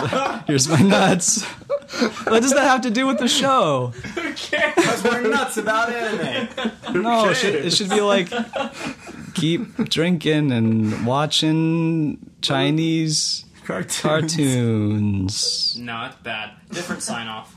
here's 0.48 0.68
my 0.68 0.80
nuts. 0.82 1.44
What 1.44 2.42
does 2.44 2.52
that 2.54 2.66
have 2.66 2.82
to 2.82 2.92
do 2.92 3.08
with 3.08 3.18
the 3.18 3.28
show? 3.28 3.88
Who 3.88 4.30
Because 4.30 5.04
we're 5.04 5.22
nuts 5.22 5.58
about 5.58 5.92
anime. 5.92 7.02
No, 7.02 7.30
it 7.30 7.36
should, 7.36 7.56
it 7.56 7.72
should 7.72 7.90
be 7.90 8.02
like 8.02 8.30
keep 9.34 9.76
drinking 9.90 10.52
and 10.52 11.06
watching 11.06 12.30
Chinese 12.42 13.46
cartoons. 13.66 14.16
No, 15.80 16.06
it's 16.06 16.16
bad. 16.18 16.52
Different 16.70 17.02
sign 17.02 17.28
off. 17.28 17.56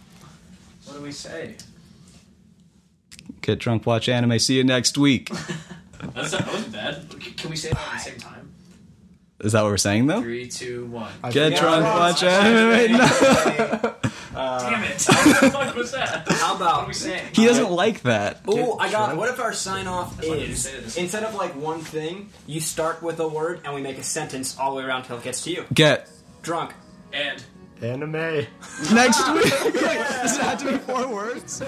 What 0.87 0.97
do 0.97 1.03
we 1.03 1.13
say? 1.13 1.57
Get 3.43 3.59
drunk, 3.59 3.85
watch 3.85 4.09
anime. 4.09 4.39
See 4.39 4.57
you 4.57 4.65
next 4.65 4.97
week. 4.97 5.31
That's 6.15 6.33
not, 6.33 6.45
that 6.45 6.53
wasn't 6.53 6.73
bad. 6.73 7.37
Can 7.37 7.51
we 7.51 7.57
say 7.57 7.71
that 7.71 7.79
at 7.79 7.93
the 7.95 7.99
same 7.99 8.19
time? 8.19 8.53
Is 9.41 9.53
that 9.53 9.63
what 9.63 9.71
we're 9.71 9.77
saying 9.77 10.07
though? 10.07 10.21
Three, 10.21 10.49
two, 10.49 10.87
one. 10.87 11.13
Get 11.31 11.57
drunk, 11.57 11.85
watch 11.85 12.23
anime. 12.23 12.97
No. 12.99 13.95
Uh, 14.35 14.71
Damn 14.71 14.85
it! 14.85 15.03
What 15.05 15.41
the 15.41 15.51
fuck 15.51 15.75
was 15.75 15.91
that? 15.93 16.29
How 16.29 16.53
What 16.53 16.63
are 16.63 16.79
we 16.81 16.85
about? 16.85 16.95
saying? 16.95 17.25
He 17.33 17.45
doesn't 17.45 17.73
like 17.73 18.03
that. 18.03 18.43
Oh, 18.47 18.79
I 18.79 18.89
got. 18.89 19.17
What 19.17 19.29
if 19.31 19.41
our 19.41 19.53
sign 19.53 19.89
off 19.89 20.17
why 20.23 20.27
you 20.27 20.33
is 20.35 20.63
say 20.63 20.79
this. 20.79 20.97
instead 20.97 21.25
of 21.25 21.35
like 21.35 21.57
one 21.57 21.81
thing, 21.81 22.29
you 22.47 22.61
start 22.61 23.03
with 23.03 23.19
a 23.19 23.27
word 23.27 23.63
and 23.65 23.75
we 23.75 23.81
make 23.81 23.99
a 23.99 24.05
sentence 24.05 24.57
all 24.57 24.71
the 24.71 24.77
way 24.77 24.85
around 24.85 25.05
till 25.05 25.17
it 25.19 25.25
gets 25.25 25.43
to 25.45 25.51
you. 25.51 25.65
Get 25.75 26.09
Drunk. 26.43 26.73
And 27.13 27.43
Anime. 27.83 28.13
next 28.93 29.29
week. 29.33 29.51
Does 29.51 30.37
it 30.39 30.43
have 30.43 30.59
to 30.61 30.71
be 30.73 30.79
four 30.79 31.09
words? 31.13 31.61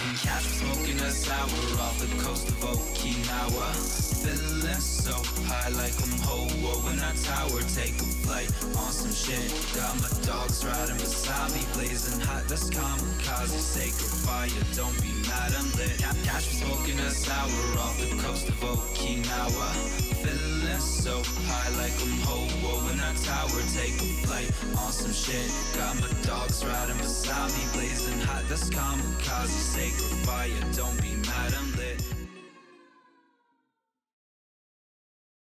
Can 0.00 0.40
smoking 0.40 0.98
a 1.00 1.10
sour 1.10 1.44
off 1.84 1.98
the 2.00 2.06
coast 2.22 2.48
of 2.48 2.54
Okinawa. 2.64 3.68
Feeling 4.24 4.80
so 4.80 5.12
high 5.44 5.68
like 5.76 5.92
I'm 6.00 6.16
Hoa 6.24 6.72
when 6.88 6.98
I 7.00 7.12
tower 7.20 7.60
take 7.76 8.00
a 8.00 8.08
flight 8.24 8.48
on 8.80 8.92
some 8.92 9.12
shit. 9.12 9.52
Got 9.76 10.00
my 10.00 10.08
dogs 10.24 10.64
riding 10.64 10.96
beside 10.96 11.52
me, 11.52 11.60
blazing 11.74 12.18
hot. 12.20 12.48
That's 12.48 12.70
kamikaze, 12.70 13.60
sacred 13.60 14.12
fire. 14.24 14.48
Don't 14.74 14.96
be 15.02 15.19
I'm 15.32 15.70
lit. 15.78 15.98
Ca- 16.02 16.14
Catch 16.24 16.46
me 16.48 16.54
smoking 16.62 16.98
a 17.00 17.10
sour 17.10 17.78
off 17.80 17.98
the 18.00 18.10
coast 18.22 18.48
of 18.48 18.54
Okinawa. 18.60 19.68
Feeling 20.22 20.80
so 20.80 21.22
high 21.48 21.70
like 21.80 21.94
I'm 22.02 22.16
Hoa 22.26 22.74
when 22.86 23.00
I 23.00 23.12
tower 23.24 23.60
take 23.74 23.94
a 24.00 24.08
flight 24.26 24.50
on 24.78 24.92
some 24.92 25.12
shit. 25.12 25.50
Got 25.76 25.96
my 26.00 26.08
dogs 26.22 26.64
riding 26.64 26.96
beside 26.98 27.50
me, 27.52 27.64
blazing 27.72 28.20
hot. 28.20 28.44
That's 28.48 28.68
kamikaze, 28.70 29.48
sacred 29.48 30.14
fire. 30.26 30.50
Don't 30.76 31.00
be 31.02 31.14
mad, 31.28 31.54
I'm 31.54 31.72
lit. 31.76 32.19